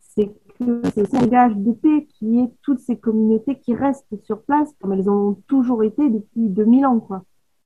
c'est 0.00 0.32
que 0.58 0.82
c'est 0.94 1.08
ce 1.10 1.16
langage 1.16 1.56
de 1.56 1.72
paix 1.72 2.06
qui 2.10 2.40
est 2.40 2.50
toutes 2.62 2.80
ces 2.80 2.96
communautés 2.96 3.58
qui 3.58 3.74
restent 3.74 4.06
sur 4.24 4.42
place 4.42 4.72
comme 4.80 4.92
elles 4.92 5.08
ont 5.08 5.36
toujours 5.46 5.82
été 5.82 6.08
depuis 6.10 6.48
2000 6.48 6.86
ans. 6.86 7.00
Quoi. 7.00 7.22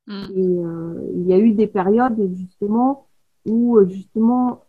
Mm. 0.07 0.13
Et 0.35 0.59
euh, 0.65 1.11
il 1.15 1.27
y 1.27 1.33
a 1.33 1.39
eu 1.39 1.53
des 1.53 1.67
périodes 1.67 2.19
justement 2.35 3.07
où 3.47 3.79
justement 3.89 4.65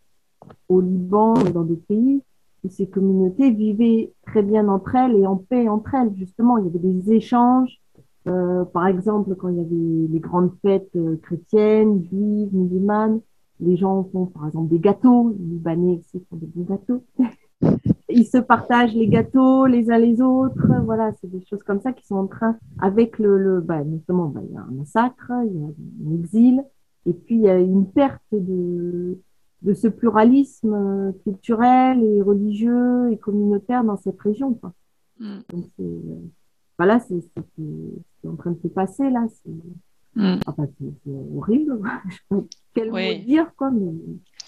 au 0.68 0.80
Liban 0.80 1.34
et 1.34 1.52
dans 1.52 1.62
d'autres 1.62 1.86
pays, 1.86 2.22
où 2.64 2.68
ces 2.68 2.88
communautés 2.88 3.50
vivaient 3.50 4.12
très 4.26 4.42
bien 4.42 4.68
entre 4.68 4.94
elles 4.94 5.16
et 5.16 5.26
en 5.26 5.36
paix 5.36 5.68
entre 5.68 5.94
elles. 5.94 6.14
Justement, 6.16 6.58
il 6.58 6.66
y 6.66 6.68
avait 6.68 6.78
des 6.78 7.12
échanges. 7.12 7.80
Euh, 8.28 8.64
par 8.64 8.86
exemple, 8.86 9.34
quand 9.34 9.48
il 9.48 9.56
y 9.56 9.60
avait 9.60 10.12
les 10.12 10.20
grandes 10.20 10.52
fêtes 10.62 10.94
euh, 10.94 11.16
chrétiennes, 11.22 12.04
juives, 12.04 12.50
musulmanes, 12.52 13.20
les 13.60 13.76
gens 13.76 14.08
font 14.12 14.26
par 14.26 14.46
exemple 14.46 14.68
des 14.68 14.78
gâteaux. 14.78 15.34
Les 15.38 15.44
Libanais 15.44 15.98
aussi 15.98 16.24
font 16.30 16.36
des 16.36 16.46
bons 16.46 16.64
gâteaux. 16.64 17.04
ils 18.14 18.26
se 18.26 18.38
partagent 18.38 18.94
les 18.94 19.08
gâteaux 19.08 19.66
les 19.66 19.90
uns 19.90 19.98
les 19.98 20.20
autres. 20.20 20.66
Voilà, 20.84 21.12
c'est 21.20 21.30
des 21.30 21.44
choses 21.44 21.62
comme 21.62 21.80
ça 21.80 21.92
qui 21.92 22.06
sont 22.06 22.16
en 22.16 22.26
train, 22.26 22.56
avec 22.80 23.18
le, 23.18 23.38
le 23.38 23.60
bah, 23.60 23.82
justement, 23.90 24.26
bah, 24.26 24.40
il 24.48 24.54
y 24.54 24.56
a 24.56 24.62
un 24.62 24.72
massacre, 24.72 25.32
il 25.46 25.56
y 25.56 25.62
a 25.62 25.66
un 25.66 26.14
exil, 26.14 26.64
et 27.06 27.12
puis 27.12 27.36
il 27.36 27.42
y 27.42 27.48
a 27.48 27.58
une 27.58 27.86
perte 27.90 28.22
de, 28.32 29.18
de 29.62 29.74
ce 29.74 29.88
pluralisme 29.88 30.74
euh, 30.74 31.12
culturel 31.24 32.02
et 32.02 32.22
religieux 32.22 33.10
et 33.12 33.18
communautaire 33.18 33.84
dans 33.84 33.96
cette 33.96 34.20
région. 34.20 34.54
Quoi. 34.54 34.72
Mm. 35.18 35.38
Donc, 35.50 35.64
c'est, 35.76 35.82
euh, 35.82 36.30
voilà, 36.78 36.98
c'est, 37.00 37.20
c'est, 37.20 38.28
en 38.28 38.36
train 38.36 38.52
de 38.52 38.60
se 38.60 38.68
passer 38.68 39.08
là. 39.10 39.24
C'est, 39.28 40.20
mm. 40.20 40.40
enfin, 40.46 40.66
c'est, 40.78 41.10
horrible. 41.36 41.80
Je 42.08 42.14
sais 42.14 42.22
pas 42.28 42.42
quel 42.74 42.90
mot 42.90 43.24
dire, 43.24 43.52
quoi, 43.56 43.70
mais. 43.70 43.92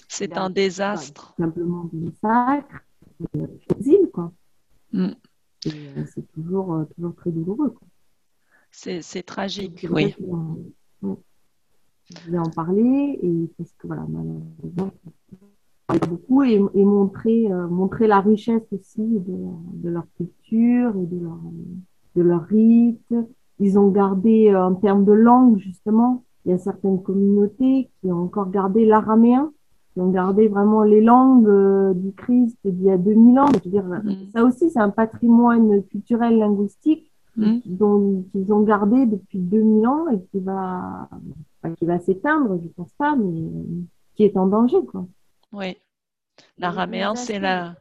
C'est 0.08 0.36
un 0.36 0.50
désastre. 0.50 1.34
Simplement 1.38 1.88
des 1.92 1.98
massacres 1.98 2.84
quoi. 4.12 4.32
Mm. 4.92 5.08
Euh, 5.66 6.04
c'est 6.14 6.26
toujours, 6.32 6.74
euh, 6.74 6.84
toujours 6.94 7.14
très 7.14 7.30
douloureux. 7.30 7.74
C'est 8.70 9.22
tragique, 9.22 9.86
oui. 9.90 10.14
Je 11.02 12.20
voulais 12.26 12.38
en 12.38 12.50
parler 12.50 13.18
et 13.22 13.50
parce 13.56 13.72
que 13.78 13.86
voilà, 13.86 14.04
malheureusement, 14.08 14.90
beaucoup 16.08 16.42
et, 16.42 16.60
et 16.74 16.84
montrer, 16.84 17.50
euh, 17.50 17.66
montrer 17.66 18.06
la 18.06 18.20
richesse 18.20 18.62
aussi 18.72 19.00
de, 19.00 19.36
de, 19.82 19.88
leur 19.88 20.04
culture 20.16 20.94
et 20.96 21.06
de 21.06 21.24
leur, 21.24 21.38
de 22.16 22.22
leur 22.22 22.42
rite. 22.42 23.14
Ils 23.58 23.78
ont 23.78 23.90
gardé, 23.90 24.54
en 24.54 24.74
termes 24.74 25.04
de 25.04 25.12
langue, 25.12 25.58
justement, 25.58 26.24
il 26.44 26.50
y 26.50 26.54
a 26.54 26.58
certaines 26.58 27.02
communautés 27.02 27.90
qui 28.00 28.12
ont 28.12 28.24
encore 28.24 28.50
gardé 28.50 28.84
l'araméen 28.84 29.52
ont 30.00 30.10
gardé 30.10 30.48
vraiment 30.48 30.82
les 30.82 31.00
langues 31.00 31.48
euh, 31.48 31.94
du 31.94 32.12
Christ 32.12 32.58
d'il 32.64 32.84
y 32.84 32.90
a 32.90 32.98
2000 32.98 33.38
ans. 33.38 33.46
Je 33.46 33.64
veux 33.64 33.70
dire, 33.70 33.84
mm. 33.84 34.30
ça 34.34 34.44
aussi, 34.44 34.70
c'est 34.70 34.80
un 34.80 34.90
patrimoine 34.90 35.82
culturel 35.84 36.38
linguistique 36.38 37.10
mm. 37.36 37.58
dont 37.66 38.24
ils 38.34 38.52
ont 38.52 38.62
gardé 38.62 39.06
depuis 39.06 39.38
2000 39.38 39.86
ans 39.86 40.08
et 40.08 40.20
qui 40.30 40.40
va, 40.40 41.08
qui 41.78 41.84
va 41.84 41.98
s'éteindre, 42.00 42.58
je 42.62 42.68
pense 42.68 42.92
pas, 42.98 43.16
mais 43.16 43.50
qui 44.14 44.24
est 44.24 44.36
en 44.36 44.46
danger, 44.46 44.84
quoi. 44.86 45.06
Oui. 45.52 45.76
L'araméen, 46.58 47.14
c'est 47.14 47.38
la. 47.38 47.76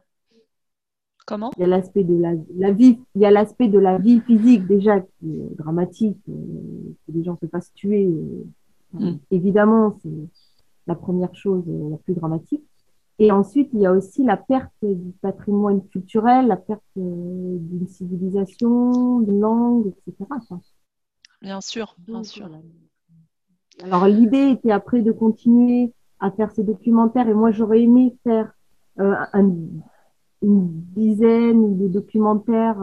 Comment? 1.26 1.50
Il 1.56 1.60
y 1.60 1.64
a 1.64 1.66
l'aspect 1.66 2.04
de 2.04 2.20
la, 2.20 2.32
la, 2.56 2.70
vie, 2.70 2.98
il 3.14 3.22
y 3.22 3.26
a 3.26 3.30
l'aspect 3.30 3.68
de 3.68 3.78
la 3.78 3.96
vie 3.98 4.20
physique 4.20 4.66
déjà 4.66 5.00
qui 5.00 5.40
est 5.40 5.56
dramatique, 5.56 6.18
euh, 6.28 6.32
que 7.06 7.12
les 7.12 7.24
gens 7.24 7.36
se 7.36 7.46
fassent 7.46 7.72
tuer. 7.72 8.06
Euh, 8.06 9.00
mm. 9.00 9.18
Évidemment, 9.30 9.98
c'est 10.02 10.28
la 10.86 10.94
première 10.94 11.34
chose 11.34 11.64
euh, 11.68 11.90
la 11.90 11.96
plus 11.98 12.14
dramatique. 12.14 12.64
Et 13.18 13.30
ensuite, 13.30 13.70
il 13.72 13.80
y 13.80 13.86
a 13.86 13.92
aussi 13.92 14.24
la 14.24 14.36
perte 14.36 14.72
du 14.82 15.12
patrimoine 15.20 15.86
culturel, 15.88 16.48
la 16.48 16.56
perte 16.56 16.82
euh, 16.96 17.56
d'une 17.58 17.86
civilisation, 17.86 19.20
d'une 19.20 19.40
langue, 19.40 19.86
etc. 19.86 20.28
Bien 21.40 21.60
sûr, 21.60 21.94
bien 21.98 22.24
sûr. 22.24 22.50
Alors, 23.82 24.06
l'idée 24.06 24.50
était 24.50 24.72
après 24.72 25.02
de 25.02 25.12
continuer 25.12 25.92
à 26.18 26.30
faire 26.30 26.50
ces 26.50 26.64
documentaires 26.64 27.28
et 27.28 27.34
moi, 27.34 27.50
j'aurais 27.52 27.82
aimé 27.82 28.16
faire 28.24 28.52
euh, 28.98 29.14
une 29.32 29.82
dizaine 30.42 31.78
de 31.78 31.88
documentaires 31.88 32.80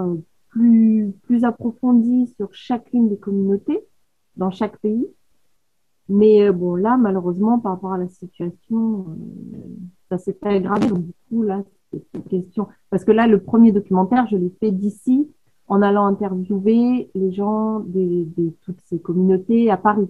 plus, 0.49 1.13
plus 1.23 1.43
approfondis 1.43 2.33
sur 2.37 2.53
chacune 2.53 3.09
des 3.09 3.17
communautés 3.17 3.79
dans 4.35 4.51
chaque 4.51 4.77
pays 4.79 5.07
mais 6.09 6.41
euh, 6.43 6.51
bon, 6.51 6.75
là, 6.75 6.97
malheureusement, 6.97 7.59
par 7.59 7.73
rapport 7.73 7.93
à 7.93 7.97
la 7.97 8.09
situation, 8.09 9.05
euh, 9.09 9.57
ça 10.09 10.17
s'est 10.17 10.37
aggravé. 10.41 10.87
Donc, 10.87 11.05
du 11.05 11.13
coup, 11.29 11.43
là, 11.43 11.63
c'est 11.91 12.03
une 12.13 12.23
question. 12.23 12.67
Parce 12.89 13.05
que 13.05 13.11
là, 13.11 13.27
le 13.27 13.41
premier 13.41 13.71
documentaire, 13.71 14.27
je 14.27 14.37
l'ai 14.37 14.53
fait 14.59 14.71
d'ici, 14.71 15.29
en 15.67 15.81
allant 15.81 16.05
interviewer 16.05 17.09
les 17.15 17.31
gens 17.31 17.79
de, 17.79 18.27
toutes 18.61 18.81
ces 18.85 18.99
communautés 18.99 19.71
à 19.71 19.77
Paris. 19.77 20.09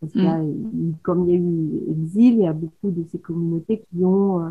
Parce 0.00 0.12
que 0.12 0.20
là, 0.20 0.38
mm. 0.38 0.94
comme 1.02 1.28
il 1.28 1.34
y 1.34 1.36
a 1.36 1.40
eu 1.40 1.90
exil, 1.90 2.34
il 2.34 2.42
y 2.42 2.46
a 2.46 2.52
beaucoup 2.52 2.90
de 2.90 3.04
ces 3.10 3.18
communautés 3.18 3.82
qui 3.90 4.04
ont 4.04 4.40
euh, 4.40 4.50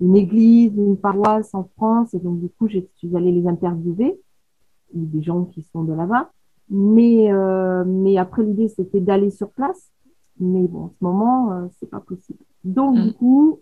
une 0.00 0.16
église, 0.16 0.72
une 0.76 0.96
paroisse 0.96 1.54
en 1.54 1.64
France. 1.76 2.14
Et 2.14 2.18
donc, 2.18 2.40
du 2.40 2.48
coup, 2.48 2.66
je 2.66 2.78
suis 2.96 3.14
allée 3.14 3.30
les 3.30 3.46
interviewer, 3.46 4.18
des 4.94 5.22
gens 5.22 5.44
qui 5.44 5.62
sont 5.62 5.84
de 5.84 5.92
là-bas. 5.92 6.30
Mais, 6.70 7.30
mais 7.84 8.16
après, 8.16 8.42
l'idée, 8.42 8.68
c'était 8.68 9.00
d'aller 9.00 9.30
sur 9.30 9.50
place 9.50 9.90
Mais 10.38 10.66
bon, 10.66 10.84
en 10.84 10.88
ce 10.90 11.04
moment, 11.04 11.52
euh, 11.52 11.68
c'est 11.78 11.88
pas 11.88 12.00
possible. 12.00 12.38
Donc, 12.64 12.96
du 12.96 13.10
mm. 13.10 13.14
coup, 13.14 13.60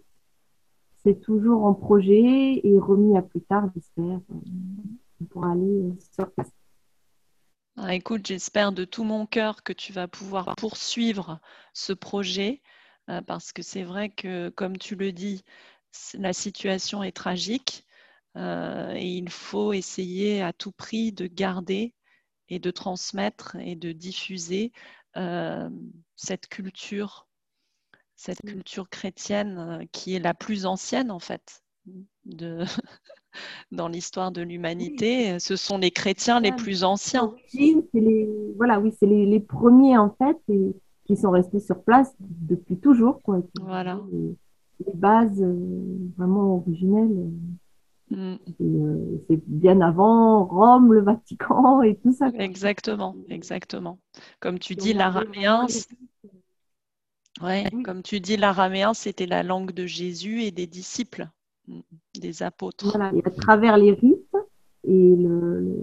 c'est 1.05 1.21
toujours 1.21 1.65
en 1.65 1.75
projet 1.75 2.61
et 2.65 2.79
remis 2.79 3.17
à 3.17 3.23
plus 3.23 3.43
tard, 3.43 3.69
j'espère, 3.75 4.21
euh, 4.31 5.27
pour 5.31 5.45
aller 5.45 5.93
sur 6.15 6.31
place. 6.33 6.51
Ah, 7.77 7.95
écoute, 7.95 8.27
j'espère 8.27 8.73
de 8.73 8.85
tout 8.85 9.05
mon 9.05 9.27
cœur 9.27 9.63
que 9.63 9.73
tu 9.73 9.93
vas 9.93 10.09
pouvoir 10.09 10.55
poursuivre 10.57 11.41
ce 11.73 11.93
projet 11.93 12.61
parce 13.27 13.53
que 13.53 13.63
c'est 13.63 13.83
vrai 13.83 14.11
que, 14.11 14.51
comme 14.51 14.77
tu 14.77 14.95
le 14.95 15.11
dis, 15.11 15.43
la 16.15 16.35
situation 16.35 17.03
est 17.03 17.17
tragique 17.17 17.87
et 18.37 19.17
il 19.17 19.29
faut 19.31 19.73
essayer 19.73 20.43
à 20.43 20.53
tout 20.53 20.71
prix 20.71 21.13
de 21.13 21.27
garder 21.27 21.95
et 22.49 22.59
de 22.59 22.71
transmettre 22.71 23.57
et 23.57 23.75
de 23.75 23.93
diffuser 23.93 24.73
cette 26.23 26.47
culture, 26.47 27.27
cette 28.15 28.41
culture 28.43 28.89
chrétienne 28.89 29.87
qui 29.93 30.15
est 30.15 30.21
la 30.21 30.35
plus 30.35 30.67
ancienne 30.67 31.11
en 31.11 31.19
fait 31.19 31.63
de, 32.25 32.61
dans 33.73 33.89
l'histoire 33.89 34.31
de 34.31 34.43
l'humanité. 34.43 35.39
Ce 35.41 35.57
sont 35.57 35.79
les 35.79 35.91
chrétiens 35.91 36.41
les 36.41 36.53
plus 36.53 36.85
anciens. 36.85 37.35
Les, 37.53 38.29
voilà, 38.57 38.81
oui, 38.81 38.93
c'est 38.99 39.07
les, 39.07 39.41
premiers 39.41 39.99
en 39.99 40.15
fait 40.15 40.39
et, 40.49 40.77
qui 41.07 41.17
sont 41.17 41.31
restés 41.31 41.61
sur 41.61 41.83
place 41.83 42.15
depuis 42.21 42.79
toujours. 42.79 43.21
Quoi, 43.23 43.41
voilà. 43.61 44.01
Les, 44.13 44.37
bases 44.95 45.41
euh, 45.41 46.11
vraiment 46.17 46.57
originelles. 46.57 47.31
Mm. 48.13 48.37
Euh, 48.61 49.25
c'est 49.29 49.41
bien 49.47 49.81
avant 49.81 50.45
Rome, 50.45 50.93
le 50.93 51.01
Vatican 51.01 51.83
et 51.83 51.97
tout 51.97 52.13
ça. 52.13 52.29
Exactement, 52.35 53.17
exactement. 53.29 53.99
Comme 54.41 54.59
tu 54.59 54.75
dis, 54.77 54.93
l'araméen, 54.93 55.67
ouais, 57.43 57.65
comme 57.85 58.03
tu 58.03 58.21
dis, 58.21 58.37
l'araméen, 58.37 58.93
c'était 58.93 59.27
la 59.27 59.43
langue 59.43 59.73
de 59.73 59.87
Jésus 59.87 60.43
et 60.43 60.51
des 60.51 60.67
disciples, 60.67 61.29
mm, 61.69 61.81
des 62.21 62.43
apôtres. 62.43 62.91
Voilà, 62.91 63.13
et 63.15 63.23
à 63.25 63.31
travers 63.31 63.79
les 63.79 63.93
rites 63.93 64.37
et 64.85 65.17
le, 65.17 65.75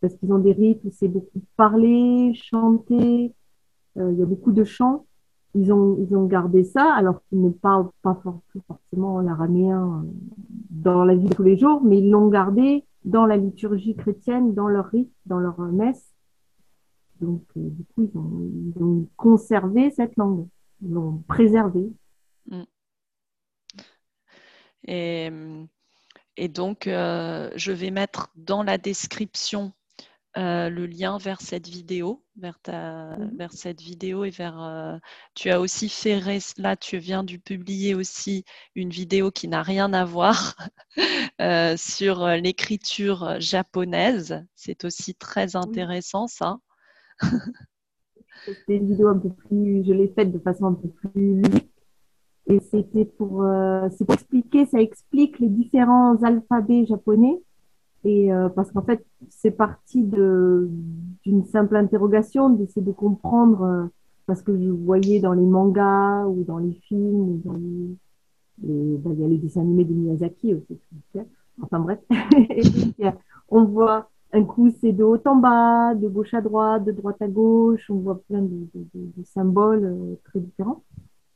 parce 0.00 0.14
qu'ils 0.14 0.32
ont 0.32 0.38
des 0.38 0.52
rites 0.52 0.80
où 0.84 0.92
c'est 0.92 1.08
beaucoup 1.08 1.42
parler, 1.56 2.32
chanter, 2.34 3.34
euh, 3.96 4.12
il 4.12 4.18
y 4.18 4.22
a 4.22 4.26
beaucoup 4.26 4.52
de 4.52 4.62
chants 4.62 5.06
ils 5.54 5.72
ont, 5.72 5.96
ils 5.98 6.16
ont 6.16 6.26
gardé 6.26 6.64
ça, 6.64 6.92
alors 6.94 7.22
qu'ils 7.24 7.42
ne 7.42 7.50
parlent 7.50 7.90
pas 8.02 8.20
forcément 8.66 9.20
l'araméen 9.20 10.04
euh, 10.04 10.10
dans 10.70 11.04
la 11.04 11.14
vie 11.14 11.28
de 11.28 11.34
tous 11.34 11.42
les 11.42 11.56
jours, 11.56 11.82
mais 11.82 11.98
ils 11.98 12.10
l'ont 12.10 12.28
gardé 12.28 12.84
dans 13.04 13.26
la 13.26 13.36
liturgie 13.36 13.96
chrétienne, 13.96 14.54
dans 14.54 14.68
leur 14.68 14.86
rite, 14.86 15.12
dans 15.26 15.38
leur 15.38 15.58
messe. 15.60 16.14
Donc, 17.20 17.44
euh, 17.56 17.68
du 17.70 17.84
coup, 17.84 18.02
ils 18.02 18.18
ont, 18.18 18.74
ils 18.76 18.82
ont, 18.82 19.08
conservé 19.16 19.90
cette 19.90 20.16
langue, 20.16 20.46
ils 20.82 20.90
l'ont 20.90 21.22
préservée. 21.28 21.92
Mm. 22.46 22.62
Et, 24.86 25.30
et, 26.36 26.48
donc, 26.48 26.86
euh, 26.86 27.50
je 27.56 27.72
vais 27.72 27.90
mettre 27.90 28.30
dans 28.36 28.62
la 28.62 28.78
description 28.78 29.72
euh, 30.36 30.70
le 30.70 30.86
lien 30.86 31.18
vers 31.18 31.40
cette 31.40 31.66
vidéo, 31.66 32.22
vers, 32.36 32.60
ta, 32.60 33.16
mmh. 33.16 33.36
vers 33.36 33.52
cette 33.52 33.80
vidéo 33.80 34.22
et 34.24 34.30
vers. 34.30 34.62
Euh, 34.62 34.96
tu 35.34 35.50
as 35.50 35.60
aussi 35.60 35.88
fait 35.88 36.20
là, 36.56 36.76
tu 36.76 36.98
viens 36.98 37.24
de 37.24 37.36
publier 37.36 37.96
aussi 37.96 38.44
une 38.76 38.90
vidéo 38.90 39.32
qui 39.32 39.48
n'a 39.48 39.62
rien 39.62 39.92
à 39.92 40.04
voir 40.04 40.54
euh, 41.40 41.76
sur 41.76 42.28
l'écriture 42.28 43.40
japonaise. 43.40 44.44
C'est 44.54 44.84
aussi 44.84 45.16
très 45.16 45.56
intéressant 45.56 46.28
ça. 46.28 46.58
C'est 48.44 48.76
une 48.76 48.86
vidéo 48.86 49.08
un 49.08 49.18
peu 49.18 49.30
plus, 49.30 49.84
je 49.84 49.92
l'ai 49.92 50.12
faite 50.14 50.30
de 50.30 50.38
façon 50.38 50.66
un 50.66 50.74
peu 50.74 50.88
plus 50.88 51.42
et 52.46 52.60
c'était 52.60 53.04
pour, 53.04 53.44
pour 53.98 54.14
expliquer, 54.14 54.64
ça 54.66 54.80
explique 54.80 55.40
les 55.40 55.48
différents 55.48 56.22
alphabets 56.22 56.86
japonais 56.86 57.42
et 58.04 58.32
euh, 58.32 58.48
parce 58.48 58.70
qu'en 58.72 58.82
fait, 58.82 59.04
c'est 59.28 59.50
parti 59.50 60.02
d'une 60.02 61.44
simple 61.44 61.76
interrogation, 61.76 62.48
d'essayer 62.50 62.84
de 62.84 62.92
comprendre, 62.92 63.62
euh, 63.62 63.84
parce 64.26 64.42
que 64.42 64.56
je 64.58 64.70
voyais 64.70 65.20
dans 65.20 65.34
les 65.34 65.44
mangas 65.44 66.26
ou 66.26 66.44
dans 66.44 66.58
les 66.58 66.72
films, 66.72 67.30
ou 67.30 67.40
dans 67.44 67.54
les, 67.54 67.96
ben, 68.58 69.12
il 69.12 69.20
y 69.20 69.24
a 69.24 69.28
les 69.28 69.38
dessins 69.38 69.60
animés 69.60 69.84
de 69.84 69.92
Miyazaki 69.92 70.54
aussi. 70.54 70.78
Enfin 71.62 71.80
bref, 71.80 71.98
on 73.50 73.64
voit 73.64 74.08
un 74.32 74.44
coup 74.44 74.70
c'est 74.80 74.92
de 74.92 75.04
haut 75.04 75.20
en 75.26 75.36
bas, 75.36 75.94
de 75.94 76.08
gauche 76.08 76.32
à 76.32 76.40
droite, 76.40 76.84
de 76.84 76.92
droite 76.92 77.20
à 77.20 77.28
gauche, 77.28 77.90
on 77.90 77.96
voit 77.96 78.22
plein 78.28 78.40
de, 78.40 78.66
de, 78.74 78.86
de 78.94 79.24
symboles 79.24 79.84
euh, 79.84 80.14
très 80.24 80.40
différents. 80.40 80.82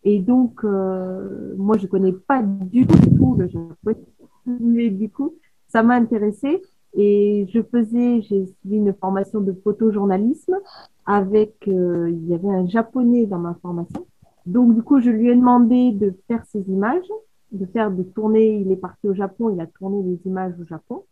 Et 0.07 0.19
donc, 0.19 0.62
moi, 0.65 1.79
je 1.79 1.87
connais 1.87 2.12
pas 2.12 2.43
du 2.43 2.87
tout 2.87 3.37
le 3.39 3.49
japonais, 3.49 3.99
mais 4.45 4.91
du 4.91 5.09
coup, 5.09 5.33
ça 5.75 5.83
m'a 5.83 5.97
intéressée 5.97 6.62
et 6.97 7.49
je 7.53 7.61
faisais, 7.61 8.22
j'ai 8.22 8.47
suivi 8.47 8.77
une 8.77 8.95
formation 8.95 9.41
de 9.41 9.53
photojournalisme 9.53 10.57
avec, 11.05 11.66
euh, 11.66 12.11
il 12.11 12.29
y 12.29 12.35
avait 12.35 12.49
un 12.49 12.68
japonais 12.68 13.27
dans 13.27 13.41
ma 13.41 13.55
formation. 13.61 14.07
Donc, 14.47 14.77
du 14.77 14.83
coup, 14.85 15.01
je 15.01 15.11
lui 15.11 15.31
ai 15.31 15.35
demandé 15.35 15.91
de 15.91 16.14
faire 16.29 16.45
ces 16.47 16.61
images, 16.70 17.11
de 17.51 17.66
faire, 17.66 17.91
de 17.91 18.05
tourner. 18.05 18.61
Il 18.61 18.70
est 18.70 18.77
parti 18.77 19.09
au 19.09 19.14
Japon, 19.14 19.51
il 19.51 19.61
a 19.61 19.66
tourné 19.66 20.01
les 20.05 20.20
images 20.27 20.55
au 20.61 20.64
Japon. 20.64 21.05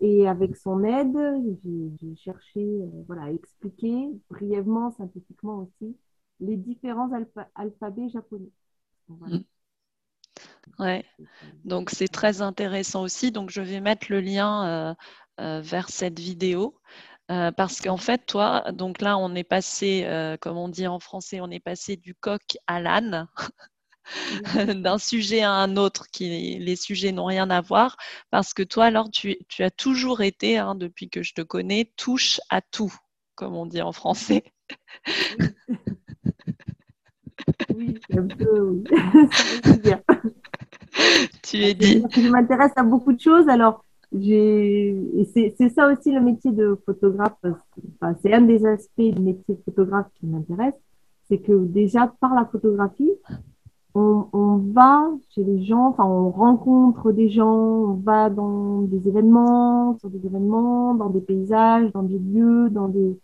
Et 0.00 0.26
avec 0.26 0.56
son 0.56 0.82
aide, 0.84 1.18
j'ai 2.00 2.16
cherché, 2.16 2.60
euh, 2.60 2.86
voilà, 3.06 3.24
à 3.24 3.30
expliquer 3.30 4.08
brièvement, 4.30 4.90
synthétiquement 4.92 5.58
aussi, 5.58 5.94
les 6.40 6.56
différents 6.56 7.10
alphabets 7.56 8.08
japonais. 8.08 8.52
Voilà. 9.08 9.36
Ouais. 10.78 11.04
Donc 11.64 11.90
c'est 11.90 12.08
très 12.08 12.42
intéressant 12.42 13.02
aussi. 13.02 13.32
Donc 13.32 13.50
je 13.50 13.60
vais 13.60 13.80
mettre 13.80 14.06
le 14.10 14.20
lien 14.20 14.66
euh, 14.66 14.94
euh, 15.40 15.60
vers 15.60 15.88
cette 15.88 16.18
vidéo. 16.18 16.78
Euh, 17.30 17.52
parce 17.52 17.82
qu'en 17.82 17.98
fait, 17.98 18.24
toi, 18.24 18.72
donc 18.72 19.02
là, 19.02 19.18
on 19.18 19.34
est 19.34 19.44
passé, 19.44 20.08
comme 20.40 20.56
on 20.56 20.68
dit 20.68 20.86
en 20.86 20.98
français, 20.98 21.40
on 21.42 21.50
est 21.50 21.60
passé 21.60 21.96
du 21.96 22.14
coq 22.14 22.56
à 22.66 22.80
l'âne, 22.80 23.28
d'un 24.82 24.96
sujet 24.96 25.42
à 25.42 25.52
un 25.52 25.76
autre, 25.76 26.06
qui 26.10 26.58
les 26.58 26.76
sujets 26.76 27.12
n'ont 27.12 27.26
rien 27.26 27.50
à 27.50 27.60
voir, 27.60 27.98
parce 28.30 28.54
que 28.54 28.62
toi, 28.62 28.86
alors, 28.86 29.10
tu, 29.10 29.36
as 29.58 29.70
toujours 29.70 30.22
été, 30.22 30.56
hein, 30.56 30.74
depuis 30.74 31.10
que 31.10 31.22
je 31.22 31.34
te 31.34 31.42
connais, 31.42 31.92
touche 31.98 32.40
à 32.48 32.62
tout, 32.62 32.94
comme 33.34 33.54
on 33.54 33.66
dit 33.66 33.82
en 33.82 33.92
français. 33.92 34.44
oui, 37.74 38.00
un 38.16 38.26
peu, 38.26 38.60
oui. 38.60 38.84
tu 41.42 41.56
es 41.58 41.74
dit. 41.74 42.02
Je 42.10 42.28
m'intéresse 42.28 42.72
à 42.76 42.82
beaucoup 42.82 43.12
de 43.12 43.20
choses. 43.20 43.48
Alors, 43.48 43.84
c'est 44.12 45.68
ça 45.74 45.92
aussi 45.92 46.12
le 46.12 46.20
métier 46.20 46.52
de 46.52 46.78
photographe. 46.86 47.36
c'est 48.22 48.32
un 48.32 48.42
des 48.42 48.64
aspects 48.66 49.00
du 49.00 49.20
métier 49.20 49.54
de 49.54 49.60
photographe 49.64 50.06
qui 50.18 50.26
m'intéresse. 50.26 50.74
C'est 51.28 51.38
que 51.38 51.52
déjà, 51.64 52.12
par 52.20 52.34
la 52.34 52.46
photographie, 52.46 53.12
on, 53.94 54.56
va 54.72 55.10
chez 55.34 55.42
les 55.44 55.64
gens, 55.64 55.94
on 55.98 56.30
rencontre 56.30 57.12
des 57.12 57.28
gens, 57.28 57.48
on 57.48 57.94
va 57.94 58.30
dans 58.30 58.82
des 58.82 59.08
événements, 59.08 59.98
sur 59.98 60.08
des 60.10 60.24
événements, 60.24 60.94
dans 60.94 61.10
des 61.10 61.20
paysages, 61.20 61.90
dans 61.92 62.02
des 62.02 62.18
lieux, 62.18 62.70
dans 62.70 62.88
des, 62.88 63.18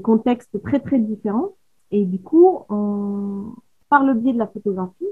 contextes 0.00 0.60
très, 0.62 0.80
très 0.80 0.98
différents. 0.98 1.52
Et 1.90 2.04
du 2.04 2.18
coup, 2.18 2.64
par 3.88 4.04
le 4.04 4.14
biais 4.14 4.32
de 4.32 4.38
la 4.38 4.48
photographie, 4.48 5.06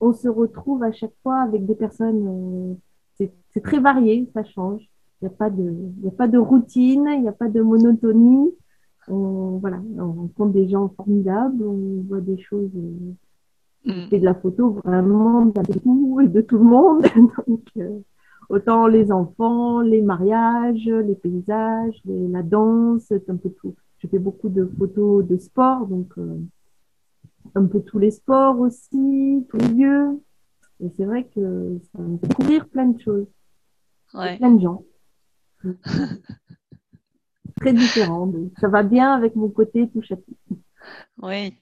on 0.00 0.12
se 0.12 0.28
retrouve 0.28 0.82
à 0.82 0.92
chaque 0.92 1.14
fois 1.22 1.40
avec 1.40 1.64
des 1.66 1.74
personnes, 1.74 2.78
euh, 3.20 3.28
c'est 3.50 3.60
très 3.62 3.78
varié, 3.78 4.28
ça 4.34 4.44
change. 4.44 4.82
Il 5.22 5.28
n'y 5.28 5.34
a, 5.34 5.36
pas 5.36 5.48
de, 5.48 5.72
a 6.06 6.10
pas 6.10 6.28
de 6.28 6.38
routine, 6.38 7.08
il 7.14 7.22
n'y 7.22 7.28
a 7.28 7.32
pas 7.32 7.48
de 7.48 7.62
monotonie. 7.62 8.52
On, 9.08 9.58
voilà, 9.58 9.80
on 9.98 10.12
rencontre 10.12 10.52
des 10.52 10.68
gens 10.68 10.88
formidables, 10.96 11.62
on 11.62 12.02
voit 12.08 12.20
des 12.20 12.38
choses. 12.38 12.70
Euh, 12.76 13.14
mm. 14.06 14.08
de 14.10 14.24
la 14.24 14.34
photo 14.34 14.80
vraiment 14.84 15.46
de 15.46 15.78
tout 15.78 16.20
et 16.20 16.28
de 16.28 16.40
tout 16.40 16.58
le 16.58 16.64
monde. 16.64 17.06
Donc, 17.46 17.68
euh, 17.78 18.00
autant 18.48 18.86
les 18.86 19.12
enfants, 19.12 19.80
les 19.80 20.02
mariages, 20.02 20.86
les 20.86 21.14
paysages, 21.14 22.00
la 22.04 22.42
danse, 22.42 23.12
un 23.28 23.36
peu 23.36 23.50
tout. 23.50 23.74
Je 23.98 24.08
fais 24.08 24.18
beaucoup 24.18 24.48
de 24.48 24.66
photos 24.78 25.24
de 25.26 25.38
sport, 25.38 25.86
donc 25.86 26.12
un 27.54 27.66
peu 27.66 27.82
tous 27.82 27.98
les 27.98 28.10
sports 28.10 28.58
aussi, 28.60 29.46
tous 29.48 29.56
les 29.58 29.68
lieux. 29.68 30.22
Et 30.80 30.90
c'est 30.96 31.04
vrai 31.04 31.28
que 31.34 31.80
ça 31.92 32.02
me 32.02 32.18
fait 32.18 32.26
découvrir 32.28 32.68
plein 32.68 32.86
de 32.86 33.00
choses. 33.00 33.26
Plein 34.12 34.50
de 34.50 34.60
gens. 34.60 34.84
Très 37.60 37.72
différents. 37.72 38.30
ça 38.60 38.68
va 38.68 38.82
bien 38.82 39.12
avec 39.12 39.36
mon 39.36 39.48
côté 39.48 39.88
tout. 39.88 40.02
Oui. 41.22 41.54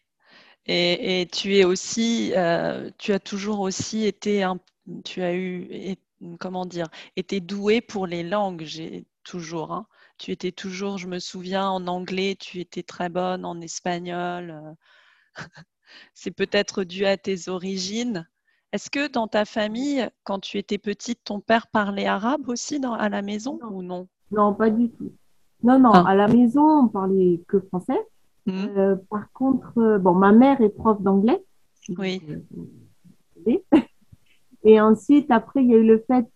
Et, 0.66 1.28
tu 1.32 1.57
es 1.57 1.64
aussi, 1.64 2.32
euh, 2.36 2.90
tu 2.99 3.12
as 3.12 3.20
toujours 3.20 3.61
aussi 3.61 4.05
été, 4.07 4.43
un, 4.43 4.59
tu 5.05 5.22
as 5.22 5.34
eu, 5.34 5.97
comment 6.38 6.64
dire, 6.66 6.88
été 7.16 7.40
doué 7.40 7.80
pour 7.80 8.07
les 8.07 8.22
langues, 8.22 8.62
j'ai 8.64 9.05
toujours. 9.24 9.72
Hein 9.72 9.86
tu 10.22 10.30
étais 10.30 10.53
toujours, 10.53 10.99
je 10.99 11.09
me 11.09 11.18
souviens, 11.18 11.68
en 11.68 11.88
anglais, 11.88 12.36
tu 12.38 12.61
étais 12.61 12.84
très 12.84 13.09
bonne, 13.09 13.45
en 13.45 13.61
espagnol. 13.61 14.76
C'est 16.14 16.30
peut-être 16.30 16.84
dû 16.84 17.05
à 17.05 17.16
tes 17.16 17.49
origines. 17.49 18.28
Est-ce 18.72 18.90
que 18.90 19.11
dans 19.11 19.28
ta 19.28 19.45
famille, 19.45 20.09
quand 20.24 20.38
tu 20.38 20.59
étais 20.59 20.78
petite, 20.78 21.20
ton 21.24 21.40
père 21.40 21.66
parlait 21.66 22.07
arabe 22.07 22.49
aussi 22.49 22.80
dans, 22.80 22.95
à 22.95 23.09
la 23.09 23.20
maison 23.20 23.59
ou 23.70 23.82
non? 23.82 24.09
Non, 24.30 24.55
pas 24.55 24.70
du 24.70 24.88
tout. 24.88 25.12
Non, 25.62 25.78
non, 25.78 25.93
ah. 25.93 26.05
à 26.09 26.14
la 26.14 26.26
maison, 26.26 26.84
on 26.84 26.88
parlait 26.88 27.40
que 27.47 27.61
français. 27.61 28.01
Mmh. 28.47 28.53
Euh, 28.76 28.97
par 29.11 29.30
contre, 29.32 29.78
euh, 29.78 29.99
bon, 29.99 30.14
ma 30.14 30.32
mère 30.32 30.61
est 30.61 30.70
prof 30.70 31.01
d'anglais. 31.01 31.45
Oui. 31.97 32.20
Euh, 33.47 33.59
et 34.64 34.80
ensuite, 34.80 35.30
après, 35.30 35.62
il 35.62 35.70
y 35.70 35.74
a 35.74 35.78
eu 35.78 35.86
le 35.86 36.03
fait, 36.07 36.26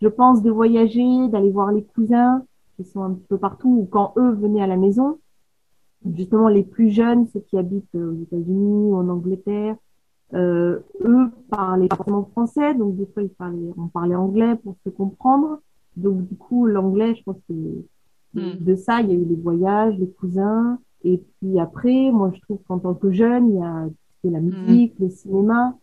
je 0.00 0.08
pense, 0.08 0.42
de 0.42 0.50
voyager, 0.50 1.28
d'aller 1.28 1.50
voir 1.50 1.72
les 1.72 1.84
cousins 1.84 2.42
qui 2.76 2.84
sont 2.84 3.02
un 3.02 3.12
petit 3.12 3.26
peu 3.26 3.38
partout, 3.38 3.68
ou 3.68 3.86
quand 3.86 4.14
eux 4.16 4.32
venaient 4.32 4.62
à 4.62 4.66
la 4.66 4.76
maison. 4.76 5.18
Justement, 6.14 6.48
les 6.48 6.62
plus 6.62 6.90
jeunes, 6.90 7.26
ceux 7.32 7.40
qui 7.40 7.56
habitent 7.56 7.94
aux 7.94 8.22
États-Unis 8.22 8.90
ou 8.90 8.96
en 8.96 9.08
Angleterre, 9.08 9.76
euh, 10.34 10.80
eux 11.04 11.30
parlaient 11.50 11.88
forcément 11.94 12.24
français, 12.32 12.74
donc 12.74 12.96
des 12.96 13.06
fois 13.06 13.22
ils 13.22 13.28
parlaient, 13.30 13.72
on 13.78 13.86
parlait 13.86 14.16
anglais 14.16 14.56
pour 14.56 14.76
se 14.84 14.90
comprendre. 14.90 15.60
Donc 15.96 16.26
du 16.26 16.36
coup, 16.36 16.66
l'anglais, 16.66 17.14
je 17.14 17.22
pense 17.22 17.36
que 17.48 17.54
hmm. 18.34 18.64
de 18.64 18.74
ça, 18.74 19.00
il 19.00 19.08
y 19.08 19.12
a 19.12 19.14
eu 19.14 19.24
les 19.24 19.36
voyages, 19.36 19.96
les 19.98 20.10
cousins. 20.10 20.78
Et 21.04 21.18
puis 21.18 21.60
après, 21.60 22.10
moi, 22.10 22.32
je 22.34 22.40
trouve 22.40 22.58
qu'en 22.66 22.78
tant 22.78 22.94
que 22.94 23.12
jeune, 23.12 23.50
il 23.50 23.56
y 23.56 23.62
a 23.62 23.88
la 24.30 24.40
hmm. 24.40 24.44
musique, 24.44 24.94
le 24.98 25.08
cinéma. 25.10 25.76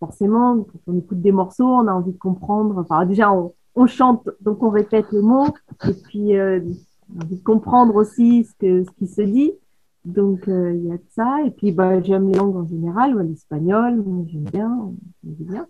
Forcément, 0.00 0.56
quand 0.58 0.80
on 0.88 0.98
écoute 0.98 1.20
des 1.20 1.32
morceaux, 1.32 1.64
on 1.64 1.86
a 1.86 1.92
envie 1.92 2.12
de 2.12 2.18
comprendre. 2.18 2.76
Enfin, 2.78 3.06
déjà, 3.06 3.32
on, 3.32 3.54
on 3.76 3.86
chante, 3.86 4.28
donc 4.40 4.62
on 4.62 4.70
répète 4.70 5.06
les 5.12 5.22
mots. 5.22 5.46
Et 5.88 5.94
puis, 5.94 6.36
euh, 6.36 6.60
on 7.14 7.20
a 7.20 7.24
envie 7.24 7.36
de 7.36 7.44
comprendre 7.44 7.94
aussi 7.94 8.44
ce, 8.44 8.52
que, 8.58 8.84
ce 8.84 8.90
qui 8.98 9.06
se 9.06 9.22
dit. 9.22 9.52
Donc, 10.04 10.48
euh, 10.48 10.74
il 10.74 10.84
y 10.86 10.92
a 10.92 10.96
de 10.96 11.04
ça. 11.10 11.42
Et 11.44 11.50
puis, 11.50 11.72
bah, 11.72 12.00
j'aime 12.02 12.28
les 12.28 12.38
langues 12.38 12.56
en 12.56 12.66
général, 12.66 13.18
l'espagnol, 13.26 14.04
j'aime 14.26 14.44
bien, 14.44 14.92
bien. 15.22 15.66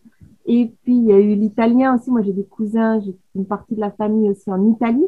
Et 0.46 0.74
puis, 0.82 0.96
il 0.96 1.04
y 1.04 1.12
a 1.12 1.20
eu 1.20 1.34
l'italien 1.34 1.94
aussi. 1.94 2.10
Moi, 2.10 2.22
j'ai 2.22 2.32
des 2.32 2.44
cousins, 2.44 3.00
j'ai 3.00 3.16
une 3.34 3.46
partie 3.46 3.74
de 3.74 3.80
la 3.80 3.92
famille 3.92 4.28
aussi 4.30 4.50
en 4.50 4.64
Italie. 4.66 5.06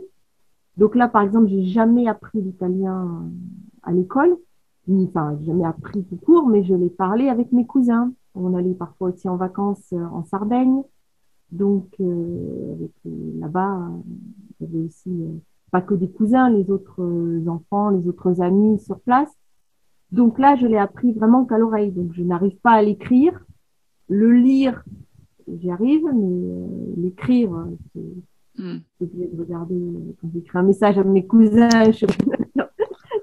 Donc 0.77 0.95
là, 0.95 1.09
par 1.09 1.23
exemple, 1.23 1.49
j'ai 1.49 1.65
jamais 1.65 2.07
appris 2.07 2.41
l'italien 2.41 3.29
à 3.83 3.93
l'école. 3.93 4.37
Enfin, 4.89 5.37
j'ai 5.41 5.47
jamais 5.47 5.65
appris 5.65 6.05
tout 6.05 6.17
court, 6.17 6.47
mais 6.47 6.63
je 6.63 6.75
l'ai 6.75 6.91
parlé 6.91 7.29
avec 7.29 7.51
mes 7.51 7.67
cousins. 7.67 8.13
On 8.35 8.55
allait 8.55 8.75
parfois 8.75 9.09
aussi 9.09 9.29
en 9.29 9.37
vacances 9.37 9.93
euh, 9.93 10.05
en 10.13 10.25
Sardaigne. 10.25 10.83
Donc, 11.51 11.89
euh, 12.01 12.77
là-bas, 13.41 13.89
il 14.61 14.67
y 14.67 14.69
avait 14.69 14.87
aussi 14.87 15.11
pas 15.77 15.83
que 15.83 15.95
des 15.95 16.09
cousins, 16.09 16.49
les 16.49 16.71
autres 16.71 17.03
euh, 17.03 17.47
enfants, 17.49 17.91
les 17.91 18.09
autres 18.09 18.41
amis 18.41 18.79
sur 18.79 18.99
place. 19.01 19.29
Donc 20.11 20.39
là, 20.39 20.57
je 20.57 20.67
l'ai 20.67 20.79
appris 20.79 21.13
vraiment 21.13 21.45
qu'à 21.45 21.59
l'oreille. 21.59 21.91
Donc 21.91 22.15
je 22.15 22.23
n'arrive 22.23 22.57
pas 22.63 22.71
à 22.71 22.83
l'écrire. 22.83 23.39
Le 24.09 24.33
lire, 24.33 24.83
j'y 25.47 25.71
arrive, 25.71 26.07
mais 26.15 26.49
euh, 26.49 26.67
l'écrire, 26.97 27.51
c'est 27.93 28.63
mm. 28.63 28.81
de 29.01 29.39
regarder 29.39 29.83
quand 30.19 30.31
j'écris 30.33 30.59
un 30.59 30.63
message 30.63 30.97
à 30.97 31.05
mes 31.05 31.27
cousins, 31.27 31.69
je 31.93 32.07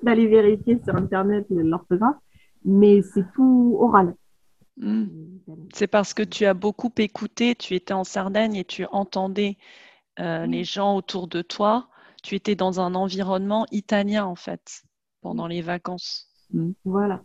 d'aller 0.03 0.27
vérifier 0.27 0.79
sur 0.83 0.95
Internet 0.95 1.47
l'orthographe. 1.49 2.17
Mais 2.65 3.01
c'est 3.01 3.25
tout 3.33 3.77
oral. 3.79 4.13
Hmm. 4.77 5.05
C'est 5.73 5.87
parce 5.87 6.13
que 6.13 6.23
tu 6.23 6.45
as 6.45 6.53
beaucoup 6.53 6.91
écouté, 6.97 7.55
tu 7.55 7.73
étais 7.73 7.93
en 7.93 8.03
Sardaigne 8.03 8.55
et 8.55 8.63
tu 8.63 8.85
entendais 8.91 9.57
euh, 10.19 10.45
les 10.45 10.63
gens 10.63 10.95
autour 10.95 11.27
de 11.27 11.41
toi 11.41 11.89
tu 12.23 12.35
étais 12.35 12.55
dans 12.55 12.79
un 12.79 12.95
environnement 12.95 13.67
italien 13.71 14.25
en 14.25 14.35
fait 14.35 14.81
pendant 15.21 15.45
les 15.45 15.61
vacances. 15.61 16.27
Mm. 16.51 16.71
Voilà. 16.85 17.21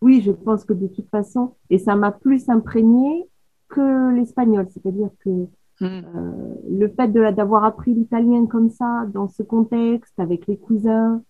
Oui, 0.00 0.22
je 0.24 0.30
pense 0.30 0.64
que 0.64 0.72
de 0.72 0.86
toute 0.86 1.10
façon, 1.10 1.56
et 1.68 1.78
ça 1.78 1.94
m'a 1.94 2.10
plus 2.10 2.48
imprégné 2.48 3.28
que 3.68 4.14
l'espagnol, 4.14 4.66
c'est-à-dire 4.70 5.10
que 5.22 5.30
mm. 5.30 5.48
euh, 5.82 6.54
le 6.70 6.88
fait 6.88 7.08
d'avoir 7.08 7.64
appris 7.64 7.92
l'italien 7.92 8.46
comme 8.46 8.70
ça, 8.70 9.06
dans 9.12 9.28
ce 9.28 9.42
contexte, 9.42 10.18
avec 10.18 10.46
les 10.46 10.56
cousins, 10.56 11.22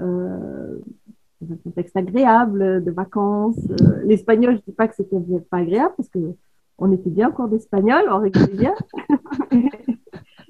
euh, 0.00 0.78
dans 1.40 1.54
un 1.54 1.58
contexte 1.58 1.96
agréable, 1.96 2.82
de 2.82 2.90
vacances. 2.90 3.60
Euh, 3.82 4.02
l'espagnol, 4.04 4.56
je 4.56 4.62
dis 4.70 4.76
pas 4.76 4.88
que 4.88 4.96
c'était 4.96 5.20
pas 5.50 5.58
agréable 5.58 5.94
parce 5.96 6.08
que 6.08 6.34
on 6.78 6.92
était 6.92 7.10
bien 7.10 7.28
en 7.28 7.32
cours 7.32 7.48
d'espagnol, 7.48 8.04
on 8.10 8.18
rigolait 8.18 8.56
bien. 8.56 8.74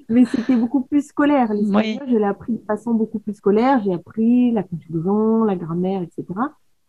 Mais 0.09 0.25
c'était 0.25 0.55
beaucoup 0.55 0.81
plus 0.81 1.07
scolaire. 1.07 1.53
L'espagnol, 1.53 2.07
je 2.07 2.17
l'ai 2.17 2.23
appris 2.23 2.53
de 2.53 2.63
façon 2.65 2.93
beaucoup 2.93 3.19
plus 3.19 3.33
scolaire. 3.33 3.81
J'ai 3.83 3.93
appris 3.93 4.51
la 4.51 4.63
conjugaison, 4.63 5.43
la 5.43 5.55
grammaire, 5.55 6.01
etc. 6.01 6.25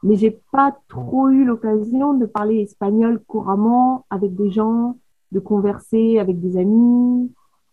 Mais 0.03 0.16
j'ai 0.16 0.41
pas 0.53 0.77
trop 0.89 1.29
eu 1.29 1.45
l'occasion 1.45 2.14
de 2.14 2.27
parler 2.27 2.61
espagnol 2.61 3.21
couramment 3.27 4.07
avec 4.11 4.35
des 4.37 4.51
gens, 4.51 4.99
de 5.33 5.41
converser 5.41 6.19
avec 6.19 6.41
des 6.41 6.57
amis, 6.57 7.33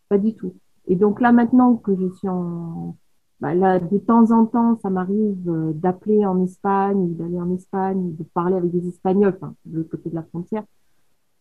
pas 0.09 0.17
du 0.17 0.33
tout. 0.33 0.55
Et 0.87 0.95
donc 0.95 1.21
là, 1.21 1.31
maintenant 1.31 1.75
que 1.75 1.95
je 1.95 2.09
suis 2.15 2.29
en, 2.29 2.95
bah 3.39 3.53
là, 3.53 3.79
de 3.79 3.97
temps 3.97 4.31
en 4.31 4.45
temps, 4.45 4.77
ça 4.81 4.89
m'arrive 4.89 5.49
euh, 5.49 5.73
d'appeler 5.73 6.25
en 6.25 6.43
Espagne, 6.43 7.15
d'aller 7.15 7.39
en 7.39 7.53
Espagne, 7.53 8.15
de 8.15 8.23
parler 8.23 8.55
avec 8.55 8.71
des 8.71 8.87
Espagnols, 8.87 9.35
enfin, 9.35 9.53
de 9.65 9.77
l'autre 9.77 9.91
côté 9.91 10.09
de 10.09 10.15
la 10.15 10.23
frontière, 10.23 10.63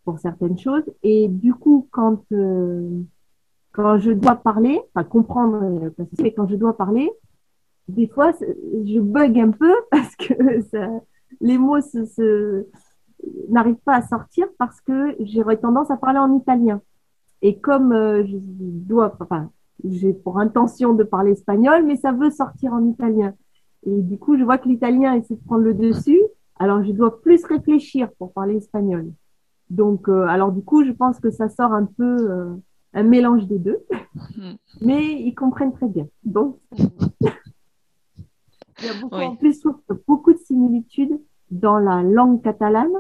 pour 0.05 0.19
certaines 0.19 0.59
choses. 0.59 0.85
Et 1.03 1.29
du 1.29 1.55
coup, 1.55 1.89
quand 1.91 2.21
euh, 2.33 2.91
quand 3.75 3.99
je 3.99 4.13
dois 4.13 4.37
parler, 4.37 4.81
enfin 4.95 5.05
comprendre, 5.05 5.61
euh, 5.63 6.05
mais 6.21 6.33
quand 6.33 6.49
je 6.49 6.55
dois 6.55 6.77
parler, 6.77 7.11
des 7.89 8.07
fois, 8.07 8.33
je 8.41 9.01
bug 9.01 9.39
un 9.39 9.51
peu 9.51 9.75
parce 9.91 10.15
que 10.17 10.33
les 11.41 11.59
mots 11.59 11.81
se, 11.81 12.67
n'arrivent 13.49 13.83
pas 13.85 13.97
à 13.97 14.03
sortir 14.03 14.47
parce 14.59 14.81
que 14.81 15.17
j'aurais 15.21 15.57
tendance 15.57 15.91
à 15.91 15.97
parler 15.97 16.21
en 16.21 16.37
italien. 16.37 16.81
Et 17.43 17.59
comme 17.59 17.93
euh, 17.93 18.25
je 18.25 18.37
dois, 18.39 19.17
enfin, 19.21 19.51
j'ai 19.83 20.15
pour 20.15 20.39
intention 20.39 20.95
de 20.95 21.03
parler 21.03 21.33
espagnol, 21.33 21.85
mais 21.85 21.97
ça 21.97 22.13
veut 22.13 22.31
sortir 22.31 22.73
en 22.73 22.87
italien. 22.87 23.35
Et 23.87 24.03
du 24.03 24.19
coup, 24.19 24.39
je 24.39 24.45
vois 24.45 24.57
que 24.57 24.69
l'italien 24.69 25.15
essaie 25.15 25.35
de 25.35 25.45
prendre 25.45 25.65
le 25.65 25.75
dessus, 25.75 26.23
alors 26.61 26.85
je 26.85 26.93
dois 26.93 27.21
plus 27.21 27.45
réfléchir 27.45 28.09
pour 28.19 28.33
parler 28.33 28.57
espagnol. 28.57 29.11
Donc, 29.69 30.09
euh, 30.09 30.27
alors 30.29 30.53
du 30.53 30.63
coup, 30.63 30.85
je 30.85 30.93
pense 30.93 31.19
que 31.19 31.31
ça 31.31 31.49
sort 31.49 31.73
un 31.73 31.87
peu 31.87 32.57
un 32.95 33.03
mélange 33.03 33.47
des 33.47 33.59
deux, 33.59 33.85
hmm. 34.37 34.55
mais 34.81 35.21
ils 35.21 35.35
comprennent 35.35 35.73
très 35.73 35.89
bien. 35.89 36.07
Donc, 36.23 36.59
il 36.73 36.79
y 38.83 38.89
a 38.89 39.01
beaucoup, 39.01 39.17
en 39.17 39.37
plus 39.37 39.67
beaucoup 40.07 40.33
de 40.33 40.39
similitudes 40.39 41.21
dans 41.51 41.79
la 41.79 42.03
langue 42.03 42.41
catalane. 42.43 42.93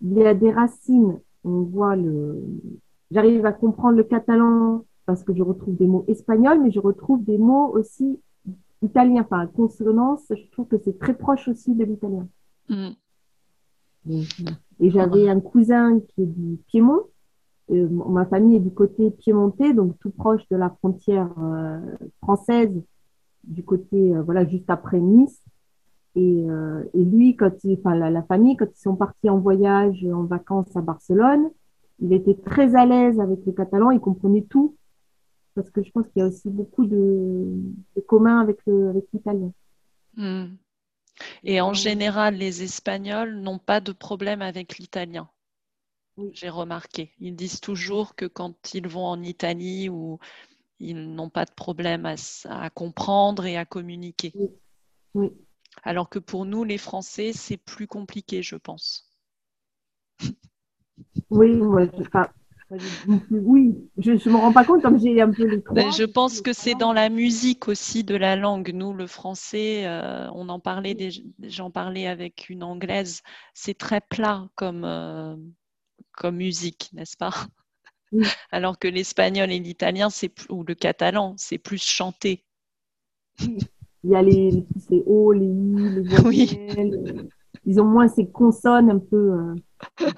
Il 0.00 0.14
y 0.14 0.26
a 0.26 0.34
des 0.34 0.50
racines, 0.50 1.20
on 1.44 1.62
voit 1.62 1.96
le, 1.96 2.42
j'arrive 3.10 3.44
à 3.46 3.52
comprendre 3.52 3.96
le 3.96 4.04
catalan 4.04 4.84
parce 5.06 5.22
que 5.22 5.34
je 5.34 5.42
retrouve 5.42 5.76
des 5.76 5.86
mots 5.86 6.04
espagnols, 6.08 6.60
mais 6.62 6.70
je 6.70 6.80
retrouve 6.80 7.24
des 7.24 7.38
mots 7.38 7.68
aussi 7.72 8.18
italiens, 8.82 9.22
enfin 9.22 9.46
consonance. 9.46 10.22
Je 10.30 10.50
trouve 10.50 10.66
que 10.66 10.78
c'est 10.78 10.98
très 10.98 11.14
proche 11.14 11.48
aussi 11.48 11.74
de 11.74 11.84
l'italien. 11.84 12.28
Hmm. 12.68 12.90
Et 14.80 14.90
j'avais 14.90 15.28
un 15.28 15.40
cousin 15.40 16.00
qui 16.00 16.22
est 16.22 16.26
du 16.26 16.58
Piémont 16.66 17.02
euh, 17.72 17.88
ma 17.88 18.26
famille 18.26 18.56
est 18.56 18.60
du 18.60 18.70
côté 18.70 19.10
piémontais, 19.10 19.72
donc 19.72 19.98
tout 20.00 20.10
proche 20.10 20.42
de 20.50 20.56
la 20.56 20.70
frontière 20.70 21.30
euh, 21.38 21.80
française, 22.22 22.72
du 23.44 23.64
côté, 23.64 24.14
euh, 24.14 24.22
voilà, 24.22 24.46
juste 24.46 24.68
après 24.68 25.00
Nice. 25.00 25.40
Et, 26.14 26.44
lui, 26.94 27.36
quand 27.36 27.52
il, 27.64 27.78
enfin, 27.78 27.94
la, 27.94 28.22
famille, 28.24 28.56
quand 28.56 28.66
ils 28.66 28.80
sont 28.80 28.96
partis 28.96 29.30
en 29.30 29.38
voyage, 29.38 30.04
en 30.04 30.24
vacances 30.24 30.76
à 30.76 30.82
Barcelone, 30.82 31.50
il 32.00 32.12
était 32.12 32.34
très 32.34 32.74
à 32.74 32.84
l'aise 32.84 33.18
avec 33.18 33.38
le 33.46 33.52
catalan, 33.52 33.90
il 33.90 34.00
comprenait 34.00 34.42
tout, 34.42 34.76
parce 35.54 35.70
que 35.70 35.82
je 35.82 35.90
pense 35.90 36.06
qu'il 36.08 36.20
y 36.20 36.22
a 36.22 36.28
aussi 36.28 36.50
beaucoup 36.50 36.84
de, 36.84 37.46
de 37.96 38.00
commun 38.02 38.40
avec 38.40 38.58
l'italien. 39.14 39.52
Hmm. 40.14 40.56
Et 41.44 41.62
en 41.62 41.72
général, 41.72 42.34
les 42.34 42.62
Espagnols 42.62 43.36
n'ont 43.36 43.58
pas 43.58 43.80
de 43.80 43.92
problème 43.92 44.42
avec 44.42 44.76
l'italien 44.76 45.30
j'ai 46.32 46.48
remarqué. 46.48 47.12
Ils 47.20 47.34
disent 47.34 47.60
toujours 47.60 48.14
que 48.14 48.26
quand 48.26 48.74
ils 48.74 48.86
vont 48.86 49.06
en 49.06 49.22
Italie 49.22 49.88
ou 49.88 50.18
ils 50.78 51.14
n'ont 51.14 51.30
pas 51.30 51.44
de 51.44 51.52
problème 51.52 52.06
à, 52.06 52.70
comprendre 52.70 53.46
et 53.46 53.56
à 53.56 53.64
communiquer. 53.64 54.32
Oui. 55.14 55.30
Alors 55.84 56.08
que 56.08 56.18
pour 56.18 56.44
nous, 56.44 56.64
les 56.64 56.78
Français, 56.78 57.32
c'est 57.32 57.56
plus 57.56 57.86
compliqué, 57.86 58.42
je 58.42 58.56
pense. 58.56 59.08
Oui, 61.30 61.60
oui, 63.30 63.74
je 63.98 64.12
ne 64.12 64.32
me 64.32 64.36
rends 64.36 64.52
pas 64.52 64.64
compte 64.64 64.80
comme 64.82 64.98
j'ai 64.98 65.20
un 65.20 65.30
peu 65.30 65.44
les 65.44 65.62
ben, 65.72 65.90
Je 65.90 66.04
pense 66.04 66.40
que 66.40 66.54
c'est 66.54 66.74
dans 66.74 66.94
la 66.94 67.10
musique 67.10 67.68
aussi 67.68 68.02
de 68.02 68.14
la 68.14 68.34
langue. 68.34 68.70
Nous, 68.72 68.94
le 68.94 69.06
français, 69.06 69.86
euh, 69.86 70.30
on 70.34 70.48
en 70.48 70.58
parlait, 70.58 70.96
j'en 71.42 71.70
parlais 71.70 72.06
avec 72.06 72.48
une 72.48 72.62
anglaise, 72.62 73.20
c'est 73.52 73.76
très 73.76 74.00
plat 74.00 74.48
comme, 74.54 74.84
euh, 74.84 75.36
comme 76.16 76.36
musique, 76.36 76.90
n'est-ce 76.92 77.16
pas 77.16 77.32
Alors 78.52 78.78
que 78.78 78.88
l'espagnol 78.88 79.50
et 79.50 79.58
l'italien, 79.58 80.10
c'est 80.10 80.32
ou 80.50 80.64
le 80.64 80.74
catalan, 80.74 81.34
c'est 81.36 81.58
plus 81.58 81.82
chanté. 81.82 82.44
Il 83.40 84.10
y 84.10 84.14
a 84.14 84.22
les, 84.22 84.64
O, 85.06 85.32
les 85.32 85.46
I, 85.46 85.74
les 85.76 86.16
voyelles. 86.16 87.28
Ils 87.64 87.80
ont 87.80 87.84
moins 87.84 88.08
ces 88.08 88.28
consonnes 88.28 88.90
un 88.90 88.98
peu, 88.98 89.54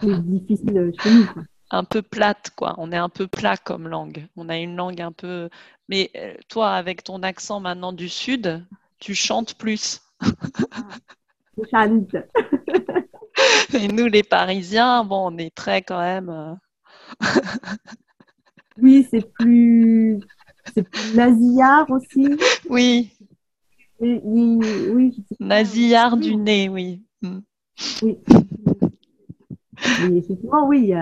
euh, 0.02 0.20
difficiles 0.22 0.92
chez 1.00 1.10
nous. 1.10 1.26
Un 1.70 1.84
peu 1.84 2.02
plate, 2.02 2.50
quoi. 2.56 2.74
On 2.78 2.92
est 2.92 2.96
un 2.96 3.08
peu 3.08 3.26
plat 3.26 3.56
comme 3.56 3.88
langue. 3.88 4.26
On 4.36 4.48
a 4.48 4.58
une 4.58 4.76
langue 4.76 5.00
un 5.00 5.12
peu. 5.12 5.48
Mais 5.88 6.10
euh, 6.16 6.34
toi, 6.48 6.72
avec 6.72 7.04
ton 7.04 7.22
accent 7.22 7.60
maintenant 7.60 7.92
du 7.92 8.08
sud, 8.08 8.64
tu 8.98 9.14
chantes 9.14 9.54
plus. 9.54 10.00
Je 11.58 11.62
chante. 11.70 12.16
Et 13.74 13.88
nous, 13.88 14.06
les 14.06 14.22
Parisiens, 14.22 15.04
bon, 15.04 15.32
on 15.32 15.38
est 15.38 15.54
très 15.54 15.82
quand 15.82 16.00
même. 16.00 16.28
Euh, 16.28 16.54
oui, 18.82 19.06
c'est 19.10 19.32
plus, 19.32 20.20
c'est 20.74 20.88
plus 20.88 21.14
nasillard 21.14 21.90
aussi. 21.90 22.28
Oui. 22.68 23.12
oui, 24.00 25.24
nasillard 25.40 26.16
du 26.16 26.36
nez, 26.36 26.68
oui. 26.68 27.02
Mm. 27.22 27.38
Oui. 28.02 28.18
effectivement, 30.16 30.66
oui. 30.66 30.92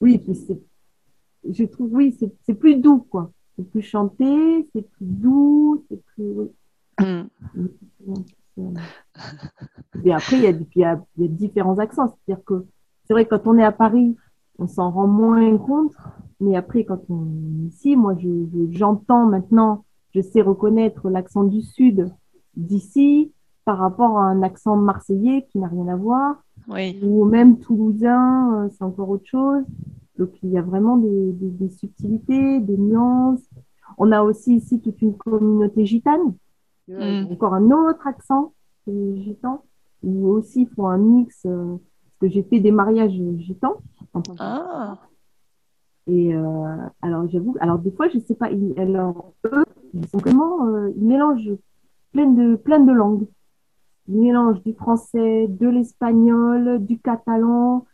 Oui, 0.00 0.22
je 1.48 1.64
trouve, 1.64 1.92
oui, 1.92 2.16
c'est 2.46 2.54
plus 2.54 2.76
doux, 2.76 3.00
quoi. 3.10 3.32
C'est 3.56 3.68
plus 3.68 3.82
chanté, 3.82 4.68
c'est 4.72 4.88
plus 4.88 5.06
doux, 5.06 5.84
c'est 5.90 6.00
plus. 6.04 6.50
Mm. 7.00 7.28
Et 10.04 10.12
après, 10.12 10.36
il 10.36 10.42
y, 10.42 10.46
a, 10.46 10.50
il, 10.50 10.66
y 10.76 10.84
a, 10.84 11.00
il 11.16 11.22
y 11.22 11.26
a 11.26 11.28
différents 11.28 11.78
accents. 11.78 12.08
C'est-à-dire 12.26 12.44
que 12.44 12.66
c'est 13.06 13.14
vrai 13.14 13.24
que 13.24 13.34
quand 13.34 13.46
on 13.46 13.58
est 13.58 13.64
à 13.64 13.72
Paris, 13.72 14.16
on 14.58 14.66
s'en 14.66 14.90
rend 14.90 15.06
moins 15.06 15.56
compte. 15.58 15.94
Mais 16.40 16.56
après, 16.56 16.84
quand 16.84 17.00
on 17.08 17.24
est 17.24 17.68
ici, 17.68 17.96
moi, 17.96 18.16
j'entends 18.70 19.26
je, 19.26 19.30
maintenant, 19.30 19.84
je 20.14 20.20
sais 20.20 20.42
reconnaître 20.42 21.08
l'accent 21.10 21.44
du 21.44 21.62
sud 21.62 22.12
d'ici 22.56 23.32
par 23.64 23.78
rapport 23.78 24.18
à 24.18 24.22
un 24.22 24.42
accent 24.42 24.76
marseillais 24.76 25.46
qui 25.50 25.58
n'a 25.58 25.68
rien 25.68 25.88
à 25.88 25.96
voir. 25.96 26.42
Oui. 26.68 26.98
Ou 27.02 27.24
même 27.24 27.58
toulousain, 27.58 28.64
euh, 28.64 28.68
c'est 28.72 28.84
encore 28.84 29.10
autre 29.10 29.26
chose. 29.26 29.64
Donc, 30.18 30.30
il 30.42 30.50
y 30.50 30.58
a 30.58 30.62
vraiment 30.62 30.96
des, 30.96 31.32
des, 31.32 31.50
des, 31.50 31.68
subtilités, 31.68 32.60
des 32.60 32.76
nuances. 32.76 33.42
On 33.96 34.10
a 34.12 34.22
aussi 34.22 34.56
ici 34.56 34.80
toute 34.80 35.00
une 35.00 35.16
communauté 35.16 35.86
gitane. 35.86 36.34
Mm. 36.88 37.32
Encore 37.32 37.54
un 37.54 37.70
autre 37.70 38.06
accent 38.06 38.52
gitan. 38.86 39.64
Où 40.02 40.28
aussi, 40.28 40.62
ils 40.62 40.68
font 40.74 40.86
un 40.86 40.98
mix. 40.98 41.44
Euh, 41.46 41.76
parce 42.20 42.20
que 42.20 42.28
j'ai 42.28 42.42
fait 42.42 42.60
des 42.60 42.70
mariages 42.70 43.12
gitans. 43.38 43.76
Ah. 44.38 44.98
Et 46.06 46.34
euh, 46.34 46.76
alors 47.02 47.28
j'avoue, 47.28 47.54
alors 47.60 47.78
des 47.78 47.90
fois 47.90 48.08
je 48.08 48.18
sais 48.18 48.34
pas, 48.34 48.50
ils, 48.50 48.72
alors 48.78 49.34
eux, 49.44 49.64
ils 49.92 50.08
sont 50.08 50.16
vraiment, 50.16 50.66
euh, 50.66 50.90
ils 50.96 51.04
mélangent 51.04 51.52
plein 52.12 52.26
de 52.26 52.56
plein 52.56 52.80
de 52.80 52.92
langues. 52.92 53.28
Ils 54.08 54.18
mélangent 54.18 54.62
du 54.62 54.72
français, 54.72 55.46
de 55.48 55.68
l'espagnol, 55.68 56.84
du 56.84 56.98
catalan. 56.98 57.84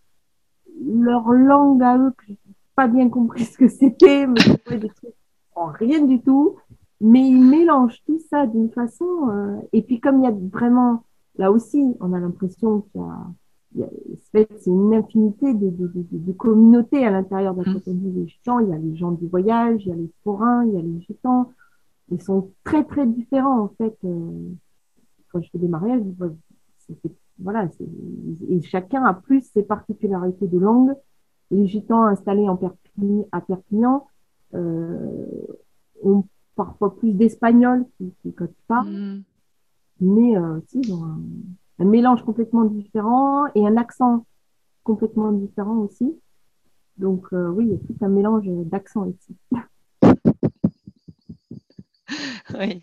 Leur 0.86 1.32
langue 1.32 1.82
à 1.82 1.99
eux, 1.99 2.12
je 2.26 2.32
n'ai 2.32 2.38
pas 2.76 2.86
bien 2.86 3.09
compris 3.09 3.45
ce 3.45 3.59
que 3.59 3.68
c'était, 3.68 4.26
mais 4.28 4.78
des 4.78 4.88
trucs 4.88 5.14
rien 5.57 6.05
du 6.05 6.20
tout. 6.20 6.57
Mais 7.05 7.21
ils 7.21 7.41
mélangent 7.41 8.03
tout 8.07 8.19
ça 8.31 8.47
d'une 8.47 8.71
façon. 8.71 9.29
Euh, 9.29 9.59
et 9.75 9.83
puis 9.83 10.01
comme 10.01 10.21
il 10.21 10.25
y 10.25 10.27
a 10.27 10.35
vraiment, 10.53 11.05
là 11.37 11.53
aussi, 11.53 11.95
on 12.01 12.15
a 12.15 12.19
l'impression 12.19 12.81
qu'il 12.93 13.03
y 13.03 13.05
a 13.05 13.89
c'est 14.33 14.67
une 14.67 14.95
infinité 14.95 15.53
de, 15.53 15.69
de, 15.69 15.87
de, 15.95 16.07
de, 16.13 16.33
communautés 16.33 17.05
à 17.05 17.11
l'intérieur 17.11 17.55
de 17.55 17.63
la 17.63 17.73
Cotanie 17.73 18.11
des 18.11 18.27
Gitans. 18.27 18.61
Il 18.61 18.69
y 18.69 18.73
a 18.73 18.79
les 18.79 18.97
gens 18.97 19.13
du 19.13 19.27
voyage, 19.27 19.83
il 19.85 19.89
y 19.89 19.93
a 19.93 19.97
les 19.97 20.11
forains, 20.23 20.65
il 20.65 20.75
y 20.75 20.79
a 20.79 20.83
les 20.83 21.01
Gitans. 21.01 21.53
Ils 22.11 22.23
sont 22.23 22.53
très, 22.63 22.85
très 22.85 23.07
différents, 23.07 23.61
en 23.61 23.69
fait. 23.77 23.97
Euh, 24.05 24.49
quand 25.31 25.43
je 25.43 25.51
fais 25.51 25.59
des 25.59 25.69
mariages, 25.69 26.03
voilà, 27.39 27.69
et 28.49 28.63
chacun 28.63 29.05
a 29.05 29.13
plus 29.13 29.43
ses 29.53 29.65
particularités 29.65 30.47
de 30.47 30.59
langue. 30.59 30.95
Les 31.51 31.67
Gitans 31.67 32.05
installés 32.05 32.49
en 32.49 32.57
Perpignan, 32.57 33.27
à 33.33 33.41
Perpignan 33.41 34.07
euh, 34.55 35.27
ont 36.03 36.25
parfois 36.55 36.97
plus 36.97 37.13
d'espagnol 37.13 37.87
qui, 37.97 38.13
qui 38.23 38.33
codent 38.33 38.55
pas. 38.67 38.83
Mm. 38.83 39.25
Mais 40.01 40.37
euh, 40.37 40.61
si, 40.69 40.81
ils 40.81 40.93
ont 40.93 41.05
un, 41.05 41.21
un 41.79 41.85
mélange 41.85 42.25
complètement 42.25 42.65
différent 42.65 43.47
et 43.55 43.67
un 43.67 43.77
accent 43.77 44.27
complètement 44.83 45.33
différent 45.33 45.79
aussi. 45.79 46.19
Donc 46.97 47.27
euh, 47.33 47.49
oui, 47.49 47.67
il 47.67 47.73
y 47.73 47.75
a 47.75 47.79
tout 47.79 48.05
un 48.05 48.09
mélange 48.09 48.47
d'accents 48.47 49.07
ici. 49.07 49.37
oui. 52.59 52.83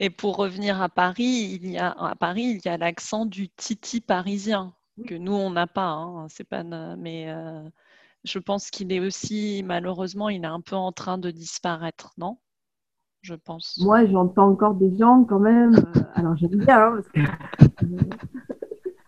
Et 0.00 0.10
pour 0.10 0.36
revenir 0.36 0.82
à 0.82 0.88
Paris, 0.88 1.60
il 1.62 1.70
y 1.70 1.78
a 1.78 1.90
à 1.90 2.16
Paris, 2.16 2.58
il 2.58 2.60
y 2.64 2.68
a 2.68 2.76
l'accent 2.76 3.26
du 3.26 3.48
titi 3.48 4.00
parisien 4.00 4.74
que 5.06 5.14
nous 5.14 5.32
on 5.32 5.50
n'a 5.50 5.68
pas. 5.68 5.90
Hein. 5.90 6.26
C'est 6.28 6.44
pas, 6.44 6.64
mais 6.64 7.30
euh, 7.30 7.62
je 8.24 8.38
pense 8.40 8.70
qu'il 8.70 8.92
est 8.92 9.00
aussi 9.00 9.62
malheureusement, 9.64 10.28
il 10.28 10.42
est 10.42 10.46
un 10.46 10.60
peu 10.60 10.76
en 10.76 10.90
train 10.90 11.18
de 11.18 11.30
disparaître, 11.30 12.12
non? 12.18 12.38
Je 13.22 13.34
pense. 13.34 13.78
Moi, 13.80 14.04
j'entends 14.06 14.48
encore 14.48 14.74
des 14.74 14.96
gens 14.96 15.24
quand 15.24 15.38
même. 15.38 15.74
Euh, 15.76 16.00
alors 16.14 16.36
j'aime 16.36 16.56
bien 16.56 16.86
hein, 16.86 16.96
parce 16.96 17.08
que 17.08 17.20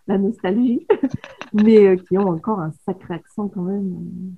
la 0.07 0.17
nostalgie, 0.17 0.87
mais 1.53 1.85
euh, 1.85 1.95
qui 1.97 2.17
ont 2.17 2.29
encore 2.29 2.59
un 2.59 2.71
sacré 2.85 3.15
accent 3.15 3.49
quand 3.49 3.63
même. 3.63 4.35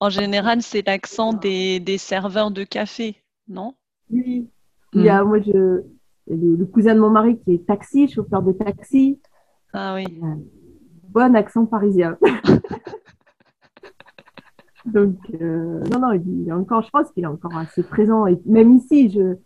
En 0.00 0.10
général, 0.10 0.60
c'est 0.60 0.86
l'accent 0.86 1.32
des, 1.32 1.80
des, 1.80 1.96
serveurs 1.96 2.50
de 2.50 2.62
café, 2.64 3.16
non? 3.48 3.74
Oui. 4.10 4.50
Il 4.92 5.02
y 5.02 5.08
a, 5.08 5.24
mm. 5.24 5.28
moi, 5.28 5.40
je, 5.40 5.82
le, 6.28 6.66
cousin 6.66 6.94
de 6.94 7.00
mon 7.00 7.10
mari 7.10 7.38
qui 7.40 7.54
est 7.54 7.66
taxi, 7.66 8.08
chauffeur 8.08 8.42
de 8.42 8.52
taxi. 8.52 9.20
Ah 9.72 9.94
oui. 9.94 10.06
Bon 11.08 11.34
accent 11.34 11.64
parisien. 11.64 12.18
Donc, 14.86 15.16
euh, 15.40 15.82
non, 15.92 16.00
non, 16.00 16.12
il 16.12 16.48
est 16.48 16.52
encore, 16.52 16.82
je 16.82 16.90
pense 16.90 17.10
qu'il 17.12 17.24
est 17.24 17.28
encore 17.28 17.56
assez 17.56 17.82
présent. 17.82 18.26
Et 18.26 18.38
même 18.44 18.76
ici, 18.76 19.10
je, 19.10 19.36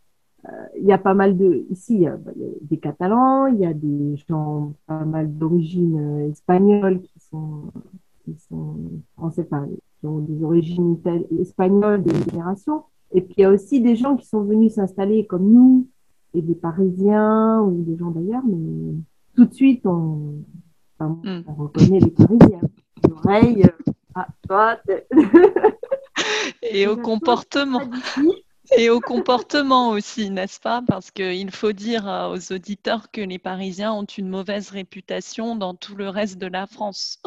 il 0.78 0.84
y 0.84 0.92
a 0.92 0.98
pas 0.98 1.14
mal 1.14 1.36
de 1.36 1.66
ici 1.70 1.94
il 1.94 2.00
y, 2.02 2.06
a, 2.06 2.18
des 2.62 2.78
Catalans, 2.78 3.46
il 3.46 3.58
y 3.58 3.66
a 3.66 3.74
des 3.74 4.16
gens 4.28 4.72
pas 4.86 5.04
mal 5.04 5.36
d'origine 5.36 5.98
euh, 5.98 6.30
espagnole 6.30 7.00
qui 7.00 7.20
sont 7.20 7.72
qui 8.24 8.36
sont 8.48 8.76
français, 9.16 9.46
enfin, 9.50 9.66
qui 10.00 10.06
ont 10.06 10.20
des 10.20 10.42
origines 10.44 10.98
espagnoles 11.40 12.02
des 12.02 12.14
générations. 12.30 12.84
Et 13.12 13.22
puis 13.22 13.34
il 13.38 13.40
y 13.40 13.44
a 13.44 13.50
aussi 13.50 13.80
des 13.80 13.96
gens 13.96 14.16
qui 14.16 14.26
sont 14.26 14.42
venus 14.42 14.74
s'installer 14.74 15.26
comme 15.26 15.50
nous, 15.50 15.88
et 16.34 16.42
des 16.42 16.54
Parisiens 16.54 17.62
ou 17.62 17.82
des 17.82 17.96
gens 17.96 18.10
d'ailleurs, 18.10 18.42
mais 18.46 18.94
tout 19.34 19.46
de 19.46 19.54
suite 19.54 19.86
on, 19.86 20.44
hmm. 21.00 21.42
on 21.46 21.54
reconnaît 21.54 22.00
les 22.00 22.10
Parisiens. 22.10 22.60
L'oreille, 23.08 23.64
ah, 24.48 24.80
et 26.62 26.86
au 26.86 26.96
comportement. 26.96 27.82
Et 28.76 28.90
au 28.90 29.00
comportement 29.00 29.90
aussi, 29.90 30.30
n'est-ce 30.30 30.60
pas 30.60 30.82
Parce 30.86 31.10
qu'il 31.10 31.50
faut 31.50 31.72
dire 31.72 32.06
euh, 32.06 32.34
aux 32.34 32.52
auditeurs 32.52 33.10
que 33.10 33.22
les 33.22 33.38
Parisiens 33.38 33.92
ont 33.92 34.04
une 34.04 34.28
mauvaise 34.28 34.70
réputation 34.70 35.56
dans 35.56 35.74
tout 35.74 35.96
le 35.96 36.08
reste 36.10 36.38
de 36.38 36.48
la 36.48 36.66
France. 36.66 37.22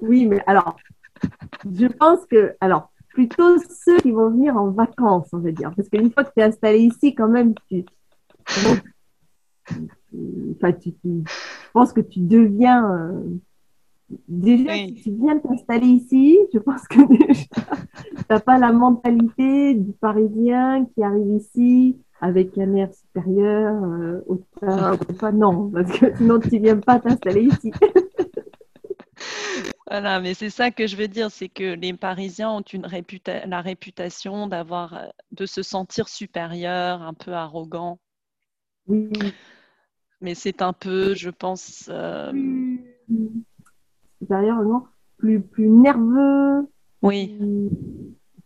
oui, 0.00 0.24
mais 0.24 0.42
alors, 0.46 0.76
je 1.70 1.86
pense 1.86 2.24
que, 2.26 2.56
alors, 2.60 2.90
plutôt 3.08 3.58
ceux 3.58 3.98
qui 3.98 4.12
vont 4.12 4.30
venir 4.30 4.56
en 4.56 4.70
vacances, 4.70 5.28
on 5.32 5.38
va 5.38 5.50
dire. 5.50 5.72
Parce 5.76 5.88
qu'une 5.88 6.10
fois 6.10 6.24
que 6.24 6.30
tu 6.34 6.40
es 6.40 6.44
installé 6.44 6.78
ici, 6.78 7.14
quand 7.14 7.28
même, 7.28 7.54
tu, 7.68 7.84
enfin, 10.56 10.72
tu, 10.72 10.94
je 11.04 11.70
pense 11.72 11.92
que 11.92 12.00
tu 12.00 12.20
deviens 12.20 12.90
euh, 12.90 13.38
Déjà, 14.26 14.74
si 14.74 14.94
tu 15.02 15.10
viens 15.12 15.38
t'installer 15.38 15.86
ici, 15.86 16.38
je 16.52 16.58
pense 16.58 16.86
que 16.88 16.96
tu 17.32 18.24
n'as 18.30 18.40
pas 18.40 18.58
la 18.58 18.72
mentalité 18.72 19.74
du 19.74 19.92
Parisien 19.92 20.86
qui 20.86 21.02
arrive 21.02 21.36
ici 21.36 21.98
avec 22.20 22.56
un 22.58 22.74
air 22.74 22.92
supérieur, 22.92 23.82
euh, 23.84 24.20
auteur, 24.26 25.32
non, 25.32 25.70
parce 25.70 25.98
que 25.98 26.16
sinon 26.16 26.40
tu 26.40 26.54
ne 26.54 26.60
viens 26.60 26.78
pas 26.78 26.98
t'installer 26.98 27.42
ici. 27.42 27.70
voilà, 29.86 30.20
mais 30.20 30.34
c'est 30.34 30.50
ça 30.50 30.70
que 30.70 30.86
je 30.86 30.96
veux 30.96 31.08
dire, 31.08 31.30
c'est 31.30 31.48
que 31.48 31.74
les 31.74 31.92
Parisiens 31.92 32.50
ont 32.50 32.62
une 32.62 32.86
la 33.46 33.60
réputation 33.60 34.46
d'avoir, 34.46 34.94
euh, 34.94 35.06
de 35.32 35.46
se 35.46 35.62
sentir 35.62 36.08
supérieur, 36.08 37.02
un 37.02 37.14
peu 37.14 37.32
arrogant. 37.32 37.98
Oui. 38.86 39.10
Mais 40.20 40.34
c'est 40.34 40.62
un 40.62 40.72
peu, 40.72 41.14
je 41.14 41.30
pense. 41.30 41.88
Euh, 41.92 42.32
supérieur, 44.18 44.62
non, 44.62 44.84
plus, 45.16 45.40
plus 45.40 45.68
nerveux. 45.68 46.68
Oui. 47.02 47.36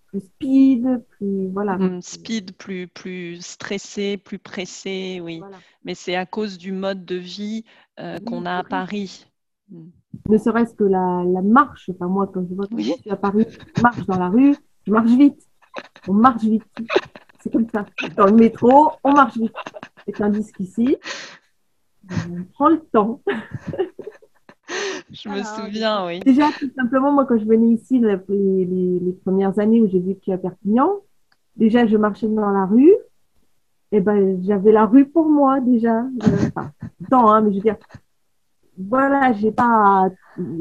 Plus, 0.07 0.21
speed, 0.21 1.05
plus 1.11 1.49
voilà. 1.49 1.79
Mm, 1.79 2.03
speed, 2.03 2.57
plus, 2.57 2.87
plus 2.87 3.41
stressé, 3.41 4.19
plus 4.19 4.39
pressé, 4.39 5.21
oui. 5.23 5.41
Mais 5.85 5.95
c'est 5.95 6.17
à 6.17 6.27
cause 6.27 6.59
du 6.59 6.73
mode 6.73 7.05
de 7.05 7.17
vie 7.17 7.65
euh, 7.99 8.19
qu'on 8.19 8.45
a 8.45 8.59
à 8.59 8.65
Paris. 8.65 9.27
Mm. 9.71 9.85
Ne 10.29 10.39
serait-ce 10.39 10.75
que 10.75 10.85
la, 10.85 11.25
la 11.25 11.41
marche, 11.41 11.91
enfin 11.95 12.07
moi 12.07 12.31
quand 12.33 12.47
je 12.47 12.55
vois 12.55 12.67
que 12.67 12.79
je 12.79 12.93
suis 12.93 13.11
à 13.11 13.17
Paris, 13.17 13.47
je 13.75 13.83
marche 13.83 14.05
dans 14.05 14.19
la 14.19 14.29
rue, 14.29 14.55
je 14.87 14.93
marche 14.93 15.11
vite. 15.11 15.49
On 16.07 16.13
marche 16.13 16.43
vite. 16.43 16.65
c'est 17.41 17.51
comme 17.51 17.67
ça. 17.71 17.87
Dans 18.17 18.27
le 18.27 18.35
métro, 18.35 18.91
on 19.03 19.13
marche 19.13 19.39
vite. 19.39 19.55
Et 20.07 20.13
tandis 20.13 20.53
qu'ici, 20.53 20.99
on 22.11 22.45
prend 22.53 22.69
le 22.69 22.81
temps. 22.93 23.23
Je 25.13 25.29
me 25.29 25.43
souviens, 25.43 26.07
oui. 26.07 26.21
Déjà, 26.21 26.49
tout 26.59 26.71
simplement, 26.77 27.13
moi, 27.13 27.27
quand 27.27 27.39
je 27.39 27.45
venais 27.45 27.69
ici, 27.75 27.99
les, 27.99 28.17
les, 28.99 29.13
premières 29.25 29.59
années 29.59 29.81
où 29.81 29.89
j'ai 29.89 30.01
vécu 30.01 30.33
à 30.33 30.39
Perpignan, 30.39 30.91
déjà, 31.57 31.87
je 31.87 31.97
marchais 31.97 32.29
dans 32.29 32.51
la 32.51 32.67
rue, 32.67 32.95
et 33.93 34.01
ben, 34.01 34.43
j'avais 34.43 34.73
la 34.73 34.87
rue 34.87 35.07
pour 35.07 35.29
moi, 35.29 35.61
déjà. 35.61 36.05
Enfin, 36.23 36.71
temps, 37.11 37.31
hein, 37.31 37.43
mais 37.43 37.51
je 37.51 37.57
veux 37.57 37.63
dire, 37.63 37.77
voilà, 38.79 39.33
j'ai 39.35 39.53
pas, 39.53 40.09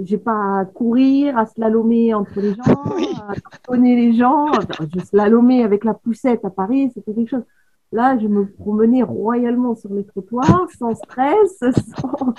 j'ai 0.03 0.17
pas 0.17 0.59
à 0.59 0.65
courir, 0.65 1.37
à 1.37 1.45
slalomer 1.45 2.13
entre 2.13 2.41
les 2.41 2.53
gens, 2.53 2.63
à 3.29 3.33
connaître 3.65 4.01
les 4.01 4.13
gens. 4.13 4.47
je 4.93 4.99
slalomais 4.99 5.63
avec 5.63 5.85
la 5.85 5.93
poussette 5.93 6.43
à 6.43 6.49
Paris, 6.49 6.91
c'était 6.93 7.13
quelque 7.13 7.29
chose. 7.29 7.45
Là, 7.93 8.17
je 8.17 8.27
me 8.27 8.45
promenais 8.45 9.03
royalement 9.03 9.75
sur 9.75 9.93
les 9.93 10.05
trottoirs, 10.05 10.67
sans 10.77 10.95
stress, 10.95 11.59
sans, 11.99 12.33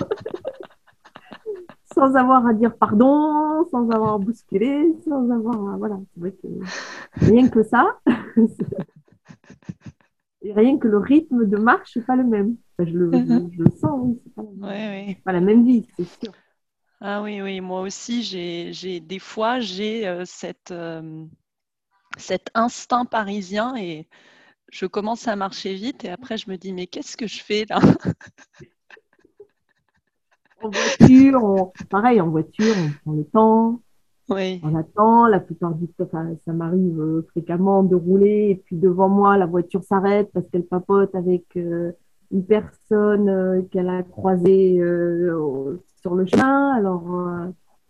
sans 1.93 2.15
avoir 2.15 2.45
à 2.47 2.53
dire 2.53 2.75
pardon, 2.75 3.65
sans 3.71 3.89
avoir 3.89 4.15
à 4.15 4.17
bousculer, 4.17 4.93
sans 5.05 5.29
avoir 5.29 5.77
Voilà, 5.77 5.99
c'est 6.13 6.19
vrai 6.19 6.31
que 6.31 7.25
rien 7.25 7.49
que 7.49 7.63
ça, 7.63 7.99
et 10.41 10.53
rien 10.53 10.77
que 10.77 10.87
le 10.87 10.97
rythme 10.97 11.45
de 11.45 11.57
marche 11.57 11.95
n'est 11.95 12.03
pas 12.03 12.15
le 12.15 12.23
même. 12.23 12.55
je, 12.79 12.85
le, 12.85 13.11
mhm. 13.11 13.51
je, 13.53 13.63
le, 13.63 13.71
sens, 13.71 13.99
oui, 14.03 14.19
c'est 14.23 14.35
pas, 14.35 14.43
pas, 15.25 15.31
la 15.31 15.41
même 15.41 15.65
vie, 15.65 15.87
c'est 15.95 16.23
sûr. 16.23 16.33
Ah 17.01 17.21
oui, 17.21 17.41
oui, 17.41 17.59
moi 17.59 17.81
aussi, 17.81 18.23
j'ai 18.23 18.99
des 19.01 19.19
fois, 19.19 19.59
j'ai 19.59 20.07
euh, 20.07 20.23
cette, 20.25 20.71
euh, 20.71 21.25
cet 22.17 22.49
instinct 22.53 23.05
parisien 23.05 23.75
et 23.75 24.07
je 24.71 24.85
commence 24.85 25.27
à 25.27 25.35
marcher 25.35 25.75
vite 25.75 26.05
et 26.05 26.09
après 26.09 26.37
je 26.37 26.49
me 26.49 26.57
dis, 26.57 26.73
mais 26.73 26.87
qu'est-ce 26.87 27.17
que 27.17 27.27
je 27.27 27.43
fais 27.43 27.65
là? 27.69 27.79
En 30.63 30.69
voiture, 30.69 31.71
pareil, 31.89 32.21
en 32.21 32.29
voiture, 32.29 32.73
on 32.77 32.91
prend 33.03 33.17
le 33.17 33.25
temps, 33.25 33.79
oui. 34.29 34.61
On 34.63 34.75
attend, 34.75 35.27
la 35.27 35.39
plupart 35.39 35.75
du 35.75 35.87
temps, 35.87 36.07
ça 36.45 36.53
m'arrive 36.53 36.99
euh, 36.99 37.27
fréquemment 37.31 37.83
de 37.83 37.95
rouler 37.95 38.51
et 38.51 38.55
puis 38.55 38.77
devant 38.77 39.09
moi, 39.09 39.37
la 39.37 39.45
voiture 39.45 39.83
s'arrête 39.83 40.29
parce 40.33 40.47
qu'elle 40.49 40.65
papote 40.65 41.13
avec 41.13 41.43
euh, 41.57 41.91
une 42.31 42.45
personne 42.45 43.27
euh, 43.27 43.61
qu'elle 43.69 43.89
a 43.89 44.03
croisée 44.03 44.79
sur 46.01 46.15
le 46.15 46.25
chemin. 46.25 46.71
Alors 46.71 47.03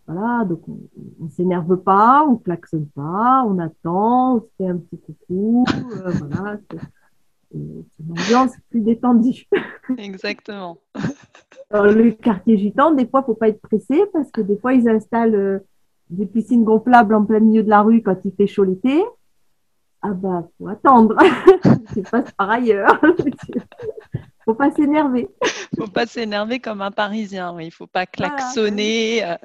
voilà, 0.07 0.45
donc 0.45 0.67
on, 0.67 1.26
ne 1.26 1.30
s'énerve 1.30 1.78
pas, 1.78 2.26
on 2.28 2.36
klaxonne 2.38 2.88
pas, 2.88 3.45
on 3.47 3.59
attend, 3.59 4.38
on 4.38 4.41
se 4.41 4.47
fait 4.57 4.67
un 4.67 4.78
petit 4.78 4.99
coucou. 4.99 5.65
voilà, 5.93 6.57
c'est 6.71 7.59
une 7.99 8.11
ambiance 8.11 8.53
plus 8.71 8.82
détendue. 8.82 9.45
Exactement. 9.97 10.80
Dans 11.71 11.84
le 11.84 12.11
quartier 12.11 12.57
gitan, 12.57 12.91
des 12.91 13.07
fois, 13.07 13.23
faut 13.23 13.34
pas 13.34 13.49
être 13.49 13.61
pressé 13.61 14.03
parce 14.13 14.29
que 14.31 14.41
des 14.41 14.57
fois, 14.57 14.73
ils 14.73 14.88
installent 14.88 15.63
des 16.09 16.25
piscines 16.25 16.63
gonflables 16.63 17.15
en 17.15 17.25
plein 17.25 17.39
milieu 17.39 17.63
de 17.63 17.69
la 17.69 17.81
rue 17.81 18.03
quand 18.03 18.17
il 18.25 18.34
fait 18.34 18.47
chaud 18.47 18.63
l'été, 18.63 19.03
ah 20.05 20.11
bah 20.11 20.43
faut 20.57 20.67
attendre. 20.67 21.15
C'est 21.93 22.09
pas 22.09 22.23
par 22.38 22.49
ailleurs. 22.49 22.99
faut 24.45 24.53
pas 24.53 24.69
s'énerver. 24.71 25.29
faut 25.77 25.88
pas 25.88 26.05
s'énerver 26.05 26.59
comme 26.59 26.81
un 26.81 26.91
Parisien. 26.91 27.57
Il 27.61 27.71
faut 27.71 27.88
pas 27.88 28.05
klaxonner. 28.05 29.23
Euh, 29.23 29.38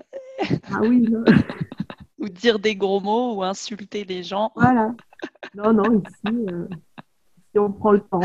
ah 0.72 0.80
oui. 0.80 1.09
ou 2.18 2.28
dire 2.28 2.59
des 2.59 2.74
gros 2.74 2.99
mots 2.99 3.36
ou 3.36 3.45
insulter 3.45 4.05
les 4.05 4.24
gens. 4.24 4.51
Voilà. 4.57 4.93
Non, 5.55 5.72
non, 5.72 6.03
ici, 6.03 6.36
euh, 6.51 6.66
si 7.53 7.59
on 7.61 7.70
prend 7.70 7.93
le 7.93 8.01
temps. 8.01 8.20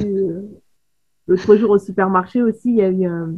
Euh, 0.00 0.60
l'autre 1.28 1.56
jour 1.56 1.70
au 1.70 1.78
supermarché 1.78 2.42
aussi, 2.42 2.70
il 2.70 2.76
y 2.76 2.82
a 2.82 2.90
eu 2.90 3.04
un 3.04 3.34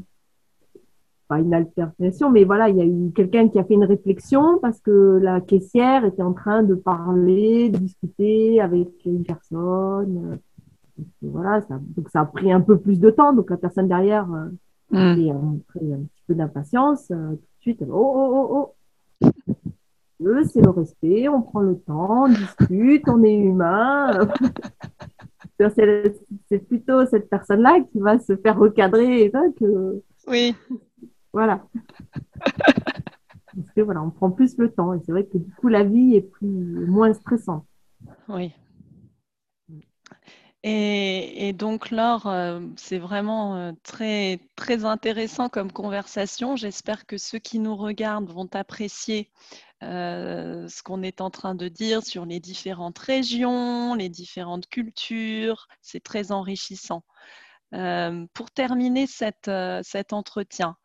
pas 1.30 1.38
une 1.38 1.54
altercation, 1.54 2.28
mais 2.28 2.42
voilà, 2.42 2.68
il 2.68 2.76
y 2.76 2.80
a 2.80 2.84
eu 2.84 3.12
quelqu'un 3.12 3.48
qui 3.48 3.60
a 3.60 3.64
fait 3.64 3.74
une 3.74 3.84
réflexion 3.84 4.58
parce 4.60 4.80
que 4.80 5.20
la 5.22 5.40
caissière 5.40 6.04
était 6.04 6.24
en 6.24 6.32
train 6.32 6.64
de 6.64 6.74
parler, 6.74 7.70
de 7.70 7.78
discuter 7.78 8.60
avec 8.60 8.88
une 9.06 9.22
personne. 9.22 10.40
voilà, 11.22 11.60
ça, 11.60 11.78
donc 11.80 12.08
ça 12.08 12.22
a 12.22 12.24
pris 12.24 12.50
un 12.50 12.60
peu 12.60 12.80
plus 12.80 12.98
de 12.98 13.10
temps. 13.10 13.32
Donc 13.32 13.48
la 13.48 13.58
personne 13.58 13.86
derrière 13.86 14.26
euh, 14.32 14.48
mm. 14.90 15.30
a 15.30 15.34
un 15.34 16.02
petit 16.02 16.22
peu 16.26 16.34
d'impatience. 16.34 17.08
Euh, 17.12 17.30
tout 17.30 17.36
de 17.36 17.60
suite, 17.60 17.84
oh, 17.88 17.94
oh, 17.94 18.48
oh, 18.50 18.74
oh. 19.22 19.26
C'est 20.52 20.62
le 20.62 20.70
respect, 20.70 21.28
on 21.28 21.42
prend 21.42 21.60
le 21.60 21.78
temps, 21.78 22.24
on 22.24 22.28
discute, 22.28 23.08
on 23.08 23.22
est 23.22 23.36
humain. 23.36 24.28
c'est 25.68 26.58
plutôt 26.66 27.04
cette 27.06 27.28
personne-là 27.28 27.80
qui 27.92 27.98
va 27.98 28.18
se 28.18 28.36
faire 28.36 28.58
recadrer 28.58 29.30
que. 29.58 30.02
Oui. 30.26 30.54
Voilà. 31.32 31.62
Parce 32.40 33.72
que 33.76 33.80
voilà, 33.80 34.02
on 34.02 34.10
prend 34.10 34.30
plus 34.30 34.56
le 34.58 34.70
temps 34.70 34.94
et 34.94 35.00
c'est 35.04 35.12
vrai 35.12 35.24
que 35.24 35.38
du 35.38 35.52
coup 35.54 35.68
la 35.68 35.84
vie 35.84 36.14
est 36.14 36.22
plus 36.22 36.48
moins 36.48 37.12
stressante. 37.12 37.64
Oui. 38.28 38.52
Et, 40.62 41.54
donc 41.54 41.90
Laure, 41.90 42.26
euh, 42.26 42.60
c'est 42.76 42.98
vraiment 42.98 43.56
euh, 43.56 43.72
très 43.82 44.40
très 44.56 44.84
intéressant 44.84 45.48
comme 45.48 45.72
conversation. 45.72 46.54
J'espère 46.54 47.06
que 47.06 47.16
ceux 47.16 47.38
qui 47.38 47.58
nous 47.58 47.76
regardent 47.76 48.30
vont 48.30 48.48
apprécier 48.52 49.30
euh, 49.82 50.68
ce 50.68 50.82
qu'on 50.82 51.02
est 51.02 51.20
en 51.20 51.30
train 51.30 51.54
de 51.54 51.68
dire 51.68 52.02
sur 52.02 52.26
les 52.26 52.40
différentes 52.40 52.98
régions, 52.98 53.94
les 53.94 54.08
différentes 54.08 54.68
cultures. 54.68 55.66
C'est 55.80 56.02
très 56.02 56.32
enrichissant. 56.32 57.04
pour 58.34 58.50
terminer 58.50 59.06
cette, 59.06 59.50
cet 59.82 60.12
entretien, 60.12 60.76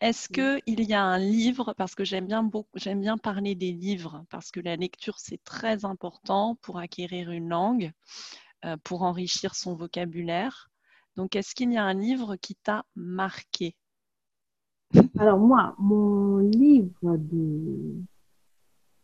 est-ce 0.00 0.28
qu'il 0.28 0.80
y 0.84 0.94
a 0.94 1.02
un 1.02 1.18
livre, 1.18 1.74
parce 1.76 1.96
que 1.96 2.04
j'aime 2.04 2.26
bien, 2.26 2.48
j'aime 2.74 3.00
bien 3.00 3.18
parler 3.18 3.56
des 3.56 3.72
livres, 3.72 4.24
parce 4.30 4.52
que 4.52 4.60
la 4.60 4.76
lecture, 4.76 5.18
c'est 5.18 5.42
très 5.42 5.84
important 5.84 6.56
pour 6.62 6.78
acquérir 6.78 7.32
une 7.32 7.48
langue, 7.48 7.90
euh, 8.64 8.76
pour 8.84 9.02
enrichir 9.02 9.56
son 9.56 9.74
vocabulaire. 9.74 10.70
Donc, 11.16 11.34
est-ce 11.34 11.52
qu'il 11.52 11.72
y 11.72 11.76
a 11.76 11.82
un 11.82 11.94
livre 11.94 12.36
qui 12.36 12.54
t'a 12.54 12.84
marqué? 12.94 13.74
Alors, 15.18 15.38
moi, 15.38 15.74
mon 15.78 16.38
livre 16.38 17.16
de, 17.16 18.00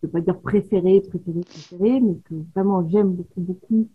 je 0.05 0.11
pas 0.11 0.21
dire 0.21 0.39
préféré, 0.41 1.01
préféré, 1.01 1.41
préféré, 1.41 2.01
mais 2.01 2.17
que 2.25 2.35
vraiment 2.55 2.87
j'aime 2.89 3.13
beaucoup, 3.13 3.41
beaucoup 3.41 3.89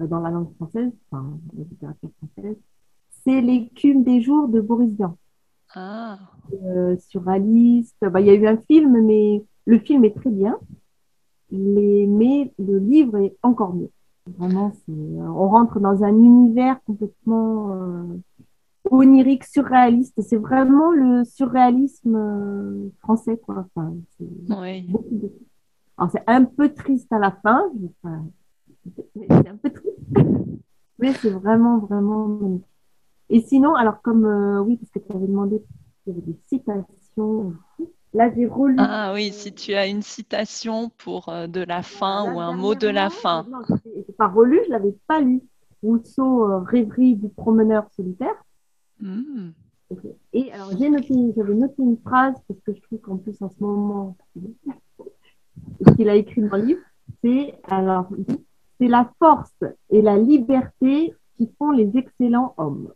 euh, 0.00 0.06
dans 0.06 0.20
la 0.20 0.30
langue 0.30 0.52
française, 0.56 0.90
enfin, 1.10 1.38
la 1.56 1.64
littérature 1.64 2.10
française, 2.18 2.56
c'est 3.24 3.40
L'écume 3.40 4.02
des 4.02 4.22
jours 4.22 4.48
de 4.48 4.60
Boris 4.60 4.90
Vian. 4.96 5.16
Ah. 5.74 6.18
Euh, 6.64 6.96
sur 7.08 7.28
Alice. 7.28 7.94
Bah, 8.00 8.20
il 8.20 8.26
y 8.26 8.30
a 8.30 8.34
eu 8.34 8.46
un 8.46 8.56
film, 8.56 9.04
mais 9.04 9.44
le 9.66 9.78
film 9.78 10.04
est 10.04 10.16
très 10.16 10.30
bien. 10.30 10.58
mais 11.52 12.52
le 12.58 12.78
livre 12.78 13.18
est 13.18 13.36
encore 13.42 13.74
mieux. 13.74 13.90
Vraiment, 14.38 14.72
on 14.88 15.48
rentre 15.48 15.80
dans 15.80 16.04
un 16.04 16.14
univers 16.14 16.80
complètement 16.84 17.72
euh, 17.72 18.04
onirique, 18.90 19.44
surréaliste. 19.44 20.20
C'est 20.22 20.36
vraiment 20.36 20.90
le 20.92 21.24
surréalisme 21.24 22.16
euh, 22.16 22.88
français, 23.00 23.38
quoi. 23.38 23.66
Enfin, 23.74 23.94
c'est 26.08 26.18
c'est 26.18 26.24
un 26.26 26.44
peu 26.44 26.72
triste 26.72 27.12
à 27.12 27.18
la 27.18 27.30
fin. 27.30 27.70
c'est 29.14 29.48
un 29.48 29.56
peu 29.56 29.70
triste. 29.70 29.98
mais 30.98 31.12
c'est 31.14 31.30
vraiment, 31.30 31.78
vraiment 31.78 32.60
et 33.30 33.40
sinon, 33.40 33.76
alors 33.76 34.02
comme, 34.02 34.26
euh, 34.26 34.60
oui, 34.60 34.76
parce 34.76 34.90
que 34.90 34.98
tu 34.98 35.16
avais 35.16 35.26
demandé 35.26 35.62
s'il 36.02 36.12
y 36.12 36.16
avait 36.16 36.26
des 36.26 36.38
citations. 36.48 37.54
Là, 38.12 38.28
j'ai 38.34 38.46
relu. 38.46 38.74
Ah 38.78 39.12
oui, 39.14 39.30
si 39.30 39.52
tu 39.54 39.74
as 39.74 39.86
une 39.86 40.02
citation 40.02 40.90
pour 40.98 41.28
euh, 41.28 41.46
de 41.46 41.60
la 41.60 41.82
fin 41.82 42.34
ou 42.34 42.40
un 42.40 42.52
mot 42.52 42.74
de 42.74 42.88
la 42.88 43.08
fin. 43.08 43.46
Non, 43.48 43.60
je 43.68 43.88
n'ai 43.88 44.02
pas 44.18 44.26
relu, 44.26 44.58
je 44.64 44.68
ne 44.68 44.72
l'avais 44.72 44.96
pas 45.06 45.20
lu. 45.20 45.42
Rousseau, 45.80 46.50
euh, 46.50 46.58
Rêverie 46.58 47.14
du 47.14 47.28
promeneur 47.28 47.88
solitaire. 47.92 48.34
Hmm. 48.98 49.50
Et 50.32 50.52
alors, 50.52 50.76
j'ai 50.76 50.90
noté, 50.90 51.14
j'avais 51.36 51.54
noté 51.54 51.82
une 51.82 51.98
phrase 51.98 52.34
parce 52.48 52.60
que 52.60 52.74
je 52.74 52.80
trouve 52.82 52.98
qu'en 52.98 53.16
plus, 53.16 53.40
en 53.40 53.48
ce 53.48 53.60
moment, 53.60 54.16
qu'il 55.96 56.08
a 56.08 56.14
écrit 56.14 56.42
dans 56.42 56.56
le 56.56 56.64
livre, 56.64 56.80
c'est 57.22 57.54
alors, 57.64 58.08
c'est 58.80 58.88
la 58.88 59.10
force 59.18 59.64
et 59.90 60.02
la 60.02 60.16
liberté 60.16 61.14
qui 61.36 61.50
font 61.58 61.70
les 61.70 61.90
excellents 61.96 62.54
hommes. 62.56 62.92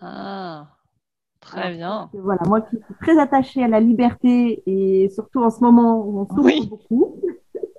Ah, 0.00 0.68
très 1.40 1.74
bien. 1.74 2.10
voilà, 2.12 2.42
moi 2.46 2.60
qui 2.60 2.76
suis 2.76 2.94
très 3.00 3.18
attachée 3.18 3.62
à 3.62 3.68
la 3.68 3.80
liberté 3.80 4.62
et 4.66 5.08
surtout 5.08 5.42
en 5.42 5.50
ce 5.50 5.60
moment 5.60 6.04
où 6.04 6.20
on 6.20 6.26
souffre 6.26 6.68
beaucoup. 6.68 7.20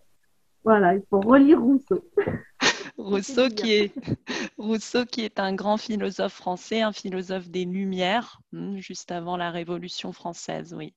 voilà, 0.63 0.95
il 0.95 1.03
faut 1.09 1.19
relire 1.19 1.61
Rousseau. 1.61 2.03
Rousseau 2.97 3.49
qui, 3.49 3.73
est, 3.73 3.93
Rousseau 4.57 5.05
qui 5.05 5.21
est 5.21 5.39
un 5.39 5.53
grand 5.53 5.77
philosophe 5.77 6.33
français, 6.33 6.81
un 6.81 6.91
philosophe 6.91 7.49
des 7.49 7.65
Lumières, 7.65 8.39
hmm, 8.51 8.77
juste 8.77 9.11
avant 9.11 9.37
la 9.37 9.49
Révolution 9.51 10.11
française, 10.11 10.75
oui. 10.77 10.93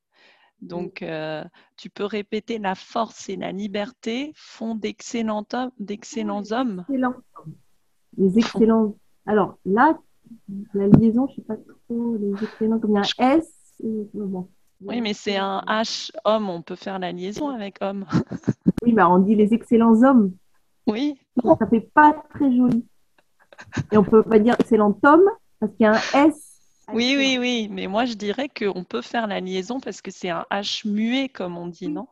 Donc, 0.61 1.03
euh, 1.03 1.45
tu 1.77 1.91
peux 1.91 2.05
répéter 2.05 2.59
la 2.59 2.75
force 2.75 3.29
et 3.29 3.37
la 3.37 3.53
liberté 3.53 4.33
font 4.35 4.75
d'excellents 4.75 5.47
hommes. 5.53 5.71
D'excellents 5.79 6.43
hommes. 6.51 6.85
Les 8.17 8.39
excellents. 8.39 8.97
Alors 9.27 9.59
là, 9.65 9.99
la 10.73 10.87
liaison, 10.89 11.27
je 11.27 11.33
ne 11.33 11.37
sais 11.37 11.43
pas 11.43 11.57
trop, 11.57 12.17
les 12.17 12.33
excellents, 12.43 12.79
comme 12.79 12.93
il 12.93 12.95
y 12.95 13.23
a 13.23 13.27
un 13.27 13.39
S. 13.39 13.51
Oui, 14.81 15.01
mais 15.01 15.15
c'est 15.15 15.37
un 15.37 15.63
H 15.67 16.11
homme, 16.25 16.49
on 16.49 16.63
peut 16.63 16.77
faire 16.77 16.99
la 16.99 17.13
liaison 17.13 17.49
avec 17.49 17.79
homme. 17.81 18.05
oui, 18.83 18.93
mais 18.93 19.03
on 19.03 19.19
dit 19.19 19.35
les 19.35 19.53
excellents 19.55 20.03
hommes. 20.03 20.33
Oui. 20.87 21.19
Ça 21.43 21.57
ne 21.61 21.67
fait 21.67 21.89
pas 21.93 22.15
très 22.31 22.55
joli. 22.55 22.85
Et 23.93 23.97
on 23.97 24.03
ne 24.03 24.07
peut 24.07 24.23
pas 24.23 24.39
dire 24.39 24.55
excellent 24.59 24.99
homme 25.03 25.25
parce 25.59 25.73
qu'il 25.73 25.85
y 25.85 25.87
a 25.87 25.93
un 25.93 26.27
S 26.27 26.44
oui, 26.93 27.15
oui, 27.17 27.37
oui, 27.39 27.69
mais 27.71 27.87
moi 27.87 28.05
je 28.05 28.15
dirais 28.15 28.49
qu'on 28.49 28.85
peut 28.85 29.03
faire 29.03 29.27
la 29.27 29.41
liaison 29.41 29.81
parce 29.81 30.03
que 30.03 30.11
c'est 30.11 30.31
un 30.31 30.45
H 30.51 30.89
muet, 30.89 31.29
comme 31.29 31.57
on 31.57 31.67
dit, 31.67 31.89
non? 31.89 32.07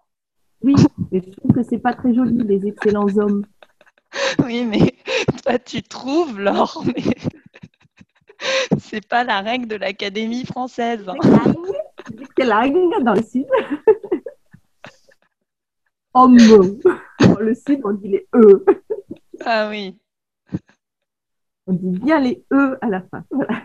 Oui, 0.62 0.74
mais 1.10 1.22
je 1.24 1.30
trouve 1.30 1.52
que 1.52 1.62
c'est 1.62 1.78
pas 1.78 1.92
très 1.92 2.14
joli, 2.14 2.38
les 2.44 2.66
excellents 2.66 3.08
hommes. 3.18 3.44
Oui, 4.44 4.66
mais 4.66 4.94
toi 5.42 5.58
tu 5.58 5.82
trouves, 5.82 6.38
Laure, 6.38 6.84
mais 6.86 7.02
c'est 8.78 9.06
pas 9.06 9.24
la 9.24 9.40
règle 9.40 9.66
de 9.66 9.76
l'Académie 9.76 10.44
française. 10.44 11.06
Règle 12.38 13.02
dans 13.02 13.14
le 13.14 13.22
sud? 13.22 13.46
Homme. 16.14 16.36
Dans 16.36 17.40
le 17.40 17.54
sud, 17.54 17.80
on 17.84 17.92
dit 17.92 18.08
les 18.08 18.28
E. 18.34 18.64
Ah 19.44 19.68
oui. 19.70 19.98
On 21.66 21.72
dit 21.72 21.98
bien 22.00 22.20
les 22.20 22.44
E 22.52 22.76
à 22.82 22.88
la 22.88 23.00
fin. 23.00 23.24
Voilà. 23.30 23.62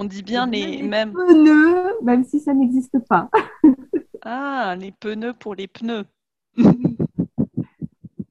On 0.00 0.04
dit 0.04 0.22
bien 0.22 0.46
les, 0.46 0.80
mêmes. 0.80 1.12
Pneus, 1.12 2.00
même 2.04 2.22
si 2.22 2.38
ça 2.38 2.54
n'existe 2.54 3.00
pas. 3.08 3.28
ah, 4.22 4.76
les 4.78 4.92
pneus 4.92 5.34
pour 5.34 5.56
les 5.56 5.66
pneus. 5.66 6.04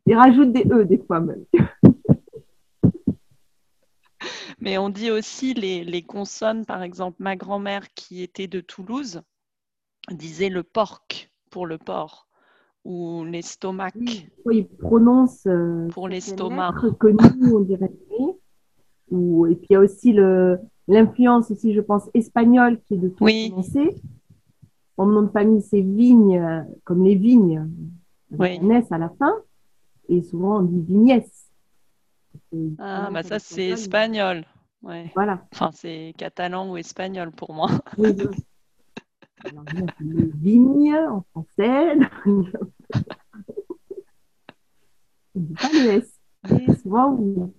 Ils 0.05 0.15
rajoutent 0.15 0.53
des 0.53 0.65
E 0.72 0.86
des 0.86 0.99
fois 0.99 1.20
même. 1.20 1.43
Mais 4.61 4.78
on 4.78 4.89
dit 4.89 5.11
aussi 5.11 5.53
les, 5.53 6.01
consonnes, 6.03 6.65
par 6.65 6.84
exemple, 6.84 7.18
ma 7.20 7.36
grand-mère 7.36 7.93
qui 7.95 8.24
était 8.24 8.47
de 8.47 8.61
Toulouse 8.61 9.22
disait 10.09 10.47
le 10.47 10.63
porc 10.63 11.05
pour 11.51 11.68
le 11.68 11.78
porc 11.78 12.30
ou 12.86 13.26
l'estomac. 13.26 13.91
Oui, 14.45 14.59
ils 14.59 14.70
prononcent 14.70 15.45
euh, 15.47 15.89
pour 15.89 16.07
l'estomac. 16.07 16.76
Que 16.97 17.07
nous, 17.07 17.57
on 17.57 17.59
dirait. 17.59 17.91
Ou, 19.11 19.47
et 19.47 19.55
puis 19.55 19.68
il 19.70 19.74
y 19.74 19.76
a 19.76 19.82
aussi 19.82 20.13
le, 20.13 20.61
l'influence 20.88 21.51
aussi, 21.51 21.73
je 21.73 21.81
pense, 21.81 22.09
espagnole 22.13 22.79
qui 22.81 22.95
est 22.95 22.97
de 22.97 23.09
tout 23.09 23.23
oui. 23.23 23.49
prononcer. 23.49 23.95
Mon 24.97 25.05
nom 25.05 25.21
de 25.23 25.29
famille, 25.29 25.61
c'est 25.61 25.81
Vigne, 25.81 26.39
euh, 26.39 26.63
comme 26.83 27.03
les 27.03 27.15
vignes, 27.15 27.69
oui. 28.31 28.59
à 28.89 28.97
la 28.97 29.09
fin. 29.09 29.35
Et 30.09 30.23
souvent, 30.23 30.59
on 30.59 30.63
dit 30.63 30.81
Vignes. 30.81 31.21
Ah, 32.79 33.09
bah 33.11 33.23
ça, 33.23 33.39
c'est 33.39 33.67
espagnol. 33.69 34.45
Ouais. 34.81 35.11
Voilà. 35.15 35.45
Enfin, 35.53 35.71
c'est 35.73 36.13
catalan 36.17 36.71
ou 36.71 36.77
espagnol 36.77 37.31
pour 37.31 37.53
moi. 37.53 37.69
Oui, 37.97 38.15
Alors, 39.43 39.65
vigne 40.35 40.95
en 40.95 41.21
français. 41.31 41.97
on 42.25 42.43
dit 45.35 45.53
pas 45.53 45.69
le 45.73 45.91
S. 45.91 46.19
Et 46.49 46.73
souvent, 46.75 47.11
on 47.11 47.51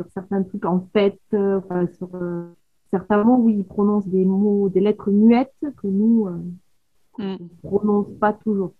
sur 0.00 0.10
certains 0.12 0.42
trucs 0.42 0.64
en 0.64 0.88
fait, 0.92 1.20
euh, 1.34 1.60
sur 1.98 2.14
euh, 2.14 2.54
certains 2.90 3.22
mots, 3.22 3.36
oui, 3.36 3.56
ils 3.58 3.64
prononcent 3.64 4.08
des 4.08 4.24
mots, 4.24 4.68
des 4.70 4.80
lettres 4.80 5.10
muettes 5.10 5.54
que 5.60 5.86
nous, 5.86 6.26
euh, 6.26 7.22
mm. 7.22 7.36
on 7.38 7.44
ne 7.44 7.68
prononce 7.68 8.18
pas 8.18 8.32
toujours. 8.32 8.72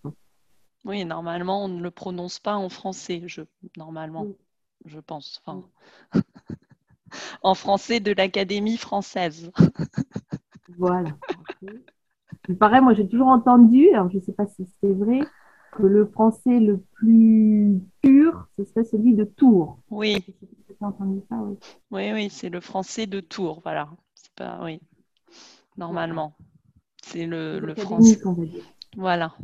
Oui, 0.87 1.05
normalement, 1.05 1.65
on 1.65 1.69
ne 1.69 1.83
le 1.83 1.91
prononce 1.91 2.39
pas 2.39 2.57
en 2.57 2.71
français, 2.71 3.23
je, 3.27 3.43
normalement, 3.77 4.27
je 4.87 4.99
pense. 4.99 5.43
Enfin, 5.45 5.63
en 7.43 7.55
français 7.55 8.01
de 8.01 8.13
l'Académie 8.13 8.79
française. 8.79 9.53
voilà. 10.79 11.11
Il 12.49 12.57
paraît, 12.57 12.81
moi 12.81 12.95
j'ai 12.95 13.07
toujours 13.07 13.29
entendu, 13.29 13.91
alors 13.91 14.11
je 14.11 14.17
ne 14.17 14.23
sais 14.23 14.33
pas 14.33 14.47
si 14.47 14.67
c'est 14.81 14.93
vrai, 14.93 15.21
que 15.73 15.83
le 15.83 16.07
français 16.07 16.59
le 16.59 16.79
plus 16.95 17.81
pur, 18.01 18.49
ce 18.57 18.65
serait 18.65 18.85
celui 18.85 19.15
de 19.15 19.25
Tours. 19.25 19.79
Oui. 19.91 20.25
Oui. 20.81 22.13
Oui, 22.13 22.31
c'est 22.31 22.49
le 22.49 22.61
français 22.61 23.07
de 23.07 23.21
Tours, 23.21 23.61
voilà. 23.63 23.91
C'est 24.15 24.33
pas, 24.35 24.61
oui. 24.65 24.81
Normalement, 25.77 26.35
c'est 27.03 27.27
le, 27.27 27.59
le 27.59 27.75
français. 27.75 28.21
Voilà. 28.97 29.35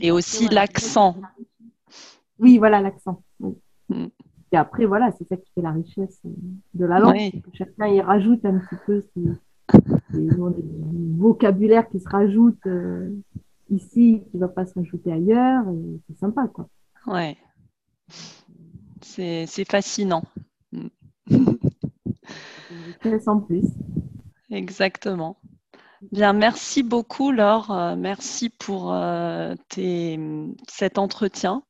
Et 0.00 0.10
aussi 0.10 0.48
l'accent. 0.48 1.16
Oui, 2.38 2.58
voilà 2.58 2.80
l'accent. 2.80 3.22
Mm. 3.40 4.06
Et 4.52 4.56
après, 4.56 4.86
voilà, 4.86 5.12
c'est 5.18 5.28
ça 5.28 5.36
qui 5.36 5.50
fait 5.54 5.62
la 5.62 5.72
richesse 5.72 6.20
de 6.74 6.84
la 6.86 6.98
langue. 6.98 7.42
chacun 7.52 7.88
y 7.88 8.00
rajoute 8.00 8.44
un 8.44 8.58
petit 8.58 8.76
peu 8.86 9.02
ses, 9.14 9.22
vocabulaire 11.18 11.88
qui 11.88 12.00
se 12.00 12.08
rajoute. 12.08 12.66
Euh, 12.66 13.10
ici 13.70 14.22
qui 14.30 14.36
ne 14.36 14.40
va 14.40 14.48
pas 14.48 14.66
se 14.66 14.74
rajouter 14.74 15.12
ailleurs. 15.12 15.64
C'est 16.08 16.18
sympa, 16.18 16.48
quoi. 16.48 16.68
Ouais. 17.06 17.36
C'est 19.18 19.68
fascinant. 19.68 20.22
plus. 23.46 23.64
Exactement. 24.50 25.40
Bien, 26.12 26.32
merci 26.32 26.84
beaucoup 26.84 27.32
Laure. 27.32 27.72
Euh, 27.72 27.96
merci 27.96 28.48
pour 28.48 28.94
euh, 28.94 29.56
cet 30.68 30.98
entretien. 30.98 31.64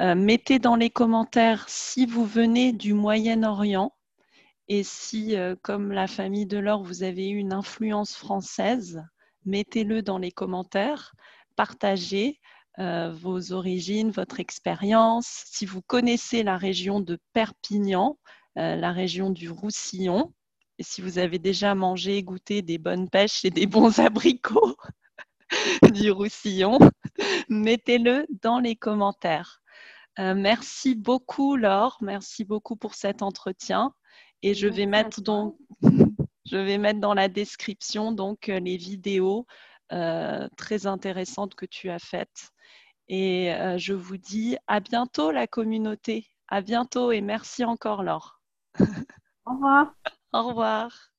Euh, 0.00 0.16
mettez 0.16 0.58
dans 0.58 0.74
les 0.74 0.90
commentaires 0.90 1.68
si 1.68 2.06
vous 2.06 2.24
venez 2.24 2.72
du 2.72 2.92
Moyen-Orient 2.92 3.94
et 4.66 4.82
si, 4.82 5.36
comme 5.62 5.92
la 5.92 6.06
famille 6.08 6.46
de 6.46 6.58
Laure, 6.58 6.82
vous 6.82 7.02
avez 7.02 7.28
eu 7.28 7.36
une 7.36 7.52
influence 7.52 8.14
française 8.16 9.02
mettez-le 9.44 10.02
dans 10.02 10.18
les 10.18 10.32
commentaires, 10.32 11.14
partagez 11.56 12.40
euh, 12.78 13.10
vos 13.12 13.52
origines, 13.52 14.10
votre 14.10 14.38
expérience. 14.40 15.26
Si 15.46 15.66
vous 15.66 15.82
connaissez 15.82 16.42
la 16.42 16.56
région 16.56 17.00
de 17.00 17.18
Perpignan, 17.32 18.18
euh, 18.58 18.76
la 18.76 18.92
région 18.92 19.30
du 19.30 19.50
Roussillon, 19.50 20.32
et 20.78 20.82
si 20.82 21.02
vous 21.02 21.18
avez 21.18 21.38
déjà 21.38 21.74
mangé, 21.74 22.22
goûté 22.22 22.62
des 22.62 22.78
bonnes 22.78 23.10
pêches 23.10 23.44
et 23.44 23.50
des 23.50 23.66
bons 23.66 23.98
abricots 23.98 24.76
du 25.92 26.10
Roussillon, 26.10 26.78
mettez-le 27.48 28.26
dans 28.40 28.60
les 28.60 28.76
commentaires. 28.76 29.60
Euh, 30.20 30.34
merci 30.34 30.94
beaucoup 30.94 31.56
Laure, 31.56 31.98
merci 32.00 32.44
beaucoup 32.44 32.76
pour 32.76 32.94
cet 32.94 33.20
entretien. 33.22 33.92
Et 34.42 34.54
je 34.54 34.68
vais 34.68 34.86
mettre 34.86 35.20
donc 35.20 35.56
je 36.46 36.56
vais 36.56 36.78
mettre 36.78 37.00
dans 37.00 37.14
la 37.14 37.28
description 37.28 38.12
donc 38.12 38.46
les 38.46 38.76
vidéos 38.76 39.46
très 40.56 40.86
intéressantes 40.86 41.54
que 41.54 41.66
tu 41.66 41.90
as 41.90 41.98
faites. 41.98 42.50
Et 43.12 43.52
euh, 43.52 43.76
je 43.76 43.92
vous 43.92 44.16
dis 44.16 44.56
à 44.68 44.78
bientôt 44.78 45.32
la 45.32 45.48
communauté. 45.48 46.28
À 46.46 46.60
bientôt 46.60 47.10
et 47.10 47.20
merci 47.20 47.64
encore 47.64 48.04
Laure. 48.04 48.40
Au 49.46 49.52
revoir. 49.52 49.94
Au 50.32 50.42
revoir. 50.44 51.09